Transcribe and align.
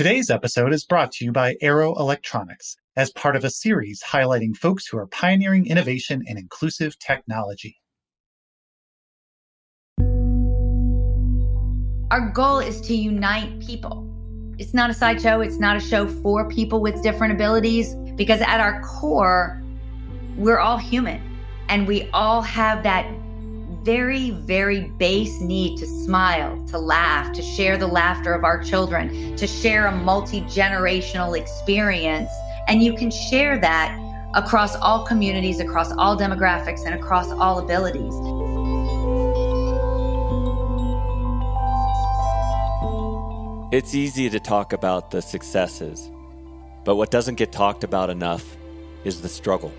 Today's 0.00 0.30
episode 0.30 0.72
is 0.72 0.86
brought 0.86 1.12
to 1.12 1.26
you 1.26 1.30
by 1.30 1.56
Arrow 1.60 1.94
Electronics 1.96 2.74
as 2.96 3.12
part 3.12 3.36
of 3.36 3.44
a 3.44 3.50
series 3.50 4.02
highlighting 4.02 4.56
folks 4.56 4.86
who 4.86 4.96
are 4.96 5.06
pioneering 5.08 5.66
innovation 5.66 6.24
and 6.26 6.38
inclusive 6.38 6.98
technology. 7.00 7.76
Our 12.10 12.30
goal 12.32 12.60
is 12.60 12.80
to 12.80 12.94
unite 12.94 13.60
people. 13.60 14.08
It's 14.56 14.72
not 14.72 14.88
a 14.88 14.94
sideshow, 14.94 15.42
it's 15.42 15.58
not 15.58 15.76
a 15.76 15.80
show 15.80 16.08
for 16.08 16.48
people 16.48 16.80
with 16.80 17.02
different 17.02 17.34
abilities, 17.34 17.94
because 18.16 18.40
at 18.40 18.58
our 18.58 18.80
core, 18.80 19.62
we're 20.38 20.60
all 20.60 20.78
human 20.78 21.20
and 21.68 21.86
we 21.86 22.08
all 22.14 22.40
have 22.40 22.82
that 22.84 23.04
very, 23.82 24.30
very 24.30 24.88
base 24.98 25.40
need 25.40 25.78
to 25.78 25.86
smile, 25.86 26.62
to 26.66 26.78
laugh, 26.78 27.32
to 27.32 27.42
share 27.42 27.78
the 27.78 27.86
laughter 27.86 28.34
of 28.34 28.44
our 28.44 28.62
children, 28.62 29.36
to 29.36 29.46
share 29.46 29.86
a 29.86 29.92
multi 29.92 30.42
generational 30.42 31.38
experience. 31.38 32.30
And 32.68 32.82
you 32.82 32.94
can 32.94 33.10
share 33.10 33.58
that 33.58 33.98
across 34.34 34.76
all 34.76 35.06
communities, 35.06 35.60
across 35.60 35.90
all 35.92 36.16
demographics, 36.16 36.84
and 36.84 36.94
across 36.94 37.30
all 37.30 37.58
abilities. 37.58 38.14
It's 43.72 43.94
easy 43.94 44.28
to 44.28 44.40
talk 44.40 44.72
about 44.72 45.10
the 45.10 45.22
successes, 45.22 46.10
but 46.84 46.96
what 46.96 47.10
doesn't 47.10 47.36
get 47.36 47.50
talked 47.50 47.84
about 47.84 48.10
enough 48.10 48.56
is 49.04 49.22
the 49.22 49.28
struggle. 49.28 49.72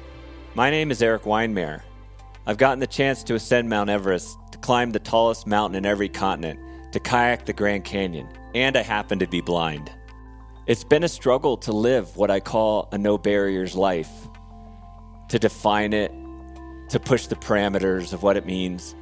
My 0.55 0.71
name 0.71 0.91
is 0.91 1.03
Eric 1.03 1.23
Weihenmayer. 1.23 1.81
I've 2.47 2.57
gotten 2.57 2.79
the 2.79 2.87
chance 2.87 3.23
to 3.25 3.35
ascend 3.35 3.69
Mount 3.69 3.91
Everest, 3.91 4.35
to 4.51 4.57
climb 4.57 4.91
the 4.91 4.99
tallest 4.99 5.45
mountain 5.45 5.77
in 5.77 5.85
every 5.85 6.09
continent, 6.09 6.59
to 6.91 6.99
kayak 6.99 7.45
the 7.45 7.53
Grand 7.53 7.85
Canyon, 7.85 8.27
and 8.55 8.75
I 8.75 8.81
happen 8.81 9.19
to 9.19 9.27
be 9.27 9.41
blind. 9.41 9.91
It's 10.65 10.83
been 10.83 11.03
a 11.03 11.07
struggle 11.07 11.55
to 11.57 11.71
live 11.71 12.17
what 12.17 12.31
I 12.31 12.39
call 12.39 12.89
a 12.91 12.97
no 12.97 13.19
barriers 13.19 13.75
life, 13.75 14.09
to 15.29 15.37
define 15.37 15.93
it, 15.93 16.11
to 16.89 16.99
push 16.99 17.27
the 17.27 17.35
parameters 17.35 18.11
of 18.11 18.23
what 18.23 18.37
it 18.37 18.47
means. 18.47 18.95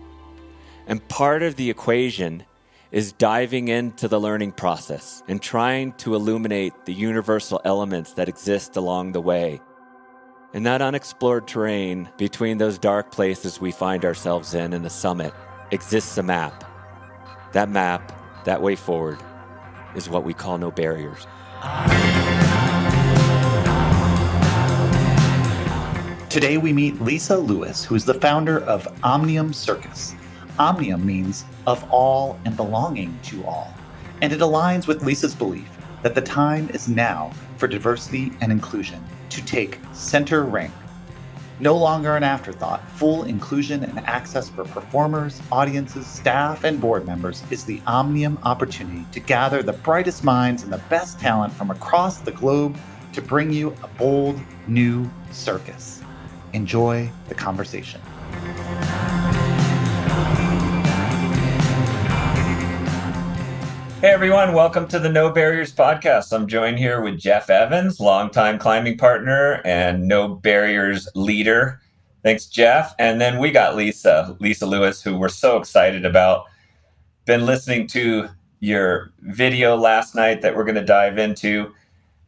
And 0.87 1.07
part 1.07 1.41
of 1.41 1.55
the 1.55 1.69
equation 1.69 2.43
is 2.91 3.13
diving 3.13 3.69
into 3.69 4.09
the 4.09 4.19
learning 4.19 4.51
process 4.51 5.23
and 5.29 5.41
trying 5.41 5.93
to 5.93 6.13
illuminate 6.13 6.73
the 6.85 6.93
universal 6.93 7.61
elements 7.63 8.13
that 8.13 8.27
exist 8.27 8.75
along 8.75 9.13
the 9.13 9.21
way 9.21 9.61
in 10.53 10.63
that 10.63 10.81
unexplored 10.81 11.47
terrain 11.47 12.09
between 12.17 12.57
those 12.57 12.79
dark 12.79 13.11
places 13.11 13.61
we 13.61 13.71
find 13.71 14.03
ourselves 14.03 14.55
in 14.55 14.73
and 14.73 14.83
the 14.83 14.89
summit 14.89 15.31
exists 15.71 16.17
a 16.17 16.23
map. 16.23 16.63
That 17.53 17.69
map, 17.69 18.11
that 18.45 18.61
way 18.61 18.75
forward, 18.75 19.19
is 19.95 20.09
what 20.09 20.23
we 20.23 20.33
call 20.33 20.57
no 20.57 20.71
barriers. 20.71 21.27
Today 26.29 26.57
we 26.57 26.73
meet 26.73 26.99
Lisa 26.99 27.37
Lewis, 27.37 27.83
who 27.83 27.95
is 27.95 28.05
the 28.05 28.13
founder 28.15 28.61
of 28.61 28.87
Omnium 29.03 29.53
Circus. 29.53 30.15
Omnium 30.57 31.05
means 31.05 31.45
of 31.67 31.87
all 31.91 32.39
and 32.45 32.55
belonging 32.55 33.17
to 33.23 33.43
all, 33.45 33.73
and 34.21 34.33
it 34.33 34.39
aligns 34.39 34.87
with 34.87 35.03
Lisa's 35.03 35.35
belief 35.35 35.69
that 36.01 36.15
the 36.15 36.21
time 36.21 36.69
is 36.71 36.87
now 36.87 37.31
for 37.57 37.67
diversity 37.67 38.31
and 38.41 38.51
inclusion 38.51 39.03
to 39.29 39.45
take 39.45 39.79
center 39.93 40.43
rank. 40.43 40.73
No 41.61 41.75
longer 41.75 42.15
an 42.15 42.23
afterthought, 42.23 42.87
full 42.91 43.23
inclusion 43.23 43.83
and 43.83 43.99
access 44.07 44.49
for 44.49 44.63
performers, 44.63 45.41
audiences, 45.51 46.07
staff, 46.07 46.63
and 46.63 46.79
board 46.79 47.05
members 47.05 47.43
is 47.51 47.65
the 47.65 47.81
Omnium 47.85 48.39
opportunity 48.43 49.05
to 49.11 49.19
gather 49.19 49.61
the 49.61 49.73
brightest 49.73 50.23
minds 50.23 50.63
and 50.63 50.71
the 50.71 50.81
best 50.89 51.19
talent 51.19 51.51
from 51.51 51.69
across 51.69 52.19
the 52.19 52.31
globe 52.31 52.77
to 53.11 53.21
bring 53.21 53.51
you 53.51 53.75
a 53.83 53.87
bold, 53.97 54.39
new 54.67 55.09
circus. 55.31 56.01
Enjoy 56.53 57.11
the 57.27 57.35
conversation. 57.35 57.99
Hey 64.01 64.11
everyone, 64.11 64.53
welcome 64.53 64.87
to 64.87 64.97
the 64.97 65.09
No 65.09 65.29
Barriers 65.29 65.73
podcast. 65.73 66.31
I'm 66.31 66.47
joined 66.47 66.79
here 66.79 67.01
with 67.01 67.19
Jeff 67.19 67.49
Evans, 67.49 67.99
longtime 67.99 68.57
climbing 68.57 68.97
partner 68.97 69.61
and 69.65 70.07
No 70.07 70.35
Barriers 70.35 71.09
leader. 71.15 71.81
Thanks, 72.23 72.45
Jeff. 72.45 72.95
And 72.97 73.19
then 73.19 73.39
we 73.39 73.51
got 73.51 73.75
Lisa, 73.75 74.37
Lisa 74.39 74.65
Lewis, 74.65 75.01
who 75.01 75.17
we're 75.17 75.27
so 75.27 75.57
excited 75.57 76.05
about. 76.05 76.45
Been 77.25 77.45
listening 77.45 77.87
to 77.87 78.29
your 78.61 79.11
video 79.19 79.75
last 79.75 80.15
night 80.15 80.41
that 80.43 80.55
we're 80.55 80.63
going 80.63 80.75
to 80.75 80.85
dive 80.85 81.17
into. 81.17 81.73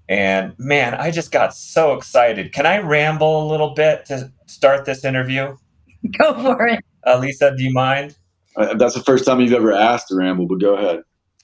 And 0.09 0.53
man, 0.59 0.93
I 0.93 1.09
just 1.09 1.31
got 1.31 1.55
so 1.55 1.93
excited. 1.93 2.51
Can 2.51 2.65
I 2.65 2.79
ramble 2.79 3.45
a 3.45 3.47
little 3.49 3.73
bit 3.73 4.05
to 4.07 4.29
start 4.45 4.83
this 4.83 5.05
interview? 5.05 5.55
Go 6.17 6.33
for 6.33 6.67
it. 6.67 6.83
Uh, 7.07 7.17
Lisa, 7.17 7.55
do 7.55 7.63
you 7.63 7.71
mind? 7.71 8.17
Uh, 8.57 8.73
that's 8.73 8.93
the 8.93 9.03
first 9.03 9.23
time 9.23 9.39
you've 9.39 9.53
ever 9.53 9.71
asked 9.71 10.09
to 10.09 10.15
ramble, 10.17 10.45
but 10.47 10.59
go 10.59 10.75
ahead. 10.75 11.03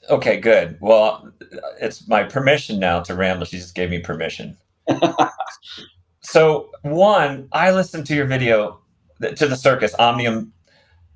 Okay, 0.09 0.39
good. 0.39 0.77
Well, 0.79 1.31
it's 1.79 2.07
my 2.07 2.23
permission 2.23 2.79
now 2.79 3.01
to 3.01 3.15
ramble. 3.15 3.45
She 3.45 3.57
just 3.57 3.75
gave 3.75 3.89
me 3.89 3.99
permission. 3.99 4.57
so, 6.21 6.69
one, 6.83 7.49
I 7.51 7.71
listened 7.71 8.05
to 8.07 8.15
your 8.15 8.25
video 8.25 8.79
to 9.21 9.47
the 9.47 9.55
circus 9.55 9.93
Omnium 9.95 10.53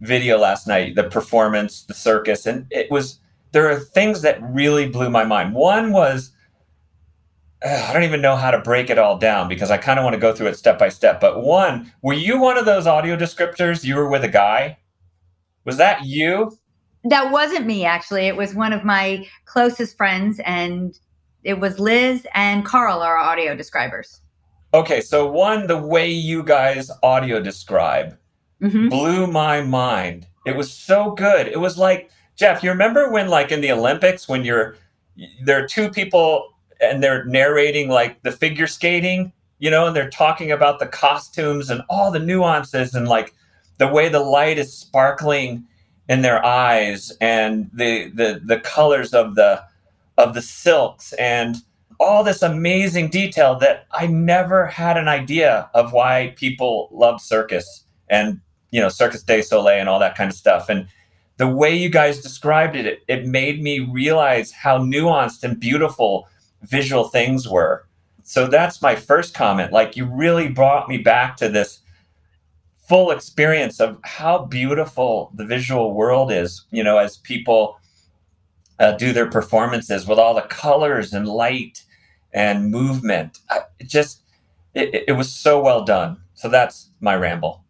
video 0.01 0.37
last 0.37 0.67
night, 0.67 0.95
the 0.95 1.03
performance, 1.03 1.83
the 1.83 1.93
circus, 1.93 2.45
and 2.45 2.65
it 2.71 2.89
was 2.91 3.19
there 3.51 3.69
are 3.69 3.79
things 3.79 4.21
that 4.23 4.41
really 4.41 4.87
blew 4.89 5.09
my 5.09 5.23
mind. 5.23 5.53
One 5.53 5.91
was 5.91 6.31
uh, 7.63 7.85
I 7.89 7.93
don't 7.93 8.03
even 8.03 8.21
know 8.21 8.35
how 8.35 8.51
to 8.51 8.59
break 8.59 8.89
it 8.89 8.97
all 8.97 9.17
down 9.17 9.47
because 9.47 9.71
I 9.71 9.77
kind 9.77 9.99
of 9.99 10.03
want 10.03 10.15
to 10.15 10.19
go 10.19 10.33
through 10.33 10.47
it 10.47 10.57
step 10.57 10.79
by 10.79 10.89
step. 10.89 11.21
But 11.21 11.41
one, 11.43 11.91
were 12.01 12.13
you 12.13 12.39
one 12.39 12.57
of 12.57 12.65
those 12.65 12.87
audio 12.87 13.15
descriptors? 13.15 13.83
You 13.83 13.95
were 13.95 14.09
with 14.09 14.23
a 14.23 14.29
guy? 14.29 14.79
Was 15.65 15.77
that 15.77 16.05
you? 16.05 16.57
That 17.05 17.31
wasn't 17.31 17.65
me, 17.65 17.85
actually. 17.85 18.27
It 18.27 18.35
was 18.35 18.53
one 18.53 18.73
of 18.73 18.83
my 18.83 19.27
closest 19.45 19.97
friends, 19.97 20.39
and 20.45 20.97
it 21.43 21.59
was 21.59 21.79
Liz 21.79 22.27
and 22.33 22.63
Carl, 22.65 23.01
our 23.01 23.17
audio 23.17 23.55
describers. 23.55 24.21
Okay, 24.73 25.01
so 25.01 25.29
one, 25.29 25.67
the 25.67 25.77
way 25.77 26.09
you 26.09 26.43
guys 26.43 26.91
audio 27.03 27.41
describe 27.41 28.17
mm-hmm. 28.61 28.89
blew 28.89 29.27
my 29.27 29.61
mind. 29.61 30.27
It 30.45 30.55
was 30.55 30.71
so 30.71 31.11
good. 31.11 31.47
It 31.47 31.59
was 31.59 31.77
like, 31.77 32.09
Jeff, 32.35 32.63
you 32.63 32.69
remember 32.69 33.11
when, 33.11 33.27
like, 33.27 33.51
in 33.51 33.61
the 33.61 33.71
Olympics, 33.71 34.27
when 34.27 34.45
you're 34.45 34.75
there 35.43 35.63
are 35.63 35.67
two 35.67 35.89
people 35.89 36.53
and 36.79 37.03
they're 37.03 37.25
narrating 37.25 37.89
like 37.89 38.21
the 38.23 38.31
figure 38.31 38.67
skating, 38.67 39.31
you 39.59 39.69
know, 39.69 39.87
and 39.87 39.95
they're 39.95 40.09
talking 40.09 40.51
about 40.51 40.79
the 40.79 40.87
costumes 40.87 41.69
and 41.69 41.81
all 41.89 42.11
the 42.11 42.19
nuances 42.19 42.95
and 42.95 43.07
like 43.07 43.33
the 43.77 43.87
way 43.87 44.09
the 44.09 44.19
light 44.19 44.57
is 44.57 44.73
sparkling 44.73 45.65
in 46.11 46.23
their 46.23 46.43
eyes 46.45 47.13
and 47.21 47.69
the 47.73 48.09
the 48.09 48.41
the 48.43 48.59
colors 48.59 49.13
of 49.13 49.35
the 49.35 49.63
of 50.17 50.33
the 50.33 50.41
silks 50.41 51.13
and 51.13 51.55
all 52.01 52.21
this 52.21 52.41
amazing 52.41 53.07
detail 53.07 53.57
that 53.57 53.87
I 53.91 54.07
never 54.07 54.65
had 54.65 54.97
an 54.97 55.07
idea 55.07 55.69
of 55.73 55.93
why 55.93 56.33
people 56.35 56.89
loved 56.91 57.21
circus 57.21 57.85
and 58.09 58.41
you 58.71 58.81
know 58.81 58.89
Circus 58.89 59.23
de 59.23 59.41
Soleil 59.41 59.79
and 59.79 59.87
all 59.87 59.99
that 59.99 60.17
kind 60.17 60.29
of 60.29 60.35
stuff 60.35 60.67
and 60.67 60.85
the 61.37 61.47
way 61.47 61.73
you 61.73 61.89
guys 61.89 62.21
described 62.21 62.75
it, 62.75 62.85
it, 62.85 63.03
it 63.07 63.25
made 63.25 63.63
me 63.63 63.79
realize 63.79 64.51
how 64.51 64.79
nuanced 64.79 65.43
and 65.43 65.61
beautiful 65.61 66.27
visual 66.63 67.05
things 67.05 67.47
were. 67.47 67.87
So 68.23 68.47
that's 68.47 68.81
my 68.81 68.95
first 68.95 69.33
comment. 69.33 69.71
Like 69.71 69.95
you 69.95 70.05
really 70.05 70.49
brought 70.49 70.89
me 70.89 70.97
back 70.97 71.37
to 71.37 71.47
this 71.47 71.79
full 72.91 73.11
experience 73.11 73.79
of 73.79 73.97
how 74.03 74.37
beautiful 74.37 75.31
the 75.35 75.45
visual 75.45 75.93
world 75.93 76.29
is, 76.29 76.65
you 76.71 76.83
know, 76.83 76.97
as 76.97 77.15
people 77.15 77.79
uh, 78.79 78.91
do 78.91 79.13
their 79.13 79.29
performances 79.29 80.05
with 80.05 80.19
all 80.19 80.33
the 80.33 80.41
colors 80.41 81.13
and 81.13 81.25
light 81.25 81.85
and 82.33 82.69
movement. 82.69 83.39
I, 83.49 83.61
it 83.79 83.87
just, 83.87 84.23
it, 84.73 85.05
it 85.07 85.13
was 85.13 85.31
so 85.33 85.61
well 85.61 85.85
done. 85.85 86.17
So 86.33 86.49
that's 86.49 86.89
my 86.99 87.15
ramble. 87.15 87.63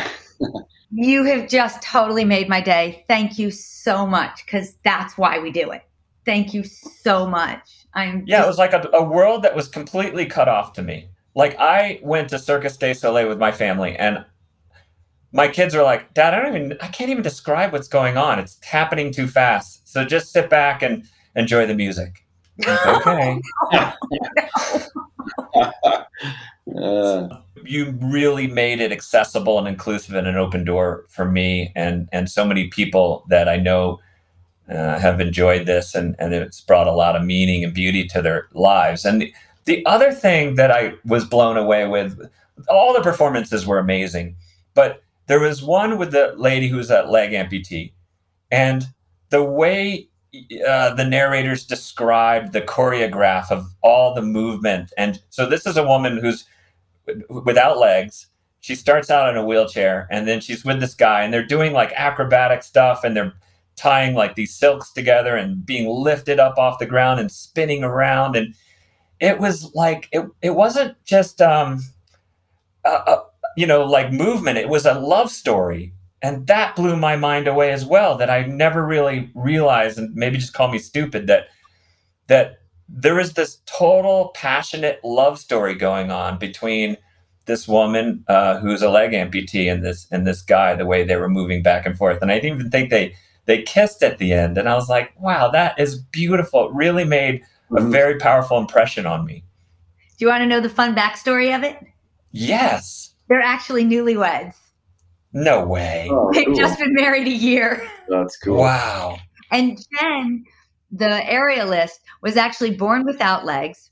you 0.92 1.24
have 1.24 1.48
just 1.48 1.80
totally 1.80 2.26
made 2.26 2.46
my 2.50 2.60
day. 2.60 3.06
Thank 3.08 3.38
you 3.38 3.50
so 3.50 4.06
much 4.06 4.44
because 4.44 4.76
that's 4.84 5.16
why 5.16 5.38
we 5.38 5.50
do 5.50 5.70
it. 5.70 5.82
Thank 6.26 6.52
you 6.52 6.62
so 6.62 7.26
much. 7.26 7.86
I'm 7.94 8.24
yeah, 8.26 8.40
just- 8.40 8.44
it 8.44 8.48
was 8.48 8.58
like 8.58 8.74
a, 8.74 8.86
a 8.92 9.02
world 9.02 9.44
that 9.44 9.56
was 9.56 9.66
completely 9.66 10.26
cut 10.26 10.50
off 10.50 10.74
to 10.74 10.82
me. 10.82 11.08
Like 11.34 11.56
I 11.58 12.00
went 12.02 12.28
to 12.28 12.38
Circus 12.38 12.76
du 12.76 12.92
Soleil 12.92 13.26
with 13.26 13.38
my 13.38 13.50
family, 13.50 13.96
and 13.96 14.26
my 15.32 15.48
kids 15.48 15.74
are 15.74 15.82
like, 15.82 16.12
Dad, 16.14 16.34
I 16.34 16.42
don't 16.42 16.56
even, 16.56 16.78
I 16.80 16.88
can't 16.88 17.10
even 17.10 17.22
describe 17.22 17.72
what's 17.72 17.88
going 17.88 18.16
on. 18.16 18.38
It's 18.38 18.62
happening 18.64 19.12
too 19.12 19.26
fast. 19.26 19.88
So 19.88 20.04
just 20.04 20.32
sit 20.32 20.50
back 20.50 20.82
and 20.82 21.04
enjoy 21.34 21.66
the 21.66 21.74
music. 21.74 22.24
okay. 22.66 23.40
uh. 26.76 27.28
You 27.64 27.96
really 28.00 28.48
made 28.48 28.80
it 28.80 28.90
accessible 28.90 29.58
and 29.58 29.68
inclusive 29.68 30.16
and 30.16 30.26
an 30.26 30.36
open 30.36 30.64
door 30.64 31.04
for 31.08 31.24
me 31.24 31.70
and 31.76 32.08
and 32.10 32.28
so 32.28 32.44
many 32.44 32.66
people 32.68 33.24
that 33.28 33.48
I 33.48 33.56
know 33.56 34.00
uh, 34.68 34.98
have 34.98 35.20
enjoyed 35.20 35.66
this 35.66 35.94
and, 35.94 36.16
and 36.18 36.34
it's 36.34 36.60
brought 36.60 36.88
a 36.88 36.92
lot 36.92 37.14
of 37.14 37.22
meaning 37.22 37.62
and 37.62 37.72
beauty 37.72 38.06
to 38.08 38.22
their 38.22 38.48
lives. 38.52 39.04
And 39.04 39.22
the, 39.22 39.34
the 39.64 39.84
other 39.86 40.12
thing 40.12 40.56
that 40.56 40.70
I 40.70 40.94
was 41.04 41.24
blown 41.24 41.56
away 41.56 41.86
with, 41.86 42.28
all 42.68 42.92
the 42.92 43.00
performances 43.00 43.66
were 43.66 43.78
amazing, 43.78 44.36
but 44.74 45.02
there 45.32 45.40
was 45.40 45.62
one 45.62 45.96
with 45.96 46.10
the 46.10 46.34
lady 46.36 46.68
who 46.68 46.76
was 46.76 46.90
a 46.90 47.04
leg 47.04 47.30
amputee, 47.30 47.94
and 48.50 48.84
the 49.30 49.42
way 49.42 50.10
uh, 50.68 50.92
the 50.92 51.06
narrators 51.06 51.64
described 51.64 52.52
the 52.52 52.60
choreograph 52.60 53.50
of 53.50 53.64
all 53.82 54.12
the 54.12 54.20
movement. 54.20 54.92
And 54.98 55.22
so 55.30 55.48
this 55.48 55.66
is 55.66 55.78
a 55.78 55.86
woman 55.86 56.18
who's 56.18 56.44
without 57.30 57.78
legs. 57.78 58.26
She 58.60 58.74
starts 58.74 59.10
out 59.10 59.30
in 59.30 59.38
a 59.38 59.46
wheelchair 59.46 60.06
and 60.10 60.28
then 60.28 60.42
she's 60.42 60.66
with 60.66 60.80
this 60.80 60.94
guy 60.94 61.22
and 61.22 61.32
they're 61.32 61.46
doing 61.46 61.72
like 61.72 61.94
acrobatic 61.96 62.62
stuff 62.62 63.02
and 63.02 63.16
they're 63.16 63.32
tying 63.74 64.14
like 64.14 64.34
these 64.34 64.54
silks 64.54 64.92
together 64.92 65.34
and 65.34 65.64
being 65.64 65.88
lifted 65.88 66.40
up 66.40 66.58
off 66.58 66.78
the 66.78 66.84
ground 66.84 67.20
and 67.20 67.32
spinning 67.32 67.82
around. 67.82 68.36
And 68.36 68.54
it 69.18 69.38
was 69.38 69.74
like, 69.74 70.10
it, 70.12 70.26
it 70.42 70.56
wasn't 70.56 71.02
just, 71.06 71.40
um, 71.40 71.80
a, 72.84 73.22
you 73.56 73.66
know, 73.66 73.84
like 73.84 74.12
movement. 74.12 74.58
It 74.58 74.68
was 74.68 74.86
a 74.86 74.98
love 74.98 75.30
story. 75.30 75.94
And 76.22 76.46
that 76.46 76.76
blew 76.76 76.96
my 76.96 77.16
mind 77.16 77.48
away 77.48 77.72
as 77.72 77.84
well 77.84 78.16
that 78.16 78.30
i 78.30 78.44
never 78.44 78.86
really 78.86 79.30
realized 79.34 79.98
and 79.98 80.14
maybe 80.14 80.38
just 80.38 80.54
call 80.54 80.68
me 80.68 80.78
stupid 80.78 81.26
that 81.26 81.48
that 82.28 82.60
there 82.88 83.18
is 83.18 83.32
this 83.32 83.60
total 83.66 84.30
passionate 84.34 85.00
love 85.02 85.38
story 85.38 85.74
going 85.74 86.10
on 86.10 86.38
between 86.38 86.96
this 87.46 87.66
woman 87.66 88.24
uh, 88.28 88.60
who's 88.60 88.82
a 88.82 88.90
leg 88.90 89.10
amputee 89.10 89.70
and 89.72 89.84
this 89.84 90.06
and 90.12 90.26
this 90.26 90.42
guy 90.42 90.74
the 90.74 90.86
way 90.86 91.02
they 91.02 91.16
were 91.16 91.28
moving 91.28 91.62
back 91.62 91.84
and 91.84 91.98
forth. 91.98 92.22
And 92.22 92.30
i 92.30 92.38
didn't 92.38 92.58
even 92.58 92.70
think 92.70 92.90
they 92.90 93.16
they 93.46 93.62
kissed 93.62 94.04
at 94.04 94.18
the 94.18 94.32
end. 94.32 94.56
And 94.56 94.68
i 94.68 94.74
was 94.74 94.88
like 94.88 95.12
wow 95.20 95.50
that 95.50 95.78
is 95.78 95.98
beautiful. 95.98 96.68
It 96.68 96.74
really 96.74 97.04
made 97.04 97.42
a 97.70 97.74
mm-hmm. 97.74 97.90
very 97.90 98.18
powerful 98.18 98.58
impression 98.58 99.06
on 99.06 99.24
me. 99.24 99.44
Do 100.18 100.24
you 100.24 100.28
want 100.28 100.42
to 100.42 100.46
know 100.46 100.60
the 100.60 100.68
fun 100.68 100.94
backstory 100.94 101.54
of 101.56 101.64
it? 101.64 101.78
Yes 102.30 103.11
they're 103.32 103.40
actually 103.40 103.84
newlyweds 103.84 104.54
no 105.32 105.64
way. 105.64 106.08
Oh, 106.10 106.30
They've 106.32 106.46
cool. 106.46 106.54
just 106.54 106.78
been 106.78 106.94
married 106.94 107.26
a 107.26 107.30
year. 107.30 107.88
That's 108.08 108.36
cool. 108.36 108.58
Wow. 108.58 109.18
And 109.50 109.78
Jen, 110.00 110.44
the 110.90 111.22
aerialist, 111.24 112.00
was 112.22 112.36
actually 112.36 112.76
born 112.76 113.04
without 113.06 113.44
legs 113.44 113.90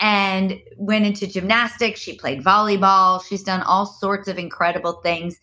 and 0.00 0.58
went 0.76 1.06
into 1.06 1.26
gymnastics. 1.26 2.00
She 2.00 2.16
played 2.16 2.42
volleyball. 2.42 3.24
She's 3.24 3.42
done 3.42 3.62
all 3.62 3.86
sorts 3.86 4.28
of 4.28 4.38
incredible 4.38 5.00
things. 5.02 5.38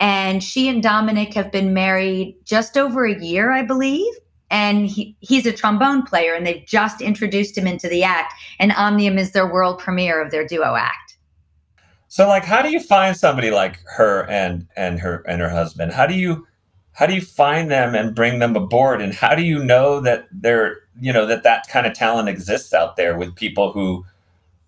And 0.00 0.42
she 0.42 0.68
and 0.68 0.82
Dominic 0.82 1.32
have 1.34 1.50
been 1.50 1.72
married 1.72 2.36
just 2.44 2.76
over 2.76 3.06
a 3.06 3.18
year, 3.18 3.52
I 3.52 3.62
believe. 3.62 4.12
And 4.50 4.86
he, 4.86 5.16
he's 5.20 5.46
a 5.46 5.52
trombone 5.52 6.02
player, 6.02 6.34
and 6.34 6.46
they've 6.46 6.64
just 6.66 7.00
introduced 7.00 7.56
him 7.56 7.66
into 7.66 7.88
the 7.88 8.04
act. 8.04 8.34
And 8.60 8.72
Omnium 8.72 9.18
is 9.18 9.32
their 9.32 9.50
world 9.50 9.78
premiere 9.78 10.22
of 10.22 10.30
their 10.30 10.46
duo 10.46 10.74
act. 10.74 11.03
So 12.14 12.28
like 12.28 12.44
how 12.44 12.62
do 12.62 12.70
you 12.70 12.78
find 12.78 13.16
somebody 13.16 13.50
like 13.50 13.80
her 13.86 14.24
and 14.30 14.68
and 14.76 15.00
her 15.00 15.24
and 15.26 15.40
her 15.40 15.48
husband? 15.48 15.90
How 15.90 16.06
do 16.06 16.14
you 16.14 16.46
how 16.92 17.06
do 17.06 17.14
you 17.16 17.20
find 17.20 17.72
them 17.72 17.96
and 17.96 18.14
bring 18.14 18.38
them 18.38 18.54
aboard 18.54 19.02
and 19.02 19.12
how 19.12 19.34
do 19.34 19.42
you 19.42 19.58
know 19.58 19.98
that 19.98 20.28
they're 20.30 20.76
you 21.00 21.12
know 21.12 21.26
that 21.26 21.42
that 21.42 21.66
kind 21.66 21.88
of 21.88 21.92
talent 21.92 22.28
exists 22.28 22.72
out 22.72 22.94
there 22.94 23.18
with 23.18 23.34
people 23.34 23.72
who 23.72 24.06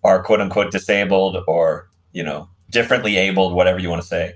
are 0.03 0.21
quote 0.21 0.41
unquote 0.41 0.73
disabled 0.73 1.41
or 1.47 1.87
you 2.11 2.21
know 2.21 2.49
differently 2.69 3.15
abled 3.15 3.53
whatever 3.53 3.79
you 3.79 3.89
want 3.89 4.01
to 4.01 4.07
say 4.09 4.35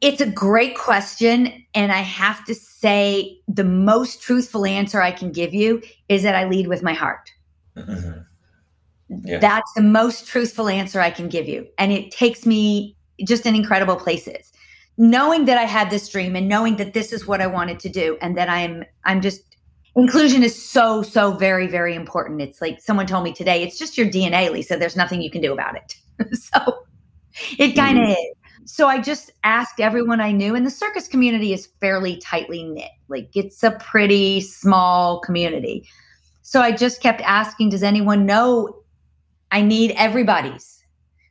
it's 0.00 0.20
a 0.20 0.28
great 0.28 0.76
question 0.76 1.64
and 1.76 1.92
i 1.92 2.00
have 2.00 2.44
to 2.44 2.56
say 2.56 3.38
the 3.46 3.62
most 3.62 4.20
truthful 4.20 4.66
answer 4.66 5.00
i 5.00 5.12
can 5.12 5.30
give 5.30 5.54
you 5.54 5.80
is 6.08 6.24
that 6.24 6.34
i 6.34 6.44
lead 6.44 6.66
with 6.66 6.82
my 6.82 6.92
heart 6.92 7.30
mm-hmm. 7.76 8.18
Yeah. 9.24 9.38
That's 9.38 9.72
the 9.74 9.82
most 9.82 10.26
truthful 10.26 10.68
answer 10.68 11.00
I 11.00 11.10
can 11.10 11.28
give 11.28 11.48
you. 11.48 11.66
And 11.78 11.92
it 11.92 12.10
takes 12.10 12.46
me 12.46 12.96
just 13.24 13.46
in 13.46 13.54
incredible 13.54 13.96
places. 13.96 14.52
Knowing 14.98 15.46
that 15.46 15.58
I 15.58 15.62
had 15.62 15.90
this 15.90 16.08
dream 16.08 16.36
and 16.36 16.48
knowing 16.48 16.76
that 16.76 16.92
this 16.92 17.12
is 17.12 17.26
what 17.26 17.40
I 17.40 17.46
wanted 17.46 17.80
to 17.80 17.88
do 17.88 18.18
and 18.20 18.36
that 18.36 18.48
I'm 18.48 18.84
I'm 19.04 19.20
just 19.20 19.40
inclusion 19.96 20.42
is 20.42 20.70
so 20.70 21.02
so 21.02 21.32
very 21.32 21.66
very 21.66 21.94
important. 21.94 22.42
It's 22.42 22.60
like 22.60 22.80
someone 22.80 23.06
told 23.06 23.24
me 23.24 23.32
today, 23.32 23.62
it's 23.62 23.78
just 23.78 23.96
your 23.96 24.06
DNA, 24.06 24.50
Lisa. 24.50 24.76
There's 24.76 24.96
nothing 24.96 25.22
you 25.22 25.30
can 25.30 25.40
do 25.40 25.52
about 25.52 25.76
it. 25.76 26.36
so 26.36 26.84
it 27.58 27.74
kind 27.74 27.98
of 27.98 28.04
mm. 28.04 28.12
is. 28.12 28.36
So 28.64 28.86
I 28.86 29.00
just 29.00 29.32
asked 29.42 29.80
everyone 29.80 30.20
I 30.20 30.30
knew 30.30 30.54
and 30.54 30.64
the 30.64 30.70
circus 30.70 31.08
community 31.08 31.52
is 31.52 31.66
fairly 31.80 32.18
tightly 32.18 32.62
knit. 32.62 32.90
Like 33.08 33.30
it's 33.34 33.62
a 33.62 33.72
pretty 33.72 34.40
small 34.40 35.20
community. 35.20 35.88
So 36.42 36.60
I 36.60 36.72
just 36.72 37.00
kept 37.00 37.20
asking, 37.22 37.70
does 37.70 37.82
anyone 37.82 38.26
know 38.26 38.81
I 39.52 39.60
need 39.60 39.92
everybody's. 39.92 40.84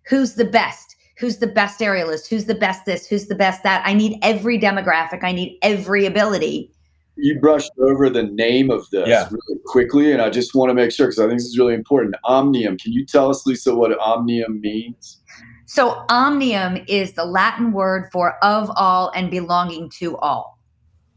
Who's 0.07 0.35
the 0.35 0.45
best? 0.45 0.95
Who's 1.17 1.37
the 1.37 1.47
best 1.47 1.79
aerialist? 1.79 2.27
Who's 2.27 2.45
the 2.45 2.55
best 2.55 2.85
this? 2.85 3.07
Who's 3.07 3.27
the 3.27 3.35
best 3.35 3.63
that? 3.63 3.81
I 3.85 3.93
need 3.93 4.17
every 4.21 4.59
demographic. 4.59 5.23
I 5.23 5.31
need 5.31 5.57
every 5.61 6.05
ability. 6.05 6.71
You 7.15 7.39
brushed 7.39 7.71
over 7.79 8.09
the 8.09 8.23
name 8.23 8.71
of 8.71 8.89
this 8.89 9.07
yeah. 9.07 9.27
really 9.29 9.61
quickly, 9.65 10.11
and 10.11 10.21
I 10.21 10.29
just 10.29 10.55
want 10.55 10.69
to 10.69 10.73
make 10.73 10.91
sure 10.91 11.07
because 11.07 11.19
I 11.19 11.27
think 11.27 11.39
this 11.39 11.47
is 11.47 11.57
really 11.57 11.73
important. 11.73 12.15
Omnium. 12.23 12.77
Can 12.77 12.93
you 12.93 13.05
tell 13.05 13.29
us, 13.29 13.45
Lisa, 13.45 13.75
what 13.75 13.97
omnium 13.99 14.61
means? 14.61 15.19
So, 15.65 16.05
omnium 16.09 16.83
is 16.87 17.13
the 17.13 17.25
Latin 17.25 17.71
word 17.71 18.09
for 18.11 18.43
of 18.43 18.71
all 18.75 19.11
and 19.15 19.29
belonging 19.29 19.89
to 19.99 20.17
all. 20.17 20.59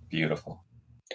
Beautiful. 0.08 0.63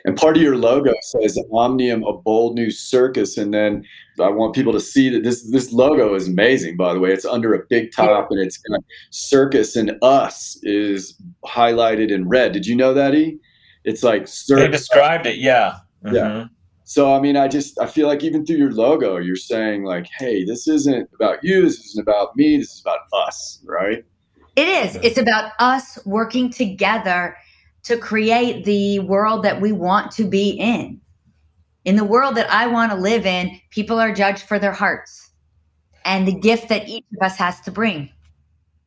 And 0.05 0.17
part 0.17 0.37
of 0.37 0.43
your 0.43 0.57
logo 0.57 0.93
says 1.01 1.37
Omnium, 1.51 2.03
a 2.03 2.13
bold 2.13 2.55
new 2.55 2.71
circus. 2.71 3.37
And 3.37 3.53
then 3.53 3.83
I 4.19 4.29
want 4.29 4.55
people 4.55 4.73
to 4.73 4.79
see 4.79 5.09
that 5.09 5.23
this 5.23 5.49
this 5.51 5.71
logo 5.71 6.15
is 6.15 6.27
amazing, 6.27 6.77
by 6.77 6.93
the 6.93 6.99
way. 6.99 7.11
It's 7.11 7.25
under 7.25 7.53
a 7.53 7.65
big 7.69 7.91
top 7.91 8.31
and 8.31 8.39
it's 8.39 8.57
kind 8.57 8.77
of 8.77 8.83
circus 9.09 9.75
and 9.75 9.91
us 10.01 10.59
is 10.63 11.21
highlighted 11.45 12.11
in 12.11 12.27
red. 12.27 12.51
Did 12.51 12.65
you 12.65 12.75
know 12.75 12.93
that, 12.93 13.15
E? 13.15 13.37
It's 13.83 14.03
like 14.03 14.27
circus. 14.27 14.65
They 14.65 14.71
described 14.71 15.25
it, 15.25 15.37
yeah. 15.37 15.75
Mm-hmm. 16.03 16.15
Yeah. 16.15 16.45
So 16.83 17.13
I 17.13 17.19
mean, 17.19 17.37
I 17.37 17.47
just 17.47 17.79
I 17.79 17.85
feel 17.85 18.07
like 18.07 18.23
even 18.23 18.45
through 18.45 18.57
your 18.57 18.71
logo, 18.71 19.17
you're 19.17 19.35
saying 19.35 19.83
like, 19.83 20.07
hey, 20.17 20.43
this 20.43 20.67
isn't 20.67 21.09
about 21.13 21.43
you, 21.43 21.61
this 21.61 21.77
isn't 21.85 22.01
about 22.01 22.35
me, 22.35 22.57
this 22.57 22.73
is 22.73 22.81
about 22.81 22.99
us, 23.13 23.61
right? 23.65 24.03
It 24.55 24.67
is. 24.67 24.95
It's 25.03 25.17
about 25.17 25.53
us 25.59 25.99
working 26.05 26.49
together 26.49 27.37
to 27.83 27.97
create 27.97 28.65
the 28.65 28.99
world 28.99 29.43
that 29.43 29.61
we 29.61 29.71
want 29.71 30.11
to 30.11 30.25
be 30.25 30.51
in. 30.51 30.99
In 31.85 31.95
the 31.95 32.03
world 32.03 32.35
that 32.35 32.51
I 32.51 32.67
want 32.67 32.91
to 32.91 32.97
live 32.97 33.25
in, 33.25 33.59
people 33.69 33.99
are 33.99 34.13
judged 34.13 34.43
for 34.43 34.59
their 34.59 34.73
hearts 34.73 35.29
and 36.05 36.27
the 36.27 36.33
gift 36.33 36.69
that 36.69 36.87
each 36.87 37.05
of 37.15 37.25
us 37.25 37.37
has 37.37 37.61
to 37.61 37.71
bring. 37.71 38.09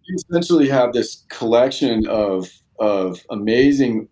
You 0.05 0.17
essentially 0.17 0.69
have 0.69 0.93
this 0.93 1.25
collection 1.29 2.07
of 2.09 2.51
of 2.79 3.21
amazing 3.31 4.09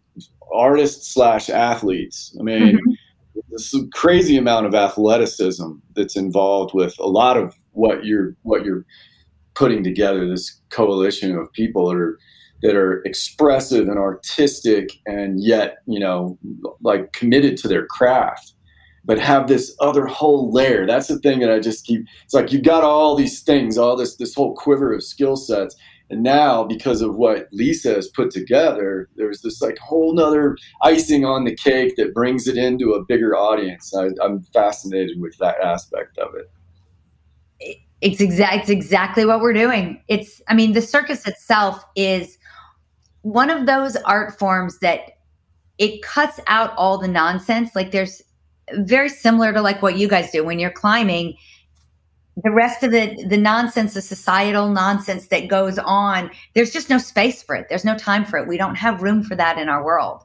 artists 0.53 1.13
slash 1.13 1.51
athletes. 1.51 2.37
I 2.39 2.43
mean, 2.43 2.79
mm-hmm. 2.79 3.79
a 3.79 3.89
crazy 3.93 4.37
amount 4.37 4.67
of 4.67 4.75
athleticism 4.75 5.73
that's 5.95 6.17
involved 6.17 6.73
with 6.75 6.95
a 7.01 7.07
lot 7.07 7.37
of 7.37 7.55
what 7.73 8.05
you're 8.05 8.37
what 8.43 8.65
you're 8.65 8.85
putting 9.55 9.83
together. 9.83 10.29
This 10.29 10.61
coalition 10.71 11.37
of 11.37 11.53
people 11.53 11.89
that 11.89 11.97
are 11.97 12.19
that 12.63 12.77
are 12.77 13.03
expressive 13.05 13.89
and 13.89 13.99
artistic 13.99 14.91
and 15.07 15.43
yet 15.43 15.79
you 15.87 15.99
know 15.99 16.39
like 16.83 17.13
committed 17.13 17.57
to 17.57 17.69
their 17.69 17.87
craft 17.87 18.55
but 19.05 19.19
have 19.19 19.49
this 19.49 19.75
other 19.81 20.07
whole 20.07 20.53
layer. 20.53 20.87
That's 20.87 21.09
the 21.09 21.19
thing 21.19 21.41
that 21.41 21.51
i 21.51 21.59
just 21.59 21.87
keep 21.87 22.07
it's 22.25 22.35
like 22.35 22.53
you've 22.53 22.63
got 22.63 22.85
all 22.85 23.15
these 23.15 23.43
things 23.43 23.79
all 23.79 23.97
this 23.97 24.17
this 24.17 24.35
whole 24.35 24.55
quiver 24.55 24.93
of 24.93 25.03
skill 25.03 25.37
sets 25.37 25.77
and 26.11 26.23
now 26.23 26.65
because 26.65 27.01
of 27.01 27.15
what 27.17 27.49
lisa 27.53 27.95
has 27.95 28.09
put 28.09 28.31
together 28.31 29.09
there's 29.17 29.43
this 29.43 29.63
like 29.63 29.79
whole 29.79 30.15
nother 30.15 30.57
icing 30.83 31.25
on 31.25 31.45
the 31.45 31.55
cake 31.55 31.95
that 31.97 32.13
brings 32.13 32.47
it 32.47 32.57
into 32.57 32.93
a 32.93 33.05
bigger 33.05 33.37
audience. 33.37 33.95
I, 33.95 34.09
i'm 34.23 34.43
fascinated 34.53 35.21
with 35.21 35.37
that 35.39 35.61
aspect 35.61 36.19
of 36.19 36.35
it. 36.35 36.51
It's 38.01 38.21
exact 38.21 38.55
it's 38.55 38.71
exactly 38.71 39.27
what 39.27 39.41
we're 39.41 39.53
doing. 39.53 40.03
It's 40.09 40.43
i 40.49 40.55
mean 40.55 40.73
the 40.73 40.83
circus 40.83 41.27
itself 41.27 41.85
is 41.97 42.39
one 43.23 43.51
of 43.51 43.67
those 43.67 43.97
art 43.97 44.39
forms 44.39 44.79
that 44.79 45.19
it 45.79 46.03
cuts 46.03 46.41
out 46.47 46.75
all 46.77 46.99
the 46.99 47.09
nonsense. 47.09 47.75
Like 47.75 47.91
there's 47.91 48.23
very 48.75 49.09
similar 49.09 49.53
to 49.53 49.63
like 49.63 49.83
what 49.83 49.97
you 49.97 50.09
guys 50.09 50.31
do 50.31 50.45
when 50.45 50.59
you're 50.59 50.71
climbing. 50.71 51.37
The 52.43 52.51
rest 52.51 52.83
of 52.83 52.93
the 52.93 53.27
the 53.29 53.37
nonsense, 53.37 53.95
the 53.95 54.03
societal 54.03 54.69
nonsense 54.69 55.29
that 55.29 55.49
goes 55.49 55.79
on, 55.79 56.31
there's 56.55 56.71
just 56.71 56.89
no 56.89 56.99
space 56.99 57.43
for 57.43 57.55
it. 57.55 57.67
There's 57.69 57.85
no 57.85 57.97
time 57.97 58.25
for 58.25 58.39
it. 58.39 58.49
We 58.49 58.57
don't 58.57 58.77
have 58.77 59.03
room 59.03 59.23
for 59.23 59.35
that 59.37 59.59
in 59.59 59.69
our 59.69 59.85
world. 59.85 60.23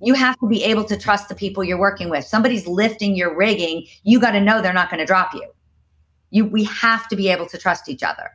You 0.00 0.14
have 0.14 0.38
to 0.40 0.46
be 0.46 0.62
able 0.64 0.84
to 0.84 0.96
trust 0.96 1.28
the 1.28 1.34
people 1.34 1.64
you're 1.64 1.78
working 1.78 2.10
with. 2.10 2.24
Somebody's 2.24 2.66
lifting 2.66 3.16
your 3.16 3.34
rigging, 3.34 3.86
you 4.02 4.20
got 4.20 4.32
to 4.32 4.40
know 4.40 4.60
they're 4.60 4.74
not 4.74 4.90
going 4.90 5.00
to 5.00 5.06
drop 5.06 5.32
you. 5.32 5.48
You 6.30 6.44
we 6.44 6.64
have 6.64 7.08
to 7.08 7.16
be 7.16 7.28
able 7.28 7.46
to 7.46 7.58
trust 7.58 7.88
each 7.88 8.02
other. 8.02 8.30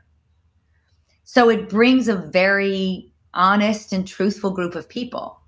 So 1.23 1.49
it 1.49 1.69
brings 1.69 2.07
a 2.07 2.15
very 2.15 3.10
honest 3.33 3.93
and 3.93 4.07
truthful 4.07 4.51
group 4.51 4.75
of 4.75 4.89
people. 4.89 5.39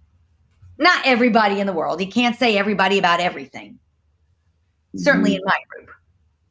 Not 0.78 1.06
everybody 1.06 1.60
in 1.60 1.68
the 1.68 1.74
world. 1.74 2.02
You 2.02 2.08
can't 2.08 2.38
say 2.38 2.58
everybody 2.58 2.98
about 2.98 3.20
everything. 3.20 3.80
Certainly 4.96 5.32
mm-hmm. 5.32 5.38
in 5.38 5.46
my 5.46 5.58
group. 5.70 5.90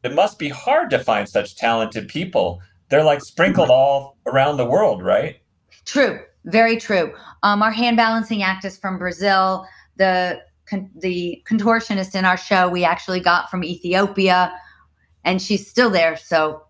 It 0.04 0.14
must 0.14 0.38
be 0.38 0.48
hard 0.48 0.90
to 0.90 0.98
find 0.98 1.28
such 1.28 1.56
talented 1.56 2.08
people. 2.08 2.60
They're 2.88 3.04
like 3.04 3.22
sprinkled 3.22 3.70
all 3.70 4.18
around 4.26 4.56
the 4.56 4.66
world, 4.66 5.02
right? 5.02 5.40
True. 5.84 6.20
Very 6.44 6.76
true. 6.76 7.14
Um, 7.42 7.62
our 7.62 7.70
hand 7.70 7.96
balancing 7.96 8.42
act 8.42 8.64
is 8.64 8.76
from 8.76 8.98
Brazil. 8.98 9.66
The 9.96 10.40
con- 10.66 10.90
the 10.96 11.42
contortionist 11.48 12.14
in 12.14 12.24
our 12.24 12.36
show 12.36 12.68
we 12.68 12.84
actually 12.84 13.20
got 13.20 13.50
from 13.50 13.62
Ethiopia, 13.62 14.52
and 15.24 15.40
she's 15.40 15.68
still 15.68 15.90
there. 15.90 16.16
So 16.16 16.64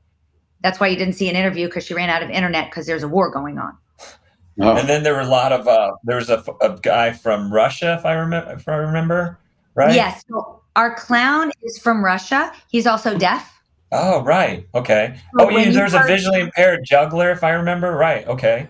that's 0.63 0.79
why 0.79 0.89
you 0.89 0.97
didn't 0.97 1.15
see 1.15 1.29
an 1.29 1.37
interview 1.37 1.67
because 1.67 1.85
she 1.85 1.95
ran 1.95 2.11
out 2.11 2.23
of 2.23 2.31
internet 2.31 2.71
because 2.71 2.87
there's 2.87 3.03
a 3.03 3.09
war 3.09 3.31
going 3.31 3.59
on. 3.59 3.77
Oh. 4.61 4.77
And 4.77 4.89
then 4.89 5.03
there 5.03 5.15
were 5.15 5.21
a 5.21 5.27
lot 5.27 5.53
of 5.53 5.67
uh, 5.67 5.93
there 6.05 6.17
was 6.17 6.29
a, 6.29 6.45
a 6.61 6.79
guy 6.83 7.13
from 7.13 7.53
Russia, 7.53 7.97
if 7.99 8.05
I 8.05 8.15
remember, 8.15 8.53
if 8.53 8.69
I 8.69 8.77
remember 8.77 9.39
right. 9.75 9.95
Yes, 9.95 10.23
so 10.29 10.63
our 10.77 10.95
clown 10.95 11.53
is 11.63 11.79
from 11.79 12.05
Russia. 12.05 12.53
He's 12.69 12.87
also 12.87 13.17
deaf. 13.17 13.61
Oh 13.93 14.23
right, 14.23 14.67
okay. 14.75 15.19
So 15.39 15.47
oh, 15.47 15.51
yeah, 15.51 15.71
there's 15.71 15.95
a 15.95 16.03
visually 16.07 16.41
impaired 16.41 16.81
juggler, 16.85 17.31
if 17.31 17.43
I 17.43 17.51
remember 17.51 17.93
right. 17.93 18.27
Okay. 18.27 18.69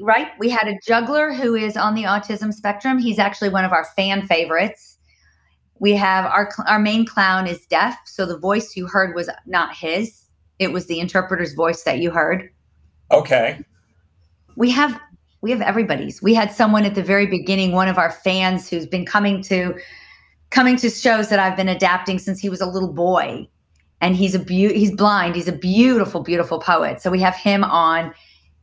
Right, 0.00 0.28
we 0.38 0.48
had 0.48 0.68
a 0.68 0.78
juggler 0.86 1.32
who 1.32 1.54
is 1.54 1.76
on 1.76 1.94
the 1.94 2.04
autism 2.04 2.52
spectrum. 2.52 2.98
He's 2.98 3.18
actually 3.18 3.48
one 3.48 3.64
of 3.64 3.72
our 3.72 3.86
fan 3.96 4.26
favorites. 4.26 4.98
We 5.80 5.92
have 5.94 6.26
our 6.26 6.50
our 6.66 6.78
main 6.78 7.06
clown 7.06 7.46
is 7.46 7.64
deaf, 7.66 7.96
so 8.04 8.26
the 8.26 8.38
voice 8.38 8.76
you 8.76 8.86
heard 8.86 9.14
was 9.14 9.30
not 9.46 9.74
his. 9.74 10.26
It 10.58 10.72
was 10.72 10.86
the 10.86 11.00
interpreter's 11.00 11.54
voice 11.54 11.82
that 11.84 11.98
you 12.00 12.10
heard. 12.10 12.50
Okay 13.10 13.64
we 14.58 14.70
have 14.70 15.00
we 15.40 15.52
have 15.52 15.60
everybody's. 15.60 16.20
We 16.20 16.34
had 16.34 16.50
someone 16.50 16.84
at 16.84 16.96
the 16.96 17.02
very 17.02 17.26
beginning, 17.26 17.70
one 17.70 17.86
of 17.86 17.96
our 17.96 18.10
fans 18.10 18.68
who's 18.68 18.86
been 18.86 19.06
coming 19.06 19.40
to 19.44 19.78
coming 20.50 20.76
to 20.78 20.90
shows 20.90 21.28
that 21.28 21.38
I've 21.38 21.56
been 21.56 21.68
adapting 21.68 22.18
since 22.18 22.40
he 22.40 22.48
was 22.48 22.60
a 22.60 22.66
little 22.66 22.92
boy. 22.92 23.48
And 24.00 24.16
he's 24.16 24.34
a 24.34 24.38
be- 24.38 24.72
he's 24.72 24.94
blind. 24.94 25.36
He's 25.36 25.48
a 25.48 25.52
beautiful, 25.52 26.22
beautiful 26.22 26.60
poet. 26.60 27.00
So 27.00 27.10
we 27.10 27.20
have 27.20 27.36
him 27.36 27.64
on. 27.64 28.12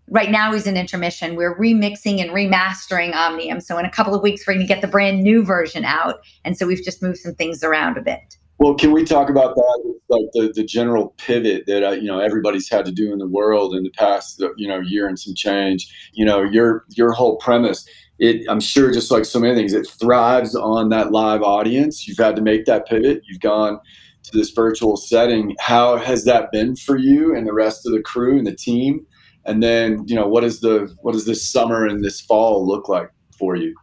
Right 0.09 0.31
now 0.31 0.53
he's 0.53 0.67
in 0.67 0.77
intermission. 0.77 1.35
We're 1.35 1.57
remixing 1.57 2.21
and 2.21 2.29
remastering 2.31 3.13
Omnium. 3.13 3.61
So 3.61 3.77
in 3.77 3.85
a 3.85 3.91
couple 3.91 4.13
of 4.13 4.21
weeks 4.21 4.45
we're 4.45 4.53
going 4.53 4.67
to 4.67 4.73
get 4.73 4.81
the 4.81 4.87
brand 4.87 5.23
new 5.23 5.43
version 5.43 5.85
out. 5.85 6.21
And 6.43 6.57
so 6.57 6.67
we've 6.67 6.83
just 6.83 7.01
moved 7.01 7.17
some 7.17 7.35
things 7.35 7.63
around 7.63 7.97
a 7.97 8.01
bit. 8.01 8.37
Well, 8.57 8.75
can 8.75 8.91
we 8.91 9.03
talk 9.03 9.29
about 9.29 9.55
that, 9.55 9.95
like 10.07 10.25
the, 10.33 10.51
the 10.55 10.63
general 10.63 11.13
pivot 11.17 11.65
that 11.67 11.83
uh, 11.83 11.91
you 11.91 12.07
know 12.07 12.19
everybody's 12.19 12.69
had 12.69 12.85
to 12.85 12.91
do 12.91 13.11
in 13.11 13.19
the 13.19 13.27
world 13.27 13.75
in 13.75 13.83
the 13.83 13.91
past, 13.91 14.41
you 14.55 14.67
know, 14.67 14.79
year 14.79 15.07
and 15.07 15.19
some 15.19 15.35
change. 15.35 15.87
You 16.13 16.25
know, 16.25 16.41
your 16.43 16.85
your 16.89 17.11
whole 17.11 17.37
premise. 17.37 17.87
It, 18.17 18.45
I'm 18.49 18.61
sure, 18.61 18.93
just 18.93 19.11
like 19.11 19.25
so 19.25 19.41
many 19.41 19.55
things, 19.55 19.73
it 19.73 19.85
thrives 19.85 20.55
on 20.55 20.87
that 20.89 21.11
live 21.11 21.41
audience. 21.41 22.07
You've 22.07 22.17
had 22.17 22.37
to 22.37 22.41
make 22.41 22.63
that 22.63 22.87
pivot. 22.87 23.21
You've 23.27 23.41
gone 23.41 23.77
to 24.23 24.37
this 24.37 24.51
virtual 24.51 24.95
setting. 24.95 25.53
How 25.59 25.97
has 25.97 26.23
that 26.23 26.49
been 26.53 26.77
for 26.77 26.97
you 26.97 27.35
and 27.35 27.45
the 27.45 27.53
rest 27.53 27.85
of 27.85 27.91
the 27.91 28.01
crew 28.01 28.37
and 28.37 28.47
the 28.47 28.55
team? 28.55 29.05
And 29.45 29.61
then, 29.61 30.05
you 30.07 30.15
know, 30.15 30.27
what 30.27 30.45
is 30.45 30.61
the 30.61 30.95
what 31.01 31.11
does 31.11 31.25
this 31.25 31.47
summer 31.47 31.85
and 31.85 32.03
this 32.03 32.21
fall 32.21 32.65
look 32.65 32.87
like 32.87 33.09
for 33.37 33.55
you? 33.55 33.75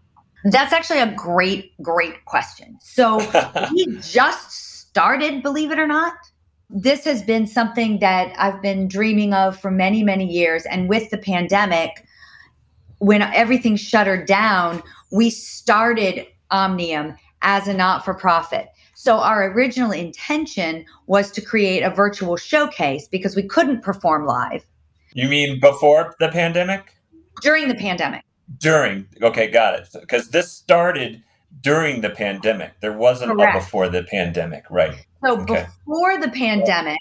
That's 0.45 0.73
actually 0.73 0.99
a 0.99 1.15
great, 1.15 1.73
great 1.83 2.25
question. 2.25 2.77
So 2.81 3.19
we 3.73 3.99
just 4.01 4.62
started, 4.93 5.43
believe 5.43 5.71
it 5.71 5.79
or 5.79 5.87
not. 5.87 6.13
This 6.69 7.05
has 7.05 7.23
been 7.23 7.47
something 7.47 7.99
that 8.01 8.35
I've 8.39 8.61
been 8.61 8.89
dreaming 8.89 9.33
of 9.33 9.59
for 9.59 9.71
many, 9.71 10.03
many 10.03 10.27
years. 10.27 10.67
And 10.67 10.87
with 10.87 11.09
the 11.09 11.17
pandemic, 11.17 12.07
when 12.99 13.23
everything 13.23 13.77
shuttered 13.77 14.27
down, 14.27 14.83
we 15.11 15.31
started 15.31 16.27
Omnium 16.51 17.17
as 17.41 17.69
a 17.69 17.75
not 17.75 18.05
for 18.05 18.13
profit. 18.13 18.69
So 18.95 19.17
our 19.17 19.51
original 19.51 19.93
intention 19.93 20.85
was 21.07 21.31
to 21.33 21.41
create 21.41 21.83
a 21.83 21.89
virtual 21.89 22.37
showcase 22.37 23.09
because 23.09 23.35
we 23.35 23.45
couldn't 23.45 23.81
perform 23.81 24.27
live. 24.27 24.63
You 25.15 25.27
mean 25.27 25.59
before 25.59 26.15
the 26.21 26.29
pandemic? 26.29 26.95
During 27.41 27.69
the 27.69 27.75
pandemic. 27.75 28.25
During. 28.59 29.07
Okay, 29.23 29.51
got 29.51 29.75
it. 29.75 29.89
Because 29.99 30.29
this 30.29 30.53
started 30.53 31.23
during 31.63 32.01
the 32.01 32.11
pandemic. 32.11 32.73
There 32.81 32.93
wasn't 32.93 33.33
a 33.33 33.53
before 33.53 33.89
the 33.89 34.03
pandemic, 34.05 34.65
right? 34.71 34.95
So 35.25 35.41
okay. 35.41 35.67
before 35.87 36.21
the 36.21 36.29
pandemic, 36.29 36.99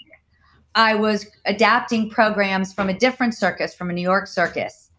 I 0.74 0.94
was 0.94 1.26
adapting 1.44 2.08
programs 2.08 2.72
from 2.72 2.88
a 2.88 2.94
different 2.94 3.34
circus, 3.34 3.74
from 3.74 3.90
a 3.90 3.92
New 3.92 4.02
York 4.02 4.26
circus. 4.26 4.90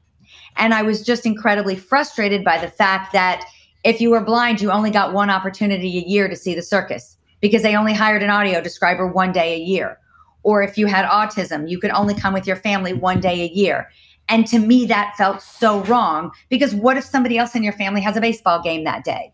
And 0.58 0.74
I 0.74 0.84
was 0.84 1.04
just 1.04 1.26
incredibly 1.26 1.76
frustrated 1.76 2.44
by 2.44 2.60
the 2.60 2.68
fact 2.68 3.12
that 3.14 3.46
if 3.84 4.00
you 4.00 4.12
were 4.12 4.22
blind, 4.22 4.62
you 4.62 4.72
only 4.72 4.92
got 4.92 5.14
one 5.14 5.30
opportunity 5.30 5.98
a 5.98 6.08
year 6.08 6.28
to 6.28 6.36
see 6.36 6.54
the 6.54 6.62
circus 6.62 7.18
because 7.42 7.64
they 7.64 7.76
only 7.76 7.94
hired 7.94 8.24
an 8.24 8.30
audio 8.30 8.62
describer 8.62 9.08
one 9.08 9.32
day 9.32 9.56
a 9.56 9.60
year. 9.60 9.98
Or 10.44 10.62
if 10.62 10.78
you 10.78 10.88
had 10.88 11.06
autism, 11.06 11.70
you 11.70 11.80
could 11.80 11.92
only 11.92 12.14
come 12.14 12.34
with 12.34 12.46
your 12.46 12.56
family 12.58 12.94
one 12.94 13.20
day 13.20 13.42
a 13.42 13.48
year. 13.48 13.90
And 14.30 14.46
to 14.48 14.60
me, 14.60 14.86
that 14.86 15.16
felt 15.18 15.42
so 15.42 15.84
wrong 15.84 16.32
because 16.50 16.76
what 16.76 16.98
if 16.98 17.04
somebody 17.04 17.38
else 17.38 17.56
in 17.56 17.64
your 17.64 17.74
family 17.74 18.02
has 18.02 18.16
a 18.16 18.22
baseball 18.22 18.62
game 18.62 18.84
that 18.84 19.04
day? 19.04 19.34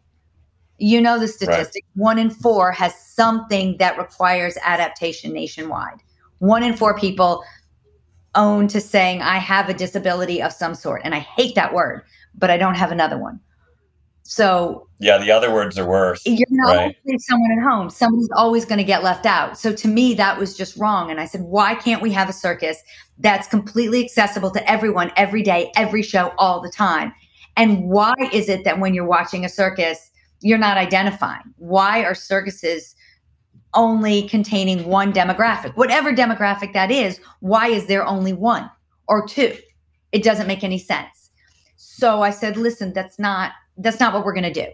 You 0.79 1.01
know 1.01 1.19
the 1.19 1.27
statistic 1.27 1.83
right. 1.95 2.01
one 2.01 2.19
in 2.19 2.29
four 2.29 2.71
has 2.71 2.95
something 2.95 3.77
that 3.77 3.97
requires 3.97 4.57
adaptation 4.63 5.33
nationwide. 5.33 6.01
One 6.39 6.63
in 6.63 6.75
four 6.75 6.97
people 6.97 7.43
own 8.35 8.67
to 8.69 8.79
saying, 8.79 9.21
I 9.21 9.37
have 9.37 9.69
a 9.69 9.73
disability 9.73 10.41
of 10.41 10.53
some 10.53 10.75
sort. 10.75 11.01
And 11.03 11.13
I 11.13 11.19
hate 11.19 11.55
that 11.55 11.73
word, 11.73 12.03
but 12.35 12.49
I 12.49 12.57
don't 12.57 12.75
have 12.75 12.91
another 12.91 13.17
one. 13.17 13.39
So 14.23 14.87
yeah, 14.99 15.17
the 15.17 15.31
other 15.31 15.51
words 15.51 15.79
are 15.79 15.87
worse. 15.87 16.21
You're 16.23 16.45
not 16.51 16.75
right? 16.75 16.95
someone 17.17 17.51
at 17.51 17.63
home. 17.63 17.89
Somebody's 17.89 18.29
always 18.35 18.63
going 18.63 18.77
to 18.77 18.83
get 18.83 19.03
left 19.03 19.25
out. 19.25 19.57
So 19.57 19.73
to 19.73 19.87
me, 19.87 20.13
that 20.13 20.37
was 20.37 20.55
just 20.55 20.77
wrong. 20.77 21.09
And 21.09 21.19
I 21.19 21.25
said, 21.25 21.41
why 21.41 21.73
can't 21.73 22.01
we 22.01 22.11
have 22.11 22.29
a 22.29 22.33
circus 22.33 22.77
that's 23.17 23.47
completely 23.47 24.03
accessible 24.03 24.51
to 24.51 24.69
everyone 24.69 25.11
every 25.17 25.41
day, 25.41 25.71
every 25.75 26.03
show, 26.03 26.31
all 26.37 26.61
the 26.61 26.71
time? 26.71 27.11
And 27.57 27.89
why 27.89 28.13
is 28.31 28.49
it 28.49 28.65
that 28.65 28.79
when 28.79 28.93
you're 28.93 29.07
watching 29.07 29.43
a 29.43 29.49
circus, 29.49 30.11
you're 30.41 30.57
not 30.57 30.77
identifying. 30.77 31.43
Why 31.57 32.03
are 32.03 32.15
circuses 32.15 32.95
only 33.73 34.27
containing 34.27 34.85
one 34.85 35.13
demographic? 35.13 35.75
Whatever 35.75 36.13
demographic 36.13 36.73
that 36.73 36.91
is, 36.91 37.19
why 37.39 37.67
is 37.67 37.87
there 37.87 38.05
only 38.05 38.33
one 38.33 38.69
or 39.07 39.27
two? 39.27 39.55
It 40.11 40.23
doesn't 40.23 40.47
make 40.47 40.63
any 40.63 40.79
sense. 40.79 41.29
So 41.75 42.21
I 42.21 42.31
said, 42.31 42.57
listen, 42.57 42.93
that's 42.93 43.19
not 43.19 43.51
that's 43.77 43.99
not 43.99 44.13
what 44.13 44.25
we're 44.25 44.33
going 44.33 44.51
to 44.51 44.65
do. 44.65 44.67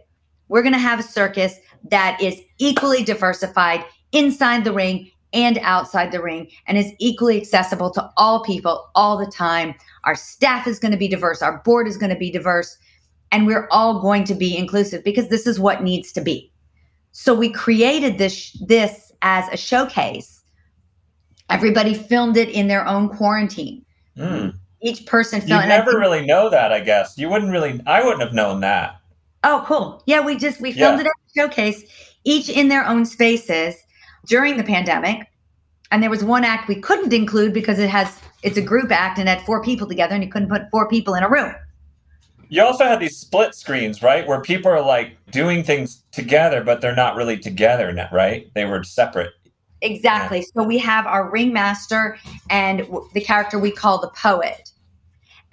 We're 0.47 0.63
going 0.63 0.73
to 0.73 0.79
have 0.79 0.99
a 0.99 1.03
circus 1.03 1.55
that 1.89 2.19
is 2.21 2.41
equally 2.57 3.03
diversified 3.03 3.85
inside 4.11 4.63
the 4.63 4.73
ring 4.73 5.11
and 5.33 5.59
outside 5.61 6.11
the 6.11 6.21
ring 6.21 6.49
and 6.65 6.77
is 6.77 6.91
equally 6.97 7.39
accessible 7.39 7.91
to 7.91 8.09
all 8.17 8.43
people 8.43 8.89
all 8.95 9.17
the 9.17 9.31
time. 9.31 9.75
Our 10.05 10.15
staff 10.15 10.65
is 10.65 10.79
going 10.79 10.93
to 10.93 10.97
be 10.97 11.07
diverse, 11.07 11.41
our 11.41 11.61
board 11.63 11.87
is 11.87 11.97
going 11.97 12.11
to 12.11 12.17
be 12.17 12.31
diverse 12.31 12.77
and 13.35 13.45
we're 13.45 13.67
all 13.69 13.99
going 13.99 14.23
to 14.23 14.33
be 14.33 14.55
inclusive 14.55 15.03
because 15.03 15.27
this 15.27 15.45
is 15.45 15.59
what 15.59 15.83
needs 15.83 16.13
to 16.13 16.21
be. 16.21 16.49
So 17.11 17.33
we 17.33 17.49
created 17.49 18.17
this 18.17 18.53
this 18.65 19.11
as 19.21 19.49
a 19.49 19.57
showcase. 19.57 20.41
Everybody 21.49 21.93
filmed 21.93 22.37
it 22.37 22.47
in 22.47 22.69
their 22.69 22.87
own 22.87 23.09
quarantine. 23.09 23.85
Mm. 24.17 24.55
Each 24.81 25.05
person 25.05 25.41
filmed. 25.41 25.63
You 25.63 25.69
never 25.69 25.99
really 25.99 26.25
know 26.25 26.49
that, 26.49 26.71
I 26.71 26.79
guess. 26.79 27.17
You 27.17 27.27
wouldn't 27.27 27.51
really. 27.51 27.81
I 27.85 28.01
wouldn't 28.05 28.21
have 28.21 28.33
known 28.33 28.61
that. 28.61 29.01
Oh, 29.43 29.65
cool. 29.67 30.01
Yeah, 30.05 30.21
we 30.21 30.37
just 30.37 30.61
we 30.61 30.71
filmed 30.71 30.99
yeah. 30.99 31.05
it 31.05 31.07
at 31.07 31.11
a 31.11 31.41
showcase, 31.41 31.83
each 32.23 32.47
in 32.47 32.69
their 32.69 32.87
own 32.87 33.05
spaces 33.05 33.75
during 34.27 34.55
the 34.55 34.63
pandemic. 34.63 35.27
And 35.91 36.01
there 36.01 36.09
was 36.09 36.23
one 36.23 36.45
act 36.45 36.69
we 36.69 36.75
couldn't 36.75 37.11
include 37.11 37.53
because 37.53 37.79
it 37.79 37.89
has 37.89 38.17
it's 38.43 38.57
a 38.57 38.61
group 38.61 38.93
act 38.93 39.19
and 39.19 39.27
had 39.27 39.41
four 39.41 39.61
people 39.61 39.87
together, 39.87 40.15
and 40.15 40.23
you 40.23 40.29
couldn't 40.29 40.49
put 40.49 40.71
four 40.71 40.87
people 40.87 41.15
in 41.15 41.23
a 41.23 41.29
room. 41.29 41.53
You 42.49 42.63
also 42.63 42.85
had 42.85 42.99
these 42.99 43.17
split 43.17 43.55
screens, 43.55 44.01
right? 44.01 44.27
Where 44.27 44.41
people 44.41 44.71
are 44.71 44.81
like 44.81 45.17
doing 45.31 45.63
things 45.63 46.03
together, 46.11 46.63
but 46.63 46.81
they're 46.81 46.95
not 46.95 47.15
really 47.15 47.37
together, 47.37 47.93
right? 48.11 48.51
They 48.53 48.65
were 48.65 48.83
separate. 48.83 49.33
Exactly. 49.81 50.39
Yeah. 50.39 50.45
So 50.55 50.63
we 50.63 50.77
have 50.79 51.05
our 51.05 51.29
ringmaster 51.29 52.17
and 52.49 52.87
the 53.13 53.21
character 53.21 53.59
we 53.59 53.71
call 53.71 53.99
the 53.99 54.09
poet. 54.09 54.71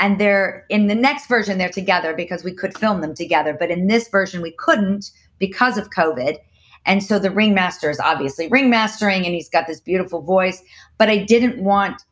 And 0.01 0.19
they're 0.21 0.67
in 0.69 0.89
the 0.89 0.95
next 0.95 1.29
version, 1.29 1.59
they're 1.59 1.69
together 1.69 2.15
because 2.15 2.43
we 2.43 2.53
could 2.53 2.77
film 2.77 3.03
them 3.03 3.15
together. 3.15 3.57
But 3.59 3.71
in 3.71 3.87
this 3.87 4.09
version, 4.09 4.43
we 4.43 4.53
couldn't 4.53 5.11
because 5.39 5.79
of 5.79 5.91
COVID. 5.91 6.39
And 6.87 7.03
so 7.03 7.19
the 7.19 7.31
ringmaster 7.31 7.91
is 7.91 8.01
obviously 8.01 8.49
ringmastering 8.51 9.25
and 9.25 9.35
he's 9.35 9.49
got 9.49 9.67
this 9.67 9.81
beautiful 9.81 10.21
voice. 10.23 10.63
But 10.99 11.09
I 11.09 11.19
didn't 11.19 11.63
want 11.63 12.03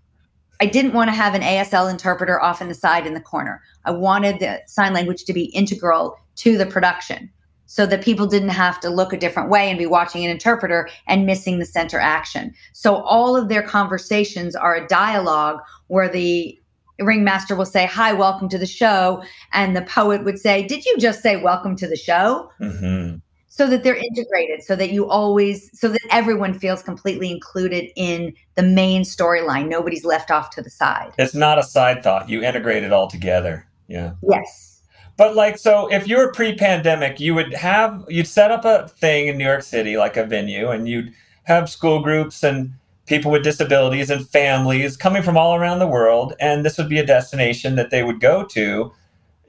I 0.60 0.66
didn't 0.66 0.92
want 0.92 1.08
to 1.08 1.14
have 1.14 1.34
an 1.34 1.40
ASL 1.40 1.90
interpreter 1.90 2.40
off 2.40 2.60
in 2.60 2.68
the 2.68 2.74
side 2.74 3.06
in 3.06 3.14
the 3.14 3.20
corner. 3.20 3.62
I 3.86 3.92
wanted 3.92 4.40
the 4.40 4.60
sign 4.66 4.92
language 4.92 5.24
to 5.24 5.32
be 5.32 5.44
integral 5.46 6.18
to 6.36 6.58
the 6.58 6.66
production 6.66 7.30
so 7.64 7.86
that 7.86 8.02
people 8.02 8.26
didn't 8.26 8.50
have 8.50 8.78
to 8.80 8.90
look 8.90 9.12
a 9.12 9.16
different 9.16 9.48
way 9.48 9.70
and 9.70 9.78
be 9.78 9.86
watching 9.86 10.24
an 10.24 10.30
interpreter 10.30 10.88
and 11.06 11.24
missing 11.24 11.60
the 11.60 11.64
center 11.64 11.98
action. 11.98 12.52
So 12.72 12.96
all 12.96 13.36
of 13.36 13.48
their 13.48 13.62
conversations 13.62 14.54
are 14.54 14.74
a 14.74 14.86
dialogue 14.86 15.60
where 15.86 16.08
the 16.08 16.58
ringmaster 16.98 17.56
will 17.56 17.64
say, 17.64 17.86
Hi, 17.86 18.12
welcome 18.12 18.48
to 18.50 18.58
the 18.58 18.66
show. 18.66 19.22
And 19.52 19.74
the 19.74 19.82
poet 19.82 20.24
would 20.24 20.38
say, 20.38 20.66
Did 20.66 20.84
you 20.84 20.96
just 20.98 21.22
say 21.22 21.36
welcome 21.36 21.74
to 21.76 21.86
the 21.86 21.96
show? 21.96 22.50
Mm-hmm. 22.60 23.18
So 23.52 23.66
that 23.66 23.82
they're 23.82 23.96
integrated, 23.96 24.62
so 24.62 24.76
that 24.76 24.90
you 24.90 25.10
always, 25.10 25.76
so 25.78 25.88
that 25.88 26.00
everyone 26.10 26.56
feels 26.56 26.84
completely 26.84 27.32
included 27.32 27.90
in 27.96 28.32
the 28.54 28.62
main 28.62 29.02
storyline. 29.02 29.68
Nobody's 29.68 30.04
left 30.04 30.30
off 30.30 30.50
to 30.50 30.62
the 30.62 30.70
side. 30.70 31.12
It's 31.18 31.34
not 31.34 31.58
a 31.58 31.64
side 31.64 32.04
thought. 32.04 32.28
You 32.28 32.44
integrate 32.44 32.84
it 32.84 32.92
all 32.92 33.08
together. 33.08 33.66
Yeah. 33.88 34.12
Yes. 34.22 34.82
But 35.16 35.34
like, 35.34 35.58
so 35.58 35.92
if 35.92 36.06
you 36.06 36.16
were 36.16 36.30
pre-pandemic, 36.32 37.18
you 37.18 37.34
would 37.34 37.52
have 37.54 38.04
you'd 38.08 38.28
set 38.28 38.52
up 38.52 38.64
a 38.64 38.86
thing 38.86 39.26
in 39.26 39.36
New 39.36 39.44
York 39.44 39.64
City, 39.64 39.96
like 39.96 40.16
a 40.16 40.24
venue, 40.24 40.70
and 40.70 40.88
you'd 40.88 41.12
have 41.42 41.68
school 41.68 42.00
groups 42.00 42.44
and 42.44 42.72
people 43.06 43.32
with 43.32 43.42
disabilities 43.42 44.10
and 44.10 44.28
families 44.28 44.96
coming 44.96 45.24
from 45.24 45.36
all 45.36 45.56
around 45.56 45.80
the 45.80 45.88
world, 45.88 46.34
and 46.38 46.64
this 46.64 46.78
would 46.78 46.88
be 46.88 47.00
a 47.00 47.04
destination 47.04 47.74
that 47.74 47.90
they 47.90 48.04
would 48.04 48.20
go 48.20 48.44
to. 48.44 48.92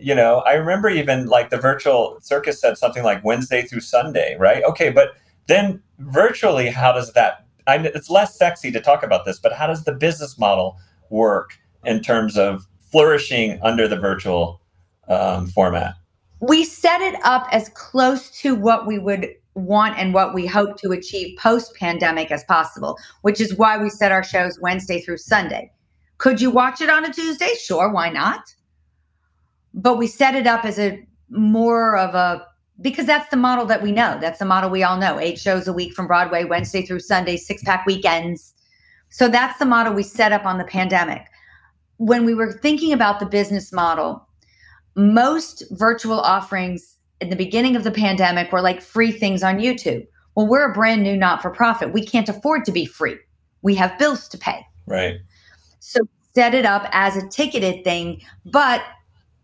You 0.01 0.15
know, 0.15 0.39
I 0.39 0.53
remember 0.53 0.89
even 0.89 1.27
like 1.27 1.51
the 1.51 1.57
virtual 1.57 2.17
circus 2.21 2.59
said 2.59 2.77
something 2.77 3.03
like 3.03 3.23
Wednesday 3.23 3.61
through 3.61 3.81
Sunday, 3.81 4.35
right? 4.39 4.63
Okay, 4.63 4.89
but 4.89 5.13
then 5.47 5.81
virtually, 5.99 6.69
how 6.69 6.91
does 6.91 7.13
that? 7.13 7.45
I, 7.67 7.77
it's 7.77 8.09
less 8.09 8.35
sexy 8.35 8.71
to 8.71 8.81
talk 8.81 9.03
about 9.03 9.25
this, 9.25 9.37
but 9.37 9.53
how 9.53 9.67
does 9.67 9.83
the 9.83 9.93
business 9.93 10.39
model 10.39 10.77
work 11.11 11.59
in 11.85 12.01
terms 12.01 12.35
of 12.35 12.65
flourishing 12.91 13.59
under 13.61 13.87
the 13.87 13.95
virtual 13.95 14.59
um, 15.07 15.47
format? 15.47 15.93
We 16.39 16.63
set 16.63 17.01
it 17.01 17.15
up 17.23 17.47
as 17.51 17.69
close 17.69 18.31
to 18.41 18.55
what 18.55 18.87
we 18.87 18.97
would 18.97 19.29
want 19.53 19.99
and 19.99 20.13
what 20.13 20.33
we 20.33 20.47
hope 20.47 20.77
to 20.77 20.91
achieve 20.91 21.37
post 21.37 21.75
pandemic 21.75 22.31
as 22.31 22.43
possible, 22.45 22.97
which 23.21 23.39
is 23.39 23.55
why 23.55 23.77
we 23.77 23.89
set 23.89 24.11
our 24.11 24.23
shows 24.23 24.57
Wednesday 24.59 25.01
through 25.01 25.17
Sunday. 25.17 25.71
Could 26.17 26.41
you 26.41 26.49
watch 26.49 26.81
it 26.81 26.89
on 26.89 27.05
a 27.05 27.13
Tuesday? 27.13 27.53
Sure, 27.59 27.91
why 27.91 28.09
not? 28.09 28.55
But 29.73 29.97
we 29.97 30.07
set 30.07 30.35
it 30.35 30.47
up 30.47 30.65
as 30.65 30.77
a 30.79 31.05
more 31.29 31.97
of 31.97 32.13
a 32.15 32.45
because 32.81 33.05
that's 33.05 33.29
the 33.29 33.37
model 33.37 33.65
that 33.67 33.83
we 33.83 33.91
know. 33.91 34.17
That's 34.19 34.39
the 34.39 34.45
model 34.45 34.69
we 34.69 34.83
all 34.83 34.97
know. 34.97 35.19
Eight 35.19 35.39
shows 35.39 35.67
a 35.67 35.73
week 35.73 35.93
from 35.93 36.07
Broadway, 36.07 36.45
Wednesday 36.45 36.83
through 36.83 36.99
Sunday, 36.99 37.37
six 37.37 37.61
pack 37.63 37.85
weekends. 37.85 38.53
So 39.09 39.27
that's 39.27 39.59
the 39.59 39.65
model 39.65 39.93
we 39.93 40.03
set 40.03 40.31
up 40.31 40.45
on 40.45 40.57
the 40.57 40.63
pandemic. 40.63 41.27
When 41.97 42.25
we 42.25 42.33
were 42.33 42.51
thinking 42.51 42.91
about 42.91 43.19
the 43.19 43.25
business 43.25 43.71
model, 43.71 44.27
most 44.95 45.63
virtual 45.71 46.19
offerings 46.19 46.97
in 47.19 47.29
the 47.29 47.35
beginning 47.35 47.75
of 47.75 47.83
the 47.83 47.91
pandemic 47.91 48.51
were 48.51 48.61
like 48.61 48.81
free 48.81 49.11
things 49.11 49.43
on 49.43 49.59
YouTube. 49.59 50.07
Well, 50.35 50.47
we're 50.47 50.71
a 50.71 50.73
brand 50.73 51.03
new 51.03 51.15
not 51.15 51.41
for 51.41 51.51
profit. 51.51 51.93
We 51.93 52.05
can't 52.05 52.29
afford 52.29 52.65
to 52.65 52.71
be 52.71 52.85
free. 52.85 53.17
We 53.61 53.75
have 53.75 53.97
bills 53.99 54.27
to 54.29 54.37
pay. 54.37 54.65
Right. 54.87 55.17
So 55.79 55.99
set 56.33 56.55
it 56.55 56.65
up 56.65 56.87
as 56.91 57.15
a 57.15 57.27
ticketed 57.27 57.83
thing. 57.83 58.21
But 58.45 58.81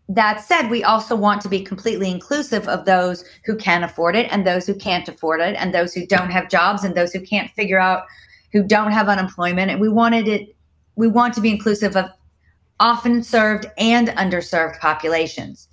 that 0.08 0.40
said, 0.40 0.70
we 0.70 0.82
also 0.82 1.14
want 1.14 1.42
to 1.42 1.48
be 1.48 1.62
completely 1.62 2.10
inclusive 2.10 2.66
of 2.66 2.86
those 2.86 3.24
who 3.44 3.54
can 3.56 3.84
afford 3.84 4.16
it 4.16 4.26
and 4.30 4.46
those 4.46 4.66
who 4.66 4.74
can't 4.74 5.08
afford 5.08 5.40
it 5.40 5.54
and 5.58 5.74
those 5.74 5.92
who 5.92 6.06
don't 6.06 6.30
have 6.30 6.48
jobs 6.48 6.82
and 6.82 6.94
those 6.94 7.12
who 7.12 7.20
can't 7.20 7.50
figure 7.52 7.78
out 7.78 8.04
who 8.52 8.62
don't 8.62 8.92
have 8.92 9.08
unemployment. 9.08 9.70
And 9.70 9.80
we 9.80 9.88
wanted 9.90 10.26
it, 10.26 10.56
we 10.96 11.08
want 11.08 11.34
to 11.34 11.42
be 11.42 11.50
inclusive 11.50 11.94
of 11.94 12.10
often 12.80 13.22
served 13.22 13.66
and 13.76 14.08
underserved 14.08 14.78
populations. 14.80 15.68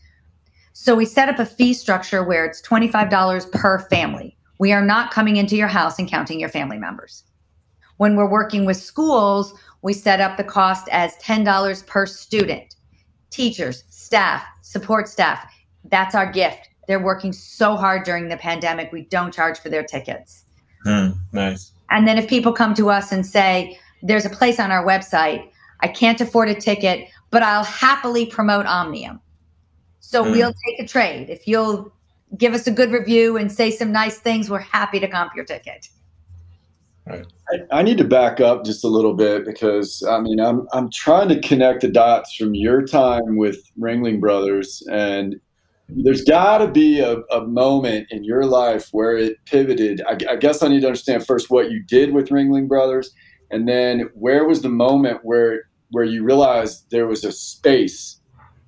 So 0.74 0.96
we 0.96 1.06
set 1.06 1.30
up 1.30 1.40
a 1.40 1.46
fee 1.46 1.74
structure 1.74 2.24
where 2.24 2.46
it's 2.46 2.62
$25 2.62 3.52
per 3.52 3.80
family. 3.88 4.38
We 4.60 4.74
are 4.74 4.84
not 4.84 5.12
coming 5.12 5.38
into 5.38 5.56
your 5.56 5.68
house 5.68 5.98
and 6.00 6.10
counting 6.10 6.40
your 6.40 6.50
family 6.50 6.78
members. 6.78 7.24
When 7.98 8.18
we're 8.18 8.30
working 8.30 8.66
with 8.66 8.78
schools, 8.78 9.54
we 9.82 9.94
set 9.94 10.20
up 10.20 10.36
the 10.36 10.44
cost 10.44 10.90
as 10.92 11.16
$10 11.18 11.88
per 11.88 12.06
student. 12.06 12.76
Teachers, 13.30 13.84
staff, 14.06 14.46
support 14.62 15.08
staff, 15.08 15.52
that's 15.86 16.14
our 16.14 16.32
gift. 16.32 16.70
They're 16.88 17.04
working 17.04 17.34
so 17.34 17.76
hard 17.76 18.04
during 18.04 18.30
the 18.30 18.38
pandemic, 18.38 18.92
we 18.92 19.02
don't 19.06 19.34
charge 19.34 19.58
for 19.60 19.70
their 19.70 19.84
tickets. 19.84 20.46
Hmm, 20.84 21.10
nice. 21.34 21.72
And 21.90 22.08
then 22.08 22.20
if 22.20 22.28
people 22.28 22.54
come 22.54 22.76
to 22.76 22.92
us 22.92 23.12
and 23.12 23.26
say, 23.26 23.80
there's 24.04 24.26
a 24.26 24.30
place 24.30 24.60
on 24.60 24.72
our 24.72 24.86
website, 24.86 25.50
I 25.82 25.88
can't 25.88 26.22
afford 26.22 26.50
a 26.50 26.56
ticket, 26.56 27.10
but 27.32 27.42
I'll 27.42 27.64
happily 27.64 28.28
promote 28.28 28.68
Omnium. 28.68 29.20
So 30.00 30.24
mm. 30.24 30.32
we'll 30.32 30.54
take 30.68 30.80
a 30.80 30.88
trade. 30.88 31.32
If 31.32 31.48
you'll 31.48 31.92
give 32.38 32.54
us 32.54 32.68
a 32.68 32.72
good 32.72 32.92
review 32.92 33.38
and 33.38 33.52
say 33.52 33.72
some 33.72 33.92
nice 33.92 34.20
things, 34.20 34.50
we're 34.50 34.60
happy 34.60 35.00
to 35.00 35.08
comp 35.08 35.36
your 35.36 35.46
ticket. 35.46 35.90
Right. 37.08 37.26
I, 37.50 37.80
I, 37.80 37.84
need 37.84 38.00
to 38.00 38.04
back 38.04 38.40
up 38.40 38.66
just 38.66 38.84
a 38.84 38.88
little 38.88 39.14
bit 39.14 39.46
because 39.46 40.02
I 40.10 40.20
mean 40.20 40.40
I'm 40.40 40.68
I'm 40.74 40.90
trying 40.90 41.30
to 41.30 41.40
connect 41.40 41.82
the 41.82 41.88
dots 41.88 42.36
from 42.36 42.56
your 42.56 42.82
time 42.82 43.38
with 43.38 43.58
Ringling 43.80 44.20
Brothers 44.20 44.82
and 44.92 45.36
there's 45.88 46.24
got 46.24 46.58
to 46.60 46.68
be 46.68 47.00
a, 47.00 47.18
a, 47.32 47.46
moment 47.46 48.08
in 48.10 48.24
your 48.24 48.46
life 48.46 48.90
where 48.92 49.16
it 49.16 49.38
pivoted. 49.46 50.02
I, 50.08 50.18
I, 50.32 50.36
guess 50.36 50.64
I 50.64 50.68
need 50.68 50.80
to 50.80 50.88
understand 50.88 51.28
first 51.28 51.52
what 51.52 51.70
you 51.70 51.84
did 51.84 52.12
with 52.12 52.30
Ringling 52.30 52.68
Brothers, 52.68 53.14
and 53.52 53.68
then 53.68 54.10
where 54.16 54.46
was 54.46 54.64
the 54.64 54.70
moment 54.70 55.20
where 55.22 55.70
where 55.92 56.04
you 56.04 56.24
realized 56.24 56.88
there 56.90 57.06
was 57.06 57.24
a 57.24 57.32
space 57.32 58.20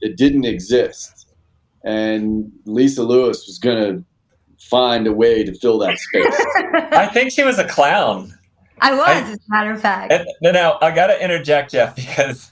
that 0.02 0.16
didn't 0.16 0.46
exist 0.46 1.18
and 1.84 2.52
Lisa 2.66 3.02
Lewis 3.02 3.46
was 3.48 3.60
going 3.60 3.78
to 3.78 4.04
find 4.70 5.08
a 5.08 5.14
way 5.14 5.44
to 5.44 5.54
fill 5.54 5.78
that 5.80 5.98
space. 5.98 6.46
I 6.92 7.08
think 7.08 7.32
she 7.32 7.44
was 7.44 7.60
a 7.60 7.68
clown. 7.68 8.38
I 8.80 8.94
was, 8.94 9.08
I, 9.08 9.14
as 9.22 9.36
a 9.36 9.40
matter 9.50 9.72
of 9.72 9.82
fact. 9.82 10.14
No, 10.42 10.52
now 10.52 10.78
I 10.82 10.92
got 10.92 11.08
to 11.08 11.24
interject, 11.24 11.72
Jeff, 11.72 11.96
because 11.96 12.52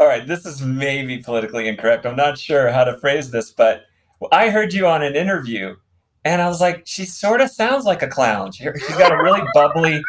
all 0.00 0.06
right, 0.06 0.26
this 0.26 0.46
is 0.46 0.62
maybe 0.62 1.18
politically 1.18 1.68
incorrect. 1.68 2.06
I'm 2.06 2.16
not 2.16 2.38
sure 2.38 2.72
how 2.72 2.84
to 2.84 2.98
phrase 2.98 3.30
this, 3.30 3.50
but 3.50 3.84
I 4.32 4.48
heard 4.48 4.72
you 4.72 4.86
on 4.86 5.02
an 5.02 5.14
interview, 5.14 5.76
and 6.24 6.40
I 6.40 6.48
was 6.48 6.58
like, 6.58 6.82
she 6.86 7.04
sort 7.04 7.42
of 7.42 7.50
sounds 7.50 7.84
like 7.84 8.02
a 8.02 8.08
clown. 8.08 8.50
She, 8.52 8.64
has 8.64 8.96
got 8.96 9.12
a 9.12 9.22
really 9.22 9.42
bubbly, 9.54 10.02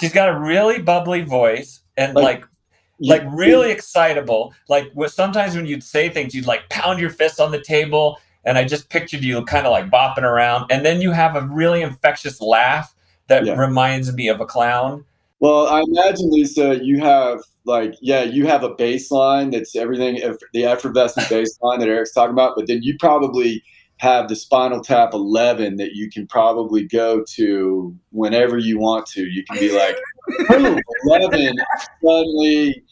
she's 0.00 0.14
got 0.14 0.30
a 0.30 0.38
really 0.38 0.80
bubbly 0.80 1.20
voice, 1.20 1.80
and 1.98 2.14
like, 2.14 2.40
like 2.40 3.22
like 3.22 3.22
really 3.30 3.70
excitable. 3.70 4.54
Like 4.68 4.90
sometimes 5.08 5.54
when 5.54 5.66
you'd 5.66 5.84
say 5.84 6.08
things, 6.08 6.34
you'd 6.34 6.46
like 6.46 6.66
pound 6.70 6.98
your 6.98 7.10
fist 7.10 7.38
on 7.38 7.52
the 7.52 7.60
table, 7.60 8.18
and 8.48 8.56
I 8.56 8.64
just 8.64 8.88
pictured 8.88 9.22
you 9.22 9.44
kind 9.44 9.66
of 9.66 9.72
like 9.72 9.90
bopping 9.90 10.22
around, 10.22 10.70
and 10.70 10.84
then 10.84 11.02
you 11.02 11.12
have 11.12 11.36
a 11.36 11.42
really 11.42 11.82
infectious 11.82 12.40
laugh 12.40 12.94
that 13.26 13.44
yeah. 13.44 13.54
reminds 13.54 14.12
me 14.14 14.28
of 14.28 14.40
a 14.40 14.46
clown. 14.46 15.04
Well, 15.38 15.68
I 15.68 15.82
imagine 15.82 16.30
Lisa, 16.30 16.82
you 16.82 16.98
have 17.00 17.40
like 17.66 17.94
yeah, 18.00 18.22
you 18.22 18.46
have 18.46 18.64
a 18.64 18.74
baseline 18.74 19.52
that's 19.52 19.76
everything 19.76 20.20
the 20.54 20.64
effervescent 20.64 21.26
baseline 21.28 21.78
that 21.80 21.88
Eric's 21.88 22.12
talking 22.12 22.32
about, 22.32 22.54
but 22.56 22.66
then 22.66 22.82
you 22.82 22.96
probably 22.98 23.62
have 23.98 24.28
the 24.28 24.36
spinal 24.36 24.80
tap 24.80 25.12
11 25.12 25.76
that 25.76 25.92
you 25.92 26.08
can 26.08 26.26
probably 26.26 26.84
go 26.84 27.22
to 27.28 27.94
whenever 28.10 28.56
you 28.56 28.78
want 28.78 29.06
to 29.06 29.24
you 29.24 29.44
can 29.44 29.58
be 29.58 29.72
like 29.76 29.96
11 31.04 31.52
suddenly 32.00 32.84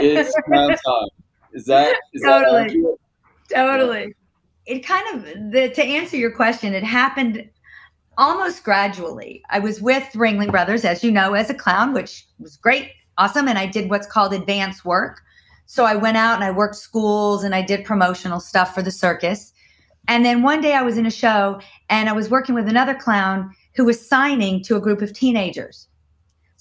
it's 0.00 0.34
time 0.52 0.76
is 1.54 1.64
that 1.64 1.96
is 2.12 2.22
totally 2.22 2.78
that 3.48 3.64
totally 3.64 4.02
yeah. 4.02 4.19
It 4.70 4.86
kind 4.86 5.04
of 5.14 5.52
the, 5.52 5.68
to 5.70 5.82
answer 5.82 6.16
your 6.16 6.30
question 6.30 6.74
it 6.74 6.84
happened 6.84 7.48
almost 8.18 8.64
gradually. 8.64 9.42
I 9.50 9.58
was 9.58 9.80
with 9.80 10.04
ringling 10.14 10.50
brothers 10.50 10.84
as 10.84 11.02
you 11.02 11.10
know 11.10 11.34
as 11.34 11.50
a 11.50 11.54
clown 11.54 11.92
which 11.92 12.26
was 12.38 12.56
great 12.56 12.92
awesome 13.18 13.48
and 13.48 13.58
i 13.58 13.66
did 13.66 13.90
what's 13.90 14.06
called 14.06 14.32
advanced 14.32 14.84
work. 14.84 15.22
So 15.66 15.84
i 15.84 15.94
went 15.94 16.16
out 16.16 16.36
and 16.36 16.44
i 16.44 16.50
worked 16.50 16.76
schools 16.76 17.44
and 17.44 17.54
i 17.54 17.62
did 17.62 17.84
promotional 17.84 18.40
stuff 18.40 18.74
for 18.74 18.82
the 18.82 18.90
circus. 18.90 19.52
And 20.08 20.24
then 20.24 20.42
one 20.42 20.60
day 20.60 20.74
I 20.74 20.82
was 20.82 20.98
in 20.98 21.06
a 21.06 21.10
show 21.10 21.60
and 21.88 22.08
I 22.08 22.12
was 22.12 22.30
working 22.30 22.54
with 22.54 22.68
another 22.68 22.94
clown 22.94 23.54
who 23.76 23.84
was 23.84 24.08
signing 24.08 24.62
to 24.64 24.76
a 24.76 24.80
group 24.80 25.02
of 25.02 25.12
teenagers. 25.12 25.86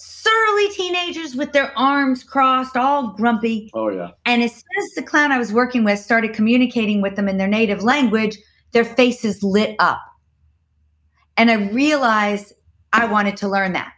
Surly 0.02 0.70
teenagers 0.70 1.36
with 1.36 1.52
their 1.52 1.78
arms 1.78 2.24
crossed, 2.24 2.78
all 2.78 3.10
grumpy. 3.10 3.70
Oh, 3.74 3.90
yeah. 3.90 4.12
And 4.26 4.42
as 4.42 4.54
soon 4.54 4.84
as 4.84 4.92
the 4.96 5.04
clown 5.04 5.34
I 5.34 5.38
was 5.38 5.52
working 5.52 5.84
with 5.84 6.00
started 6.00 6.32
communicating 6.32 7.02
with 7.02 7.18
them 7.18 7.28
in 7.28 7.38
their 7.38 7.50
native 7.50 7.84
language, 7.84 8.38
their 8.72 8.86
faces 8.86 9.44
lit 9.44 9.76
up. 9.80 10.00
And 11.36 11.52
I 11.52 11.56
realized 11.56 12.54
I 12.94 13.08
wanted 13.08 13.36
to 13.38 13.50
learn 13.50 13.74
that. 13.74 13.92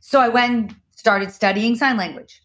So 0.00 0.18
I 0.18 0.28
went 0.28 0.52
and 0.52 0.76
started 0.96 1.30
studying 1.30 1.76
sign 1.76 1.96
language. 1.96 2.42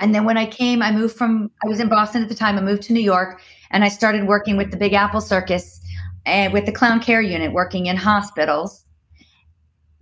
And 0.00 0.12
then 0.12 0.24
when 0.24 0.36
I 0.36 0.46
came, 0.46 0.82
I 0.82 0.90
moved 0.90 1.16
from, 1.16 1.52
I 1.64 1.68
was 1.68 1.78
in 1.78 1.88
Boston 1.88 2.24
at 2.24 2.30
the 2.30 2.34
time, 2.34 2.58
I 2.58 2.62
moved 2.62 2.82
to 2.84 2.92
New 2.92 3.00
York 3.00 3.40
and 3.70 3.84
I 3.84 3.88
started 3.88 4.26
working 4.26 4.56
with 4.56 4.72
the 4.72 4.76
Big 4.76 4.92
Apple 4.92 5.20
Circus 5.20 5.80
and 6.26 6.52
with 6.52 6.66
the 6.66 6.72
Clown 6.72 6.98
Care 6.98 7.22
Unit, 7.22 7.52
working 7.52 7.86
in 7.86 7.96
hospitals, 7.96 8.84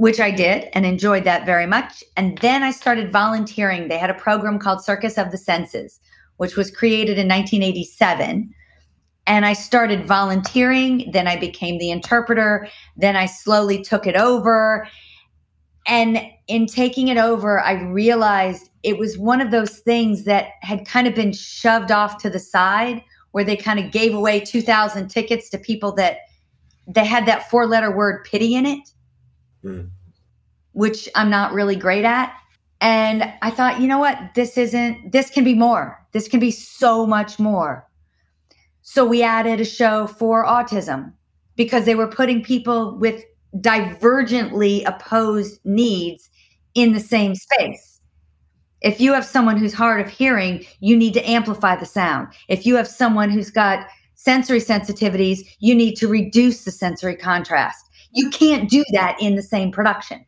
which 0.00 0.18
I 0.18 0.30
did 0.30 0.66
and 0.72 0.86
enjoyed 0.86 1.24
that 1.24 1.44
very 1.44 1.66
much. 1.66 2.02
And 2.16 2.38
then 2.38 2.62
I 2.62 2.70
started 2.70 3.12
volunteering. 3.12 3.88
They 3.88 3.98
had 3.98 4.08
a 4.08 4.14
program 4.14 4.58
called 4.58 4.82
Circus 4.82 5.18
of 5.18 5.30
the 5.30 5.36
Senses, 5.36 6.00
which 6.38 6.56
was 6.56 6.70
created 6.70 7.18
in 7.18 7.28
1987. 7.28 8.50
And 9.26 9.44
I 9.44 9.52
started 9.52 10.06
volunteering. 10.06 11.10
Then 11.12 11.28
I 11.28 11.36
became 11.36 11.76
the 11.76 11.90
interpreter. 11.90 12.66
Then 12.96 13.14
I 13.14 13.26
slowly 13.26 13.82
took 13.82 14.06
it 14.06 14.16
over. 14.16 14.88
And 15.86 16.18
in 16.48 16.64
taking 16.64 17.08
it 17.08 17.18
over, 17.18 17.60
I 17.60 17.82
realized 17.82 18.70
it 18.82 18.96
was 18.96 19.18
one 19.18 19.42
of 19.42 19.50
those 19.50 19.80
things 19.80 20.24
that 20.24 20.52
had 20.62 20.86
kind 20.86 21.08
of 21.08 21.14
been 21.14 21.34
shoved 21.34 21.92
off 21.92 22.16
to 22.22 22.30
the 22.30 22.38
side 22.38 23.04
where 23.32 23.44
they 23.44 23.54
kind 23.54 23.78
of 23.78 23.92
gave 23.92 24.14
away 24.14 24.40
2000 24.40 25.08
tickets 25.08 25.50
to 25.50 25.58
people 25.58 25.92
that 25.96 26.20
they 26.86 27.04
had 27.04 27.26
that 27.26 27.50
four 27.50 27.66
letter 27.66 27.94
word 27.94 28.24
pity 28.24 28.54
in 28.54 28.64
it 28.64 28.90
mm. 29.64 29.88
which 30.72 31.08
i'm 31.14 31.30
not 31.30 31.52
really 31.52 31.76
great 31.76 32.04
at 32.04 32.34
and 32.80 33.24
i 33.42 33.50
thought 33.50 33.80
you 33.80 33.86
know 33.86 33.98
what 33.98 34.18
this 34.34 34.56
isn't 34.56 35.12
this 35.12 35.30
can 35.30 35.44
be 35.44 35.54
more 35.54 35.98
this 36.12 36.28
can 36.28 36.40
be 36.40 36.50
so 36.50 37.06
much 37.06 37.38
more 37.38 37.86
so 38.82 39.04
we 39.04 39.22
added 39.22 39.60
a 39.60 39.64
show 39.64 40.06
for 40.06 40.44
autism 40.44 41.12
because 41.56 41.84
they 41.84 41.94
were 41.94 42.08
putting 42.08 42.42
people 42.42 42.96
with 42.98 43.24
divergently 43.56 44.82
opposed 44.86 45.60
needs 45.64 46.30
in 46.74 46.92
the 46.92 47.00
same 47.00 47.34
space 47.34 47.90
if 48.82 49.00
you 49.00 49.12
have 49.12 49.24
someone 49.24 49.56
who's 49.56 49.74
hard 49.74 50.00
of 50.00 50.10
hearing, 50.10 50.64
you 50.80 50.96
need 50.96 51.14
to 51.14 51.30
amplify 51.30 51.76
the 51.76 51.86
sound. 51.86 52.28
If 52.48 52.64
you 52.64 52.76
have 52.76 52.88
someone 52.88 53.30
who's 53.30 53.50
got 53.50 53.86
sensory 54.14 54.60
sensitivities, 54.60 55.40
you 55.58 55.74
need 55.74 55.96
to 55.96 56.08
reduce 56.08 56.64
the 56.64 56.70
sensory 56.70 57.16
contrast. 57.16 57.86
You 58.12 58.30
can't 58.30 58.68
do 58.68 58.84
that 58.92 59.16
in 59.20 59.36
the 59.36 59.42
same 59.42 59.70
production 59.70 60.24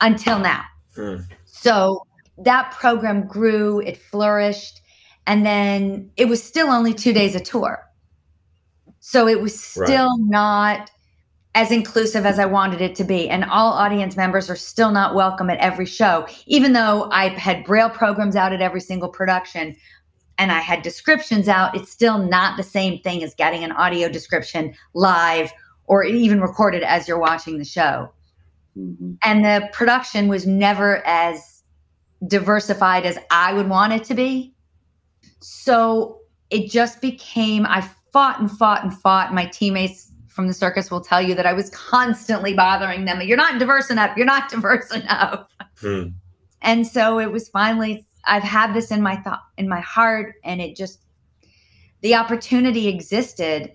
until 0.00 0.38
now. 0.38 0.62
Hmm. 0.94 1.16
So 1.44 2.06
that 2.38 2.72
program 2.72 3.26
grew, 3.26 3.80
it 3.80 3.96
flourished, 3.96 4.80
and 5.26 5.44
then 5.44 6.10
it 6.16 6.26
was 6.26 6.42
still 6.42 6.68
only 6.68 6.94
two 6.94 7.12
days 7.12 7.34
a 7.34 7.40
tour. 7.40 7.82
So 9.00 9.28
it 9.28 9.40
was 9.40 9.58
still 9.58 10.08
right. 10.08 10.28
not 10.28 10.90
as 11.54 11.70
inclusive 11.70 12.26
as 12.26 12.38
I 12.38 12.44
wanted 12.44 12.82
it 12.82 12.94
to 12.96 13.04
be. 13.04 13.30
And 13.30 13.44
all 13.44 13.72
audience 13.72 14.14
members 14.16 14.50
are 14.50 14.56
still 14.56 14.92
not 14.92 15.14
welcome 15.14 15.48
at 15.48 15.58
every 15.58 15.86
show, 15.86 16.26
even 16.46 16.74
though 16.74 17.08
I 17.10 17.28
had 17.30 17.64
braille 17.64 17.88
programs 17.88 18.36
out 18.36 18.52
at 18.52 18.60
every 18.60 18.80
single 18.80 19.08
production 19.08 19.74
and 20.38 20.52
I 20.52 20.60
had 20.60 20.82
descriptions 20.82 21.48
out. 21.48 21.74
It's 21.74 21.90
still 21.90 22.18
not 22.18 22.58
the 22.58 22.62
same 22.62 23.00
thing 23.00 23.22
as 23.22 23.34
getting 23.34 23.64
an 23.64 23.72
audio 23.72 24.08
description 24.08 24.74
live 24.92 25.50
or 25.86 26.04
even 26.04 26.40
recorded 26.40 26.82
as 26.82 27.06
you're 27.06 27.18
watching 27.18 27.58
the 27.58 27.64
show. 27.64 28.12
Mm-hmm. 28.76 29.14
And 29.22 29.44
the 29.44 29.68
production 29.72 30.28
was 30.28 30.46
never 30.46 31.06
as 31.06 31.62
diversified 32.26 33.06
as 33.06 33.18
I 33.30 33.52
would 33.52 33.68
want 33.68 33.92
it 33.92 34.04
to 34.04 34.14
be. 34.14 34.54
So 35.40 36.20
it 36.50 36.70
just 36.70 37.00
became, 37.00 37.66
I 37.66 37.88
fought 38.12 38.40
and 38.40 38.50
fought 38.50 38.82
and 38.82 38.92
fought. 38.92 39.34
My 39.34 39.46
teammates 39.46 40.10
from 40.28 40.48
the 40.48 40.54
circus 40.54 40.90
will 40.90 41.00
tell 41.00 41.22
you 41.22 41.34
that 41.34 41.46
I 41.46 41.52
was 41.52 41.70
constantly 41.70 42.52
bothering 42.52 43.04
them. 43.04 43.20
You're 43.22 43.36
not 43.36 43.58
diverse 43.58 43.90
enough. 43.90 44.16
You're 44.16 44.26
not 44.26 44.50
diverse 44.50 44.94
enough. 44.94 45.50
Hmm. 45.80 46.08
And 46.62 46.86
so 46.86 47.18
it 47.18 47.30
was 47.30 47.48
finally 47.48 48.04
I've 48.26 48.42
had 48.42 48.74
this 48.74 48.90
in 48.90 49.02
my 49.02 49.16
thought 49.16 49.42
in 49.56 49.68
my 49.68 49.80
heart 49.80 50.34
and 50.44 50.60
it 50.60 50.76
just 50.76 51.00
the 52.02 52.14
opportunity 52.14 52.88
existed. 52.88 53.72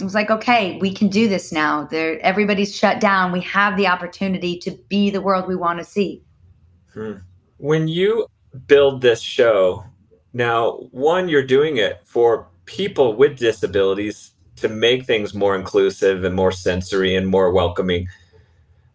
It 0.00 0.04
was 0.04 0.14
like, 0.14 0.30
okay, 0.30 0.78
we 0.78 0.94
can 0.94 1.08
do 1.08 1.28
this 1.28 1.50
now. 1.50 1.84
There 1.84 2.20
everybody's 2.20 2.74
shut 2.74 3.00
down. 3.00 3.32
We 3.32 3.40
have 3.40 3.76
the 3.76 3.88
opportunity 3.88 4.56
to 4.58 4.70
be 4.88 5.10
the 5.10 5.20
world 5.20 5.48
we 5.48 5.56
want 5.56 5.80
to 5.80 5.84
see. 5.84 6.22
Hmm. 6.94 7.14
When 7.56 7.88
you 7.88 8.28
build 8.66 9.00
this 9.00 9.20
show, 9.20 9.84
now 10.32 10.88
one 10.92 11.28
you're 11.28 11.42
doing 11.42 11.78
it 11.78 12.00
for 12.04 12.46
people 12.64 13.16
with 13.16 13.38
disabilities 13.38 14.32
to 14.56 14.68
make 14.68 15.04
things 15.04 15.34
more 15.34 15.56
inclusive 15.56 16.24
and 16.24 16.34
more 16.34 16.52
sensory 16.52 17.16
and 17.16 17.26
more 17.26 17.52
welcoming. 17.52 18.08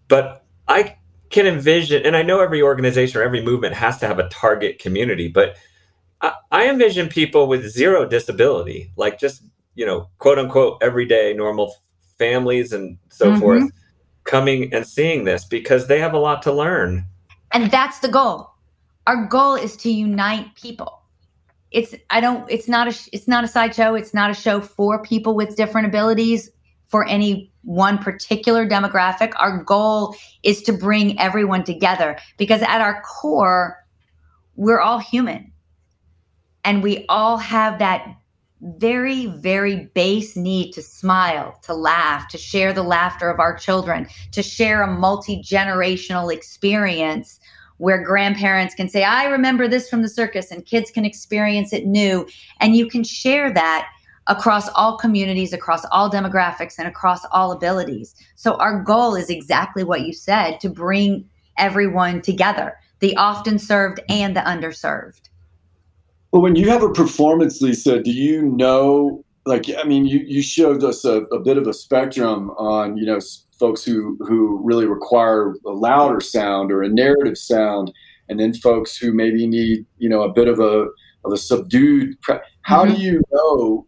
But 0.08 0.46
I 0.68 0.98
can 1.30 1.48
envision, 1.48 2.06
and 2.06 2.16
I 2.16 2.22
know 2.22 2.40
every 2.40 2.62
organization 2.62 3.20
or 3.20 3.24
every 3.24 3.42
movement 3.42 3.74
has 3.74 3.98
to 4.00 4.08
have 4.08 4.20
a 4.20 4.30
target 4.30 4.80
community, 4.80 5.28
but 5.28 5.56
I, 6.22 6.34
I 6.52 6.70
envision 6.70 7.10
people 7.10 7.48
with 7.48 7.68
zero 7.68 8.08
disability, 8.08 8.92
like 8.96 9.20
just, 9.20 9.44
you 9.76 9.86
know, 9.86 10.10
quote 10.20 10.40
unquote, 10.40 10.82
everyday 10.82 11.34
normal 11.34 11.76
families 12.18 12.72
and 12.72 12.98
so 13.10 13.32
mm-hmm. 13.32 13.40
forth, 13.40 13.72
coming 14.24 14.74
and 14.74 14.86
seeing 14.86 15.24
this 15.24 15.46
because 15.46 15.88
they 15.88 16.00
have 16.00 16.14
a 16.14 16.20
lot 16.20 16.42
to 16.44 16.52
learn. 16.52 17.06
And 17.52 17.70
that's 17.70 18.00
the 18.00 18.08
goal. 18.08 18.50
Our 19.06 19.26
goal 19.26 19.56
is 19.56 19.76
to 19.78 19.92
unite 19.92 20.56
people 20.56 21.04
it's 21.74 21.96
i 22.10 22.22
don't 22.22 22.50
it's 22.50 22.70
not 22.70 22.88
a 22.88 23.10
it's 23.12 23.28
not 23.28 23.44
a 23.44 23.48
sideshow 23.48 23.96
it's 23.96 24.14
not 24.14 24.30
a 24.30 24.34
show 24.34 24.62
for 24.62 25.02
people 25.02 25.36
with 25.36 25.58
different 25.58 25.88
abilities 25.88 26.50
for 26.86 27.06
any 27.08 27.52
one 27.64 27.98
particular 27.98 28.68
demographic 28.68 29.34
our 29.38 29.62
goal 29.64 30.16
is 30.44 30.62
to 30.62 30.72
bring 30.72 31.20
everyone 31.20 31.64
together 31.64 32.18
because 32.38 32.62
at 32.62 32.80
our 32.80 33.02
core 33.02 33.78
we're 34.56 34.80
all 34.80 35.00
human 35.00 35.52
and 36.64 36.84
we 36.84 37.06
all 37.10 37.38
have 37.38 37.80
that 37.80 38.16
very 38.78 39.26
very 39.26 39.92
base 39.94 40.38
need 40.38 40.72
to 40.72 40.82
smile 40.82 41.60
to 41.64 41.74
laugh 41.74 42.28
to 42.30 42.38
share 42.38 42.72
the 42.72 42.84
laughter 42.84 43.30
of 43.30 43.40
our 43.40 43.58
children 43.58 44.08
to 44.32 44.42
share 44.42 44.82
a 44.82 44.88
multi-generational 44.88 46.34
experience 46.34 47.40
where 47.78 48.02
grandparents 48.02 48.76
can 48.76 48.88
say, 48.88 49.04
I 49.04 49.26
remember 49.26 49.68
this 49.68 49.90
from 49.90 50.04
the 50.04 50.10
circus, 50.10 50.52
and 50.52 50.66
kids 50.66 50.92
can 50.92 51.06
experience 51.06 51.74
it 51.74 51.86
new. 51.86 52.26
And 52.60 52.76
you 52.76 52.88
can 52.88 53.04
share 53.04 53.52
that 53.54 53.90
across 54.28 54.70
all 54.70 54.98
communities, 54.98 55.52
across 55.52 55.84
all 55.92 56.10
demographics, 56.10 56.76
and 56.78 56.88
across 56.88 57.26
all 57.32 57.52
abilities. 57.52 58.16
So, 58.36 58.54
our 58.56 58.82
goal 58.82 59.16
is 59.16 59.30
exactly 59.30 59.84
what 59.84 60.02
you 60.02 60.14
said 60.14 60.60
to 60.62 60.70
bring 60.70 61.30
everyone 61.58 62.22
together 62.22 62.78
the 63.00 63.18
often 63.18 63.60
served 63.60 64.00
and 64.08 64.34
the 64.34 64.40
underserved. 64.40 65.30
Well, 66.34 66.42
when 66.42 66.56
you 66.56 66.68
have 66.70 66.82
a 66.82 66.90
performance, 66.90 67.62
Lisa, 67.62 68.02
do 68.02 68.12
you 68.12 68.42
know? 68.42 69.24
Like, 69.46 69.66
I 69.78 69.84
mean, 69.84 70.06
you, 70.06 70.18
you 70.18 70.42
showed 70.42 70.84
us 70.84 71.06
a, 71.06 71.22
a 71.26 71.40
bit 71.40 71.58
of 71.58 71.68
a 71.68 71.74
spectrum 71.74 72.50
on, 72.58 72.98
you 72.98 73.06
know, 73.06 73.20
folks 73.60 73.84
who 73.84 74.18
who 74.20 74.60
really 74.64 74.88
require 74.88 75.54
a 75.64 75.70
louder 75.70 76.20
sound 76.20 76.72
or 76.72 76.82
a 76.82 76.90
narrative 76.90 77.38
sound, 77.38 77.92
and 78.30 78.40
then 78.40 78.52
folks 78.52 78.98
who 78.98 79.14
maybe 79.14 79.46
need 79.46 79.86
you 80.00 80.10
know 80.10 80.24
a 80.24 80.34
bit 80.34 80.48
of 80.48 80.60
a 80.60 80.88
of 81.24 81.34
a 81.34 81.38
subdued. 81.38 82.20
Pre- 82.22 82.40
how 82.64 82.84
mm-hmm. 82.84 82.96
do 82.96 83.02
you 83.02 83.22
know? 83.32 83.88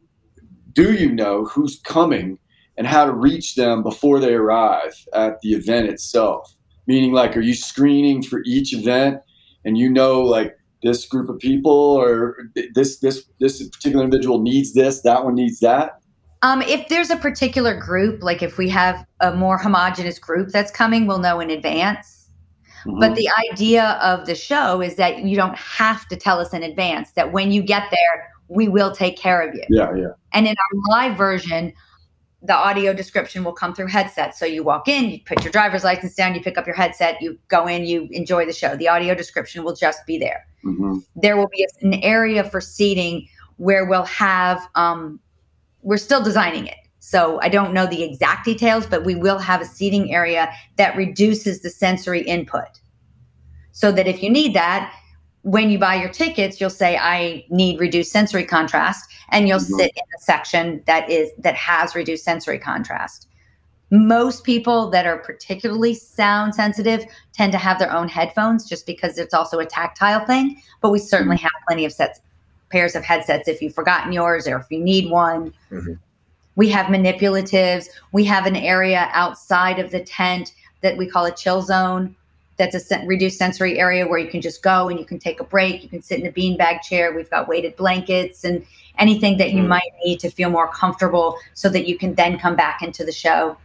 Do 0.74 0.94
you 0.94 1.12
know 1.12 1.46
who's 1.46 1.80
coming 1.80 2.38
and 2.78 2.86
how 2.86 3.06
to 3.06 3.14
reach 3.14 3.56
them 3.56 3.82
before 3.82 4.20
they 4.20 4.36
arrive 4.36 4.94
at 5.14 5.42
the 5.42 5.54
event 5.54 5.88
itself? 5.88 6.54
Meaning, 6.86 7.12
like, 7.12 7.36
are 7.36 7.42
you 7.42 7.56
screening 7.56 8.22
for 8.22 8.44
each 8.46 8.72
event, 8.72 9.20
and 9.64 9.80
you 9.80 9.90
know, 9.90 10.22
like 10.22 10.56
this 10.86 11.06
group 11.06 11.30
of 11.30 11.40
people 11.40 11.72
or 11.72 12.38
this 12.74 13.00
this 13.00 13.26
this 13.40 13.68
particular 13.70 14.04
individual 14.04 14.40
needs 14.40 14.74
this, 14.74 15.02
that 15.02 15.26
one 15.26 15.36
needs 15.36 15.60
that? 15.60 16.00
Um, 16.42 16.62
if 16.62 16.88
there's 16.90 17.10
a 17.10 17.18
particular 17.18 17.76
group, 17.76 18.22
like 18.22 18.44
if 18.44 18.58
we 18.58 18.70
have 18.70 19.04
a 19.20 19.34
more 19.34 19.58
homogenous 19.58 20.20
group 20.20 20.50
that's 20.50 20.72
coming, 20.72 21.08
we'll 21.08 21.20
know 21.20 21.40
in 21.40 21.50
advance. 21.50 22.30
Mm-hmm. 22.86 23.00
But 23.00 23.16
the 23.16 23.28
idea 23.52 24.00
of 24.02 24.28
the 24.28 24.36
show 24.36 24.80
is 24.80 24.96
that 24.98 25.24
you 25.24 25.36
don't 25.36 25.58
have 25.58 26.08
to 26.10 26.16
tell 26.16 26.40
us 26.40 26.54
in 26.54 26.62
advance, 26.62 27.14
that 27.14 27.34
when 27.34 27.52
you 27.52 27.64
get 27.64 27.90
there, 27.90 28.30
we 28.48 28.68
will 28.68 28.92
take 28.92 29.18
care 29.18 29.42
of 29.42 29.56
you. 29.56 29.64
Yeah, 29.70 29.96
yeah. 29.96 30.10
And 30.34 30.46
in 30.46 30.54
our 30.54 30.82
live 30.92 31.18
version, 31.18 31.74
the 32.44 32.54
audio 32.56 32.94
description 32.94 33.44
will 33.44 33.54
come 33.54 33.74
through 33.74 33.88
headset. 33.88 34.36
So 34.36 34.46
you 34.46 34.64
walk 34.64 34.88
in, 34.88 35.10
you 35.10 35.20
put 35.26 35.44
your 35.44 35.52
driver's 35.52 35.84
license 35.84 36.14
down, 36.14 36.36
you 36.36 36.42
pick 36.42 36.60
up 36.60 36.68
your 36.68 36.76
headset, 36.76 37.20
you 37.22 37.40
go 37.48 37.66
in, 37.66 37.86
you 37.86 38.08
enjoy 38.12 38.46
the 38.46 38.54
show. 38.54 38.76
The 38.76 38.88
audio 38.88 39.16
description 39.16 39.64
will 39.64 39.76
just 39.76 40.06
be 40.06 40.20
there. 40.20 40.46
Mm-hmm. 40.66 40.98
There 41.16 41.38
will 41.38 41.48
be 41.48 41.68
an 41.82 41.94
area 41.96 42.44
for 42.44 42.60
seating 42.60 43.28
where 43.58 43.86
we'll 43.86 44.04
have 44.06 44.62
um, 44.76 45.20
we're 45.82 45.98
still 45.98 46.24
designing 46.24 46.68
it. 46.68 46.78
So 47.00 47.40
I 47.42 47.50
don't 47.50 47.72
know 47.72 47.86
the 47.86 48.04
exact 48.04 48.46
details, 48.46 48.88
but 48.88 49.06
we 49.06 49.14
will 49.14 49.38
have 49.38 49.62
a 49.62 49.66
seating 49.66 50.12
area 50.12 50.52
that 50.78 50.98
reduces 50.98 51.62
the 51.62 51.70
sensory 51.70 52.22
input. 52.22 52.82
So 53.74 53.92
that 53.92 54.08
if 54.08 54.24
you 54.24 54.30
need 54.30 54.56
that, 54.56 54.92
when 55.44 55.70
you 55.70 55.78
buy 55.78 55.96
your 55.96 56.10
tickets, 56.10 56.60
you'll 56.60 56.72
say, 56.72 56.98
I 56.98 57.46
need 57.50 57.80
reduced 57.80 58.12
sensory 58.12 58.46
contrast, 58.46 59.08
and 59.30 59.48
you'll 59.48 59.60
mm-hmm. 59.60 59.76
sit 59.76 59.92
in 59.96 60.04
a 60.18 60.22
section 60.22 60.82
that 60.88 61.08
is 61.08 61.30
that 61.38 61.54
has 61.54 61.94
reduced 61.94 62.24
sensory 62.24 62.58
contrast. 62.58 63.28
Most 63.96 64.44
people 64.44 64.90
that 64.90 65.06
are 65.06 65.18
particularly 65.18 65.94
sound 65.94 66.54
sensitive 66.54 67.06
tend 67.34 67.52
to 67.54 67.58
have 67.58 67.80
their 67.80 67.94
own 67.94 68.08
headphones 68.08 68.68
just 68.68 68.86
because 68.86 69.18
it's 69.18 69.34
also 69.34 69.60
a 69.60 69.66
tactile 69.66 70.26
thing. 70.26 70.62
But 70.82 70.92
we 70.92 71.00
certainly 71.00 71.38
mm-hmm. 71.38 71.44
have 71.44 71.68
plenty 71.68 71.86
of 71.86 71.94
sets 71.94 72.20
pairs 72.70 72.96
of 72.96 73.04
headsets 73.04 73.48
if 73.48 73.62
you've 73.62 73.74
forgotten 73.74 74.12
yours 74.12 74.48
or 74.48 74.58
if 74.58 74.66
you 74.70 74.80
need 74.80 75.10
one. 75.10 75.54
Mm-hmm. 75.72 75.94
We 76.56 76.70
have 76.70 76.88
manipulatives. 76.88 77.88
We 78.12 78.26
have 78.26 78.46
an 78.46 78.56
area 78.56 79.10
outside 79.14 79.80
of 79.80 79.92
the 79.92 80.02
tent 80.02 80.54
that 80.82 80.98
we 80.98 81.08
call 81.08 81.26
a 81.26 81.32
chill 81.32 81.62
zone. 81.62 82.16
That's 82.58 82.92
a 82.92 83.06
reduced 83.06 83.38
sensory 83.38 83.78
area 83.80 84.08
where 84.08 84.18
you 84.18 84.30
can 84.30 84.42
just 84.42 84.64
go 84.64 84.88
and 84.88 84.98
you 84.98 85.06
can 85.06 85.20
take 85.20 85.42
a 85.42 85.44
break. 85.44 85.84
You 85.84 85.90
can 85.90 86.02
sit 86.02 86.22
in 86.22 86.26
a 86.26 86.32
beanbag 86.32 86.82
chair. 86.82 87.14
We've 87.14 87.30
got 87.30 87.50
weighted 87.50 87.76
blankets 87.76 88.46
and 88.46 88.66
anything 88.98 89.38
that 89.38 89.52
you 89.52 89.64
mm. 89.64 89.68
might 89.68 89.92
need 90.06 90.22
to 90.22 90.30
feel 90.30 90.50
more 90.50 90.70
comfortable 90.72 91.38
so 91.54 91.68
that 91.70 91.86
you 91.88 91.98
can 91.98 92.16
then 92.16 92.40
come 92.40 92.56
back 92.56 92.82
into 92.82 93.04
the 93.04 93.12
show. 93.12 93.58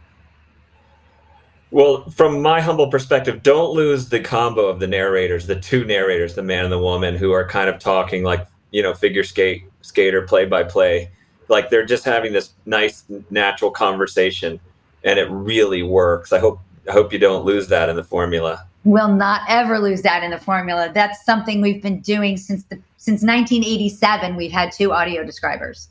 Well, 1.71 2.09
from 2.09 2.41
my 2.41 2.59
humble 2.59 2.87
perspective, 2.87 3.43
don't 3.43 3.73
lose 3.73 4.09
the 4.09 4.19
combo 4.19 4.67
of 4.67 4.79
the 4.81 4.87
narrators, 4.87 5.47
the 5.47 5.55
two 5.55 5.85
narrators, 5.85 6.35
the 6.35 6.43
man 6.43 6.65
and 6.65 6.71
the 6.71 6.79
woman, 6.79 7.15
who 7.15 7.31
are 7.31 7.47
kind 7.47 7.69
of 7.69 7.79
talking 7.79 8.23
like 8.23 8.45
you 8.71 8.83
know 8.83 8.93
figure 8.93 9.23
skate 9.23 9.63
skater 9.81 10.21
play 10.21 10.45
by 10.45 10.63
play, 10.63 11.09
like 11.47 11.69
they're 11.69 11.85
just 11.85 12.03
having 12.03 12.33
this 12.33 12.51
nice 12.65 13.05
natural 13.29 13.71
conversation, 13.71 14.59
and 15.05 15.17
it 15.17 15.29
really 15.29 15.81
works. 15.81 16.33
I 16.33 16.39
hope 16.39 16.59
I 16.89 16.91
hope 16.91 17.13
you 17.13 17.19
don't 17.19 17.45
lose 17.45 17.69
that 17.69 17.87
in 17.87 17.95
the 17.95 18.03
formula. 18.03 18.65
We'll 18.83 19.15
not 19.15 19.41
ever 19.47 19.79
lose 19.79 20.01
that 20.01 20.23
in 20.23 20.31
the 20.31 20.39
formula. 20.39 20.91
That's 20.93 21.23
something 21.23 21.61
we've 21.61 21.81
been 21.81 22.01
doing 22.01 22.35
since 22.35 22.63
the 22.65 22.75
since 22.97 23.21
1987. 23.21 24.35
We've 24.35 24.51
had 24.51 24.73
two 24.73 24.91
audio 24.91 25.23
describers. 25.23 25.87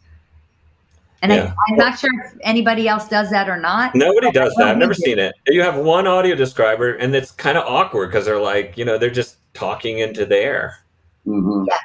And 1.23 1.33
yeah. 1.33 1.53
I, 1.69 1.73
am 1.73 1.77
not 1.77 1.99
sure 1.99 2.11
if 2.25 2.33
anybody 2.43 2.89
else 2.89 3.07
does 3.07 3.31
that 3.31 3.49
or 3.49 3.59
not. 3.59 3.95
Nobody 3.95 4.31
does 4.31 4.55
that. 4.57 4.69
I've 4.69 4.79
never 4.79 4.95
seen 4.95 5.19
it. 5.19 5.35
You 5.49 5.63
have 5.63 5.77
one 5.77 6.07
audio 6.07 6.35
describer, 6.35 6.95
and 6.95 7.15
it's 7.15 7.31
kind 7.31 7.59
of 7.59 7.65
awkward 7.67 8.09
because 8.09 8.25
they're 8.25 8.41
like, 8.41 8.79
you 8.79 8.85
know, 8.85 8.97
they're 8.97 9.11
just 9.11 9.37
talking 9.53 9.99
into 9.99 10.25
the 10.25 10.37
air. 10.39 10.79
Mm-hmm. 11.27 11.65
Yeah. 11.69 11.77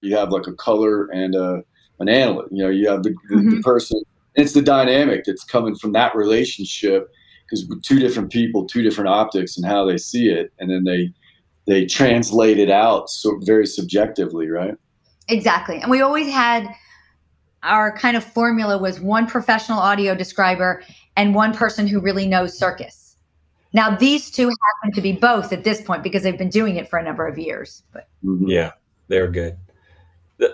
You 0.00 0.16
have 0.16 0.30
like 0.30 0.46
a 0.46 0.54
color 0.54 1.06
and 1.08 1.34
a, 1.34 1.62
an 1.98 2.08
analyst. 2.08 2.52
You 2.52 2.64
know, 2.64 2.70
you 2.70 2.88
have 2.88 3.02
the, 3.02 3.14
the, 3.28 3.36
mm-hmm. 3.36 3.56
the 3.56 3.62
person. 3.62 4.02
It's 4.34 4.54
the 4.54 4.62
dynamic 4.62 5.24
that's 5.26 5.44
coming 5.44 5.74
from 5.74 5.92
that 5.92 6.14
relationship 6.14 7.10
because 7.44 7.66
two 7.82 7.98
different 7.98 8.32
people, 8.32 8.66
two 8.66 8.82
different 8.82 9.08
optics, 9.08 9.58
and 9.58 9.66
how 9.66 9.84
they 9.84 9.98
see 9.98 10.30
it, 10.30 10.52
and 10.58 10.70
then 10.70 10.84
they 10.84 11.12
they 11.66 11.84
translate 11.84 12.58
it 12.58 12.70
out 12.70 13.10
so 13.10 13.38
very 13.42 13.66
subjectively, 13.66 14.48
right? 14.48 14.74
Exactly, 15.28 15.80
and 15.80 15.90
we 15.90 16.00
always 16.00 16.32
had 16.32 16.66
our 17.62 17.96
kind 17.96 18.16
of 18.16 18.24
formula 18.24 18.78
was 18.78 19.00
one 19.00 19.26
professional 19.26 19.78
audio 19.78 20.14
describer 20.14 20.82
and 21.16 21.34
one 21.34 21.54
person 21.54 21.86
who 21.86 22.00
really 22.00 22.26
knows 22.26 22.56
circus. 22.56 23.16
Now 23.72 23.94
these 23.94 24.30
two 24.30 24.48
happen 24.48 24.94
to 24.94 25.00
be 25.00 25.12
both 25.12 25.52
at 25.52 25.64
this 25.64 25.80
point 25.80 26.02
because 26.02 26.22
they've 26.22 26.38
been 26.38 26.50
doing 26.50 26.76
it 26.76 26.88
for 26.88 26.98
a 26.98 27.02
number 27.02 27.26
of 27.26 27.38
years. 27.38 27.82
But 27.92 28.08
mm-hmm. 28.24 28.48
yeah, 28.48 28.72
they're 29.08 29.28
good. 29.28 29.56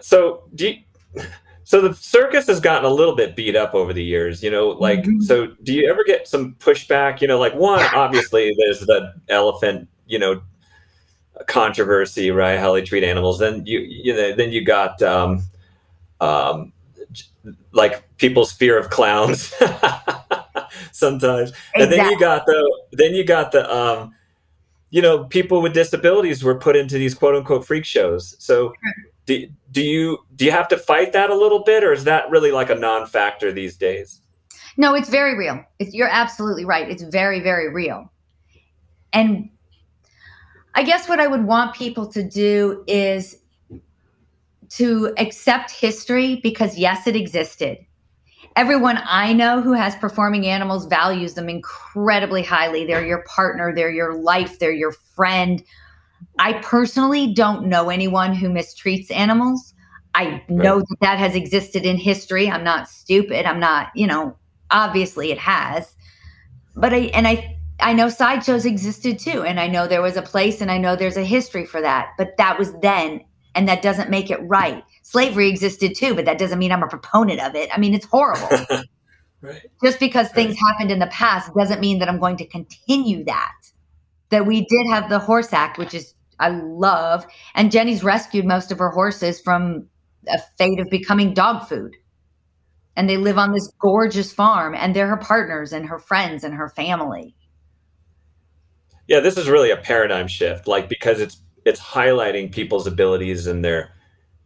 So 0.00 0.42
do 0.54 0.68
you, 0.68 1.22
so 1.64 1.80
the 1.80 1.94
circus 1.94 2.46
has 2.48 2.60
gotten 2.60 2.84
a 2.84 2.92
little 2.92 3.14
bit 3.14 3.36
beat 3.36 3.56
up 3.56 3.74
over 3.74 3.92
the 3.92 4.04
years, 4.04 4.42
you 4.42 4.50
know, 4.50 4.68
like 4.68 5.00
mm-hmm. 5.00 5.20
so 5.20 5.46
do 5.62 5.72
you 5.72 5.88
ever 5.88 6.04
get 6.04 6.28
some 6.28 6.54
pushback, 6.56 7.20
you 7.20 7.28
know, 7.28 7.38
like 7.38 7.54
one 7.54 7.84
obviously 7.94 8.54
there's 8.58 8.80
the 8.80 9.14
elephant, 9.28 9.88
you 10.06 10.18
know, 10.18 10.42
controversy, 11.46 12.30
right? 12.30 12.58
How 12.58 12.72
they 12.72 12.82
treat 12.82 13.04
animals. 13.04 13.38
Then 13.38 13.64
you 13.64 13.80
you 13.80 14.14
know, 14.14 14.34
then 14.34 14.50
you 14.50 14.64
got 14.64 15.00
um 15.02 15.42
um 16.20 16.72
like 17.72 18.04
people's 18.18 18.52
fear 18.52 18.78
of 18.78 18.90
clowns 18.90 19.54
sometimes. 20.92 21.50
Exactly. 21.50 21.82
And 21.82 21.92
then 21.92 22.10
you 22.10 22.18
got 22.18 22.46
the 22.46 22.80
then 22.92 23.14
you 23.14 23.24
got 23.24 23.52
the 23.52 23.72
um 23.74 24.14
you 24.90 25.02
know 25.02 25.24
people 25.24 25.62
with 25.62 25.74
disabilities 25.74 26.42
were 26.42 26.54
put 26.54 26.76
into 26.76 26.98
these 26.98 27.14
quote 27.14 27.34
unquote 27.34 27.66
freak 27.66 27.84
shows. 27.84 28.36
So 28.38 28.72
do, 29.26 29.48
do 29.72 29.82
you 29.82 30.18
do 30.34 30.44
you 30.44 30.50
have 30.50 30.68
to 30.68 30.78
fight 30.78 31.12
that 31.12 31.30
a 31.30 31.34
little 31.34 31.62
bit 31.62 31.84
or 31.84 31.92
is 31.92 32.04
that 32.04 32.30
really 32.30 32.52
like 32.52 32.70
a 32.70 32.74
non-factor 32.74 33.52
these 33.52 33.76
days? 33.76 34.20
No, 34.76 34.94
it's 34.94 35.08
very 35.08 35.36
real. 35.36 35.64
It's, 35.78 35.94
you're 35.94 36.08
absolutely 36.10 36.64
right. 36.64 36.88
It's 36.88 37.02
very 37.02 37.40
very 37.40 37.72
real. 37.72 38.10
And 39.12 39.50
I 40.74 40.82
guess 40.82 41.08
what 41.08 41.20
I 41.20 41.26
would 41.26 41.44
want 41.44 41.74
people 41.74 42.06
to 42.08 42.22
do 42.22 42.84
is 42.86 43.38
to 44.70 45.12
accept 45.18 45.70
history 45.70 46.40
because, 46.42 46.78
yes, 46.78 47.06
it 47.06 47.16
existed. 47.16 47.78
Everyone 48.56 48.98
I 49.04 49.34
know 49.34 49.60
who 49.60 49.72
has 49.72 49.94
performing 49.96 50.46
animals 50.46 50.86
values 50.86 51.34
them 51.34 51.48
incredibly 51.48 52.42
highly. 52.42 52.86
They're 52.86 53.04
your 53.04 53.22
partner, 53.24 53.74
they're 53.74 53.90
your 53.90 54.14
life, 54.14 54.58
they're 54.58 54.72
your 54.72 54.92
friend. 54.92 55.62
I 56.38 56.54
personally 56.54 57.34
don't 57.34 57.66
know 57.66 57.90
anyone 57.90 58.34
who 58.34 58.48
mistreats 58.48 59.10
animals. 59.10 59.74
I 60.14 60.42
know 60.48 60.76
right. 60.76 60.84
that 60.88 61.00
that 61.02 61.18
has 61.18 61.34
existed 61.34 61.84
in 61.84 61.98
history. 61.98 62.50
I'm 62.50 62.64
not 62.64 62.88
stupid. 62.88 63.44
I'm 63.44 63.60
not, 63.60 63.90
you 63.94 64.06
know, 64.06 64.34
obviously 64.70 65.30
it 65.30 65.38
has. 65.38 65.94
But 66.74 66.94
I, 66.94 66.98
and 67.12 67.28
I, 67.28 67.58
I 67.80 67.92
know 67.92 68.08
sideshows 68.08 68.64
existed 68.64 69.18
too. 69.18 69.42
And 69.42 69.60
I 69.60 69.66
know 69.66 69.86
there 69.86 70.00
was 70.00 70.16
a 70.16 70.22
place 70.22 70.62
and 70.62 70.70
I 70.70 70.78
know 70.78 70.96
there's 70.96 71.18
a 71.18 71.24
history 71.24 71.66
for 71.66 71.82
that. 71.82 72.12
But 72.16 72.38
that 72.38 72.58
was 72.58 72.72
then 72.80 73.20
and 73.56 73.66
that 73.68 73.82
doesn't 73.82 74.10
make 74.10 74.30
it 74.30 74.38
right. 74.42 74.84
Slavery 75.02 75.48
existed 75.48 75.96
too, 75.96 76.14
but 76.14 76.26
that 76.26 76.38
doesn't 76.38 76.58
mean 76.58 76.70
I'm 76.70 76.82
a 76.82 76.88
proponent 76.88 77.40
of 77.40 77.54
it. 77.54 77.70
I 77.74 77.78
mean, 77.80 77.94
it's 77.94 78.04
horrible. 78.04 78.48
right. 79.40 79.62
Just 79.82 79.98
because 79.98 80.28
things 80.28 80.50
right. 80.50 80.72
happened 80.72 80.92
in 80.92 80.98
the 80.98 81.06
past 81.08 81.50
doesn't 81.58 81.80
mean 81.80 81.98
that 81.98 82.08
I'm 82.08 82.20
going 82.20 82.36
to 82.36 82.46
continue 82.46 83.24
that. 83.24 83.54
That 84.28 84.46
we 84.46 84.66
did 84.66 84.86
have 84.88 85.08
the 85.08 85.18
Horse 85.18 85.52
Act, 85.52 85.78
which 85.78 85.94
is 85.94 86.14
I 86.38 86.50
love, 86.50 87.26
and 87.54 87.72
Jenny's 87.72 88.04
rescued 88.04 88.44
most 88.44 88.70
of 88.70 88.78
her 88.78 88.90
horses 88.90 89.40
from 89.40 89.86
a 90.28 90.38
fate 90.58 90.78
of 90.78 90.90
becoming 90.90 91.32
dog 91.32 91.66
food. 91.66 91.96
And 92.94 93.08
they 93.08 93.16
live 93.16 93.38
on 93.38 93.52
this 93.52 93.72
gorgeous 93.80 94.32
farm, 94.32 94.74
and 94.74 94.94
they're 94.94 95.06
her 95.06 95.16
partners 95.16 95.72
and 95.72 95.86
her 95.86 95.98
friends 95.98 96.44
and 96.44 96.54
her 96.54 96.68
family. 96.68 97.34
Yeah, 99.06 99.20
this 99.20 99.38
is 99.38 99.48
really 99.48 99.70
a 99.70 99.76
paradigm 99.76 100.28
shift, 100.28 100.66
like 100.66 100.88
because 100.88 101.20
it's 101.20 101.40
it's 101.66 101.80
highlighting 101.80 102.50
people's 102.50 102.86
abilities 102.86 103.46
and 103.46 103.64
their 103.64 103.90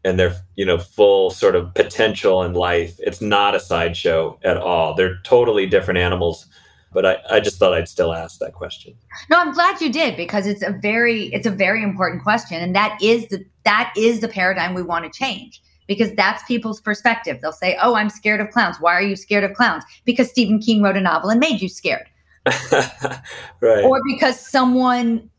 and 0.02 0.18
their 0.18 0.35
you 0.56 0.64
know 0.64 0.78
full 0.78 1.30
sort 1.30 1.54
of 1.54 1.72
potential 1.74 2.42
in 2.42 2.54
life. 2.54 2.96
It's 2.98 3.20
not 3.20 3.54
a 3.54 3.61
sideshow 3.61 4.38
at 4.42 4.56
all. 4.56 4.94
They're 4.94 5.18
totally 5.22 5.66
different 5.66 5.98
animals. 5.98 6.46
But 6.92 7.06
I, 7.06 7.18
I 7.30 7.38
just 7.38 7.59
thought 7.59 7.72
i'd 7.72 7.88
still 7.88 8.12
ask 8.12 8.40
that 8.40 8.54
question. 8.54 8.94
No 9.30 9.38
i'm 9.38 9.52
glad 9.52 9.80
you 9.80 9.92
did 9.92 10.16
because 10.16 10.46
it's 10.46 10.62
a 10.62 10.72
very 10.83 11.26
it's 11.26 11.46
a 11.46 11.50
very 11.50 11.85
important 11.85 12.24
question 12.24 12.61
and 12.61 12.74
that 12.74 12.98
is 13.00 13.28
the 13.28 13.44
that 13.64 13.92
is 13.96 14.18
the 14.18 14.26
paradigm 14.26 14.74
we 14.74 14.83
want 14.83 15.04
to 15.04 15.16
change 15.16 15.62
because 15.87 16.12
that's 16.14 16.42
people's 16.44 16.80
perspective. 16.80 17.38
They'll 17.40 17.52
say 17.52 17.78
oh 17.80 17.94
i'm 17.94 18.11
scared 18.11 18.40
of 18.40 18.50
clowns. 18.50 18.78
Why 18.80 18.94
are 18.94 19.02
you 19.02 19.14
scared 19.14 19.44
of 19.44 19.54
clowns? 19.54 19.85
Because 20.04 20.30
stephen 20.30 20.59
king 20.59 20.83
wrote 20.83 20.96
a 20.96 21.00
novel 21.00 21.30
and 21.30 21.38
made 21.38 21.61
you 21.61 21.68
scared. 21.68 22.09
Right. 23.61 23.85
Or 23.85 24.00
because 24.04 24.40
someone 24.40 25.30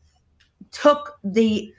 took 0.72 1.18
the 1.22 1.72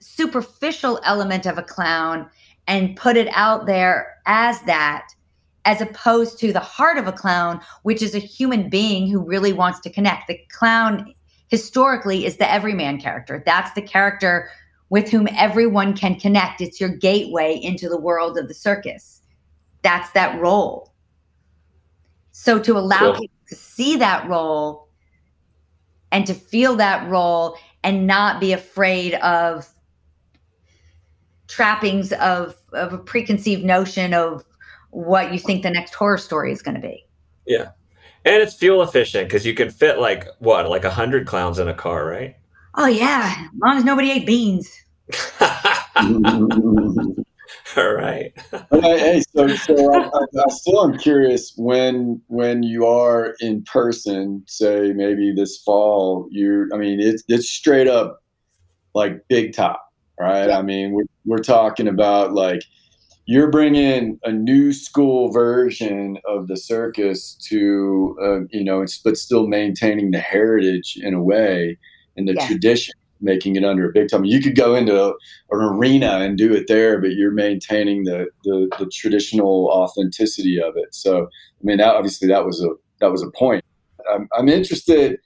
superficial 0.00 1.00
element 1.04 1.46
of 1.46 1.58
a 1.58 1.62
clown 1.62 2.28
and 2.66 2.96
put 2.96 3.16
it 3.16 3.28
out 3.32 3.66
there 3.66 4.16
as 4.26 4.60
that 4.62 5.08
as 5.64 5.80
opposed 5.80 6.38
to 6.38 6.52
the 6.52 6.60
heart 6.60 6.96
of 6.96 7.06
a 7.06 7.12
clown 7.12 7.60
which 7.82 8.00
is 8.00 8.14
a 8.14 8.18
human 8.18 8.70
being 8.70 9.10
who 9.10 9.20
really 9.20 9.52
wants 9.52 9.80
to 9.80 9.90
connect. 9.90 10.28
The 10.28 10.38
clown 10.50 11.12
historically 11.48 12.24
is 12.24 12.36
the 12.36 12.50
everyman 12.50 13.00
character. 13.00 13.42
That's 13.44 13.72
the 13.74 13.82
character 13.82 14.48
with 14.90 15.10
whom 15.10 15.28
everyone 15.36 15.94
can 15.94 16.18
connect. 16.18 16.60
It's 16.60 16.80
your 16.80 16.90
gateway 16.90 17.58
into 17.62 17.88
the 17.88 18.00
world 18.00 18.38
of 18.38 18.48
the 18.48 18.54
circus. 18.54 19.20
That's 19.82 20.10
that 20.12 20.40
role. 20.40 20.92
So 22.32 22.58
to 22.60 22.78
allow 22.78 23.12
cool. 23.12 23.20
people 23.20 23.38
to 23.48 23.54
see 23.54 23.96
that 23.96 24.28
role 24.28 24.88
and 26.12 26.26
to 26.26 26.34
feel 26.34 26.76
that 26.76 27.08
role 27.10 27.56
and 27.88 28.06
not 28.06 28.38
be 28.38 28.52
afraid 28.52 29.14
of 29.14 29.66
trappings 31.46 32.12
of, 32.12 32.54
of 32.74 32.92
a 32.92 32.98
preconceived 32.98 33.64
notion 33.64 34.12
of 34.12 34.44
what 34.90 35.32
you 35.32 35.38
think 35.38 35.62
the 35.62 35.70
next 35.70 35.94
horror 35.94 36.18
story 36.18 36.52
is 36.52 36.60
going 36.60 36.74
to 36.74 36.82
be. 36.82 37.06
Yeah. 37.46 37.70
And 38.26 38.42
it's 38.42 38.54
fuel 38.54 38.82
efficient 38.82 39.26
because 39.26 39.46
you 39.46 39.54
can 39.54 39.70
fit 39.70 39.98
like 40.00 40.26
what, 40.38 40.68
like 40.68 40.84
a 40.84 40.90
hundred 40.90 41.26
clowns 41.26 41.58
in 41.58 41.66
a 41.66 41.72
car, 41.72 42.04
right? 42.04 42.36
Oh 42.74 42.86
yeah, 42.86 43.34
as 43.38 43.50
long 43.64 43.78
as 43.78 43.84
nobody 43.84 44.10
ate 44.10 44.26
beans. 44.26 44.70
All 47.78 47.94
right. 47.94 48.32
okay, 48.72 48.98
hey, 48.98 49.22
so, 49.34 49.48
so 49.48 49.94
I, 49.94 50.06
I, 50.06 50.44
I, 50.44 50.50
still 50.50 50.84
am 50.84 50.98
curious 50.98 51.52
when 51.56 52.20
when 52.26 52.62
you 52.62 52.86
are 52.86 53.34
in 53.40 53.62
person, 53.64 54.42
say 54.46 54.92
maybe 54.92 55.32
this 55.34 55.58
fall. 55.58 56.28
You, 56.30 56.68
I 56.72 56.76
mean, 56.76 57.00
it's 57.00 57.22
it's 57.28 57.48
straight 57.48 57.88
up 57.88 58.22
like 58.94 59.26
big 59.28 59.52
top, 59.54 59.82
right? 60.18 60.50
I 60.50 60.62
mean, 60.62 60.92
we're 60.92 61.04
we're 61.24 61.38
talking 61.38 61.88
about 61.88 62.32
like 62.32 62.62
you're 63.26 63.50
bringing 63.50 64.18
a 64.24 64.32
new 64.32 64.72
school 64.72 65.30
version 65.30 66.18
of 66.26 66.48
the 66.48 66.56
circus 66.56 67.34
to 67.48 68.16
uh, 68.22 68.40
you 68.50 68.64
know, 68.64 68.84
but 69.04 69.16
still 69.16 69.46
maintaining 69.46 70.10
the 70.10 70.20
heritage 70.20 70.98
in 71.00 71.14
a 71.14 71.22
way 71.22 71.78
and 72.16 72.26
the 72.26 72.34
yeah. 72.34 72.46
tradition 72.46 72.94
making 73.20 73.56
it 73.56 73.64
under 73.64 73.88
a 73.88 73.92
big 73.92 74.08
time. 74.08 74.24
You 74.24 74.40
could 74.40 74.56
go 74.56 74.74
into 74.74 75.06
an 75.50 75.60
arena 75.60 76.18
and 76.18 76.36
do 76.36 76.52
it 76.54 76.66
there, 76.68 77.00
but 77.00 77.12
you're 77.12 77.32
maintaining 77.32 78.04
the, 78.04 78.26
the, 78.44 78.68
the 78.78 78.86
traditional 78.86 79.68
authenticity 79.70 80.60
of 80.60 80.74
it. 80.76 80.94
So, 80.94 81.24
I 81.24 81.62
mean, 81.62 81.78
that, 81.78 81.94
obviously 81.94 82.28
that 82.28 82.44
was 82.44 82.62
a 82.62 82.68
that 83.00 83.12
was 83.12 83.22
a 83.22 83.30
point. 83.30 83.64
I'm, 84.12 84.28
I'm 84.36 84.48
interested. 84.48 85.18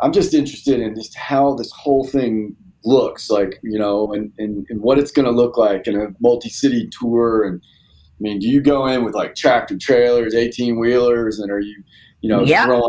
I'm 0.00 0.12
just 0.12 0.32
interested 0.32 0.80
in 0.80 0.94
just 0.94 1.14
how 1.14 1.54
this 1.54 1.70
whole 1.72 2.06
thing 2.06 2.56
looks 2.84 3.28
like, 3.28 3.60
you 3.62 3.78
know, 3.78 4.12
and, 4.14 4.32
and, 4.38 4.66
and 4.70 4.80
what 4.80 4.98
it's 4.98 5.10
going 5.10 5.26
to 5.26 5.30
look 5.30 5.58
like 5.58 5.86
in 5.86 6.00
a 6.00 6.06
multi-city 6.20 6.88
tour. 6.98 7.44
And 7.44 7.62
I 7.62 8.20
mean, 8.20 8.38
do 8.38 8.48
you 8.48 8.62
go 8.62 8.86
in 8.86 9.04
with 9.04 9.14
like 9.14 9.34
tractor 9.34 9.76
trailers, 9.76 10.34
18 10.34 10.78
wheelers, 10.78 11.38
and 11.38 11.50
are 11.50 11.60
you, 11.60 11.82
you 12.22 12.30
know, 12.30 12.42
yeah. 12.42 12.64
throwing 12.64 12.88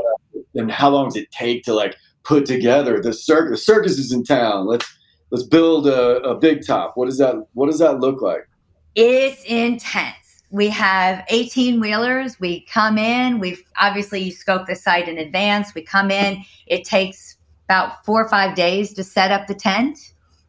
and 0.56 0.72
how 0.72 0.90
long 0.90 1.06
does 1.06 1.16
it 1.16 1.32
take 1.32 1.64
to 1.64 1.74
like 1.74 1.96
put 2.24 2.46
together 2.46 3.02
the 3.02 3.14
circus? 3.14 3.52
The 3.52 3.74
circus 3.74 3.98
is 3.98 4.12
in 4.12 4.24
town. 4.24 4.68
Let's 4.68 4.86
let's 5.32 5.44
build 5.44 5.88
a, 5.88 6.18
a 6.22 6.36
big 6.36 6.66
top. 6.66 6.94
What 6.96 7.06
does 7.06 7.18
that 7.18 7.36
What 7.54 7.68
does 7.68 7.80
that 7.80 8.00
look 8.00 8.22
like? 8.22 8.48
It's 8.96 9.44
intense. 9.46 10.16
We 10.52 10.68
have 10.70 11.24
18 11.30 11.80
wheelers. 11.80 12.40
We 12.40 12.66
come 12.66 12.98
in. 12.98 13.40
We've 13.40 13.64
obviously 13.80 14.20
you 14.20 14.32
scope 14.32 14.68
the 14.68 14.76
site 14.76 15.08
in 15.08 15.18
advance. 15.18 15.74
We 15.74 15.82
come 15.82 16.12
in. 16.12 16.44
It 16.68 16.84
takes 16.84 17.38
about 17.66 18.04
four 18.06 18.22
or 18.22 18.28
five 18.28 18.54
days 18.56 18.94
to 18.96 19.04
set 19.04 19.32
up 19.32 19.48
the 19.48 19.56
tent. 19.56 19.98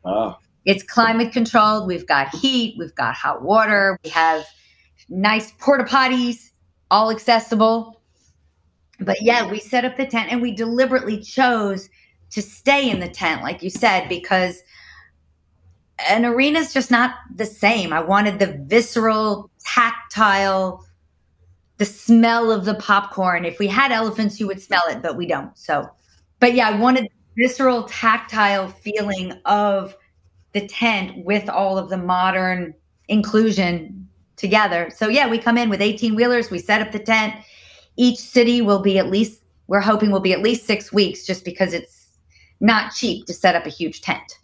Ah. 0.05 0.37
It's 0.65 0.83
climate 0.83 1.33
controlled. 1.33 1.87
We've 1.87 2.07
got 2.07 2.35
heat. 2.35 2.77
We've 2.79 2.95
got 2.95 3.15
hot 3.15 3.43
water. 3.43 3.99
We 4.03 4.11
have 4.11 4.45
nice 5.09 5.53
porta 5.53 5.85
potties, 5.85 6.51
all 6.91 7.11
accessible. 7.11 8.02
But 9.05 9.23
yeah, 9.23 9.51
we 9.51 9.59
set 9.59 9.85
up 9.85 9.97
the 9.97 10.07
tent 10.07 10.33
and 10.33 10.43
we 10.43 10.53
deliberately 10.53 11.21
chose 11.21 11.88
to 12.31 12.43
stay 12.43 12.91
in 12.91 13.01
the 13.01 13.09
tent, 13.09 13.43
like 13.43 13.62
you 13.62 13.71
said, 13.71 14.09
because 14.09 14.62
an 16.09 16.25
arena 16.25 16.59
is 16.59 16.73
just 16.73 16.91
not 16.91 17.17
the 17.35 17.45
same. 17.45 17.93
I 17.93 18.01
wanted 18.01 18.38
the 18.38 18.59
visceral, 18.67 19.51
tactile, 19.65 20.85
the 21.79 21.85
smell 21.85 22.51
of 22.51 22.65
the 22.65 22.75
popcorn. 22.75 23.45
If 23.45 23.59
we 23.59 23.67
had 23.67 23.93
elephants, 23.93 24.41
you 24.41 24.47
would 24.47 24.61
smell 24.61 24.83
it, 24.88 25.03
but 25.03 25.17
we 25.17 25.27
don't. 25.27 25.57
So, 25.57 25.88
but 26.41 26.55
yeah, 26.55 26.69
I 26.69 26.79
wanted 26.79 27.09
visceral, 27.37 27.85
tactile 27.85 28.69
feeling 28.69 29.33
of 29.45 29.97
the 30.53 30.67
tent 30.67 31.25
with 31.25 31.49
all 31.49 31.79
of 31.79 31.88
the 31.88 31.97
modern 31.97 32.75
inclusion 33.09 34.09
together. 34.37 34.91
So 34.95 35.09
yeah, 35.09 35.29
we 35.29 35.38
come 35.38 35.57
in 35.59 35.71
with 35.71 35.81
18 35.81 36.15
wheelers, 36.15 36.51
we 36.51 36.59
set 36.59 36.83
up 36.83 36.93
the 36.93 36.99
tent. 36.99 37.35
Each 37.97 38.19
city 38.19 38.63
will 38.63 38.81
be 38.81 38.99
at 38.99 39.11
least 39.11 39.41
we're 39.69 39.81
hoping 39.81 40.11
will 40.11 40.21
be 40.21 40.33
at 40.33 40.43
least 40.43 40.67
6 40.67 40.93
weeks 40.93 41.25
just 41.25 41.45
because 41.45 41.73
it's 41.73 42.11
not 42.61 42.93
cheap 42.93 43.27
to 43.27 43.33
set 43.33 43.55
up 43.55 43.65
a 43.65 43.71
huge 43.71 44.03
tent. 44.03 44.39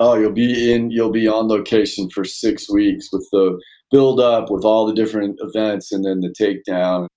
Oh, 0.00 0.14
you'll 0.14 0.32
be 0.32 0.72
in 0.72 0.90
you'll 0.90 1.10
be 1.10 1.28
on 1.28 1.48
location 1.48 2.08
for 2.10 2.24
6 2.24 2.70
weeks 2.70 3.08
with 3.12 3.28
the 3.32 3.60
build 3.90 4.20
up 4.20 4.50
with 4.50 4.64
all 4.64 4.86
the 4.86 4.94
different 4.94 5.38
events 5.40 5.92
and 5.92 6.04
then 6.04 6.20
the 6.20 6.28
takedown. 6.28 7.08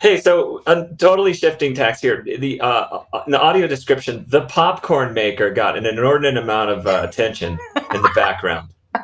Hey, 0.00 0.18
so 0.18 0.62
I'm 0.66 0.96
totally 0.96 1.32
shifting 1.32 1.74
tacks 1.74 2.00
here. 2.00 2.24
The 2.24 2.60
uh, 2.60 3.04
in 3.24 3.30
the 3.30 3.40
audio 3.40 3.68
description, 3.68 4.24
the 4.28 4.42
popcorn 4.46 5.14
maker 5.14 5.50
got 5.50 5.78
an 5.78 5.86
inordinate 5.86 6.42
amount 6.42 6.70
of 6.70 6.86
uh, 6.88 7.06
attention 7.08 7.56
in 7.94 8.02
the 8.02 8.10
background. 8.14 8.70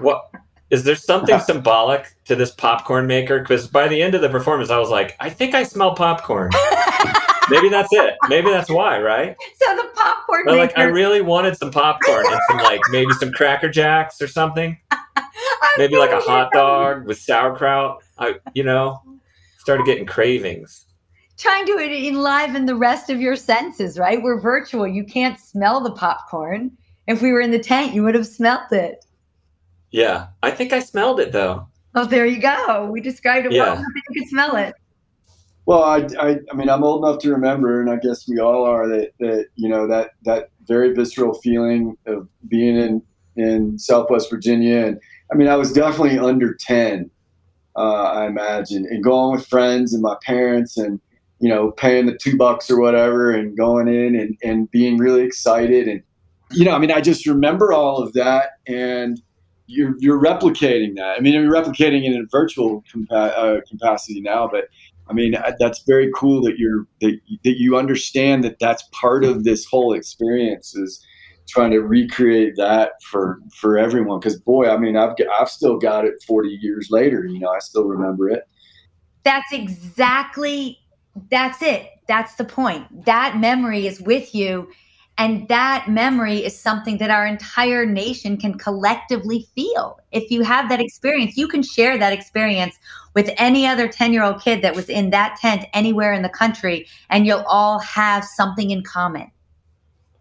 What 0.00 0.24
is 0.70 0.84
there 0.84 0.96
something 0.96 1.38
symbolic 1.46 2.14
to 2.26 2.34
this 2.34 2.50
popcorn 2.50 3.06
maker? 3.06 3.40
Because 3.40 3.66
by 3.66 3.88
the 3.88 4.02
end 4.02 4.14
of 4.14 4.22
the 4.22 4.28
performance, 4.28 4.70
I 4.70 4.78
was 4.78 4.90
like, 4.90 5.16
I 5.20 5.30
think 5.30 5.54
I 5.54 5.62
smell 5.62 5.94
popcorn. 5.94 6.50
Maybe 7.50 7.68
that's 7.68 7.92
it. 7.92 8.14
Maybe 8.28 8.50
that's 8.50 8.70
why, 8.70 8.98
right? 9.00 9.36
So 9.56 9.76
the 9.76 9.88
popcorn 9.94 10.42
but, 10.46 10.52
maker. 10.52 10.66
like, 10.66 10.78
I 10.78 10.84
really 10.84 11.20
wanted 11.20 11.56
some 11.56 11.70
popcorn 11.70 12.24
and 12.26 12.40
some 12.48 12.56
like 12.58 12.80
maybe 12.90 13.12
some 13.12 13.32
Cracker 13.32 13.68
Jacks 13.68 14.22
or 14.22 14.28
something. 14.28 14.78
maybe 15.76 15.96
like 15.96 16.10
a 16.10 16.20
hot 16.20 16.52
dog 16.52 17.06
with 17.06 17.18
sauerkraut. 17.18 18.02
I, 18.18 18.36
you 18.54 18.62
know, 18.62 19.02
started 19.58 19.84
getting 19.84 20.06
cravings. 20.06 20.86
Trying 21.36 21.66
to 21.66 21.78
enliven 21.78 22.64
the 22.64 22.76
rest 22.76 23.10
of 23.10 23.20
your 23.20 23.36
senses, 23.36 23.98
right? 23.98 24.22
We're 24.22 24.40
virtual. 24.40 24.86
You 24.86 25.04
can't 25.04 25.38
smell 25.38 25.80
the 25.80 25.92
popcorn. 25.92 26.70
If 27.06 27.20
we 27.20 27.32
were 27.32 27.40
in 27.40 27.50
the 27.50 27.58
tent, 27.58 27.92
you 27.92 28.02
would 28.04 28.14
have 28.14 28.26
smelt 28.26 28.72
it. 28.72 29.04
Yeah, 29.94 30.26
I 30.42 30.50
think 30.50 30.72
I 30.72 30.80
smelled 30.80 31.20
it 31.20 31.30
though. 31.30 31.68
Oh, 31.94 32.04
there 32.04 32.26
you 32.26 32.40
go. 32.40 32.90
We 32.90 33.00
described 33.00 33.46
it 33.46 33.52
yeah. 33.52 33.74
well. 33.74 33.84
You 34.08 34.22
could 34.22 34.28
smell 34.28 34.56
it. 34.56 34.74
Well, 35.66 35.84
I, 35.84 36.08
I, 36.18 36.40
I 36.50 36.56
mean, 36.56 36.68
I'm 36.68 36.82
old 36.82 37.04
enough 37.04 37.20
to 37.20 37.30
remember, 37.30 37.80
and 37.80 37.88
I 37.88 37.98
guess 37.98 38.28
we 38.28 38.40
all 38.40 38.64
are 38.64 38.88
that, 38.88 39.12
that 39.20 39.46
you 39.54 39.68
know 39.68 39.86
that 39.86 40.10
that 40.24 40.50
very 40.66 40.92
visceral 40.92 41.34
feeling 41.34 41.96
of 42.06 42.28
being 42.48 42.74
in 42.76 43.02
in 43.36 43.78
Southwest 43.78 44.30
Virginia, 44.30 44.84
and 44.84 45.00
I 45.30 45.36
mean, 45.36 45.46
I 45.46 45.54
was 45.54 45.72
definitely 45.72 46.18
under 46.18 46.54
ten, 46.54 47.08
uh, 47.76 48.02
I 48.02 48.26
imagine, 48.26 48.88
and 48.90 49.00
going 49.00 49.36
with 49.36 49.46
friends 49.46 49.94
and 49.94 50.02
my 50.02 50.16
parents, 50.24 50.76
and 50.76 51.00
you 51.38 51.48
know, 51.48 51.70
paying 51.70 52.06
the 52.06 52.18
two 52.20 52.36
bucks 52.36 52.68
or 52.68 52.80
whatever, 52.80 53.30
and 53.30 53.56
going 53.56 53.86
in 53.86 54.16
and 54.16 54.36
and 54.42 54.68
being 54.72 54.98
really 54.98 55.22
excited, 55.22 55.86
and 55.86 56.02
you 56.50 56.64
know, 56.64 56.74
I 56.74 56.80
mean, 56.80 56.90
I 56.90 57.00
just 57.00 57.28
remember 57.28 57.72
all 57.72 58.02
of 58.02 58.12
that, 58.14 58.58
and 58.66 59.22
you're 59.66 59.94
you're 59.98 60.20
replicating 60.20 60.96
that. 60.96 61.16
I 61.16 61.20
mean, 61.20 61.34
you're 61.34 61.52
replicating 61.52 62.04
it 62.04 62.12
in 62.12 62.22
a 62.22 62.26
virtual 62.30 62.84
compa- 62.92 63.32
uh, 63.36 63.60
capacity 63.68 64.20
now, 64.20 64.48
but 64.48 64.64
I 65.08 65.12
mean, 65.12 65.34
that's 65.58 65.82
very 65.82 66.10
cool 66.14 66.42
that 66.42 66.58
you're 66.58 66.86
that 67.00 67.18
that 67.44 67.58
you 67.58 67.76
understand 67.76 68.44
that 68.44 68.58
that's 68.58 68.82
part 68.92 69.24
of 69.24 69.44
this 69.44 69.66
whole 69.66 69.92
experience 69.92 70.74
is 70.74 71.04
trying 71.46 71.70
to 71.72 71.80
recreate 71.80 72.54
that 72.56 72.92
for 73.02 73.38
for 73.54 73.78
everyone. 73.78 74.20
Because 74.20 74.40
boy, 74.40 74.68
I 74.68 74.76
mean, 74.76 74.96
I've 74.96 75.14
I've 75.38 75.48
still 75.50 75.78
got 75.78 76.04
it 76.04 76.14
40 76.26 76.58
years 76.60 76.88
later. 76.90 77.24
You 77.26 77.38
know, 77.38 77.50
I 77.50 77.58
still 77.58 77.84
remember 77.84 78.28
it. 78.28 78.44
That's 79.24 79.52
exactly 79.52 80.78
that's 81.30 81.62
it. 81.62 81.88
That's 82.06 82.34
the 82.34 82.44
point. 82.44 83.04
That 83.06 83.38
memory 83.38 83.86
is 83.86 84.00
with 84.00 84.34
you 84.34 84.68
and 85.16 85.46
that 85.46 85.86
memory 85.88 86.44
is 86.44 86.58
something 86.58 86.98
that 86.98 87.10
our 87.10 87.24
entire 87.24 87.86
nation 87.86 88.36
can 88.36 88.58
collectively 88.58 89.46
feel. 89.54 90.00
If 90.10 90.30
you 90.30 90.42
have 90.42 90.68
that 90.68 90.80
experience, 90.80 91.36
you 91.36 91.46
can 91.46 91.62
share 91.62 91.96
that 91.98 92.12
experience 92.12 92.76
with 93.14 93.30
any 93.36 93.64
other 93.66 93.86
10 93.86 94.12
year 94.12 94.24
old 94.24 94.42
kid 94.42 94.62
that 94.62 94.74
was 94.74 94.88
in 94.88 95.10
that 95.10 95.38
tent 95.40 95.66
anywhere 95.72 96.12
in 96.12 96.22
the 96.22 96.28
country, 96.28 96.88
and 97.10 97.26
you'll 97.26 97.44
all 97.46 97.78
have 97.78 98.24
something 98.24 98.72
in 98.72 98.82
common. 98.82 99.30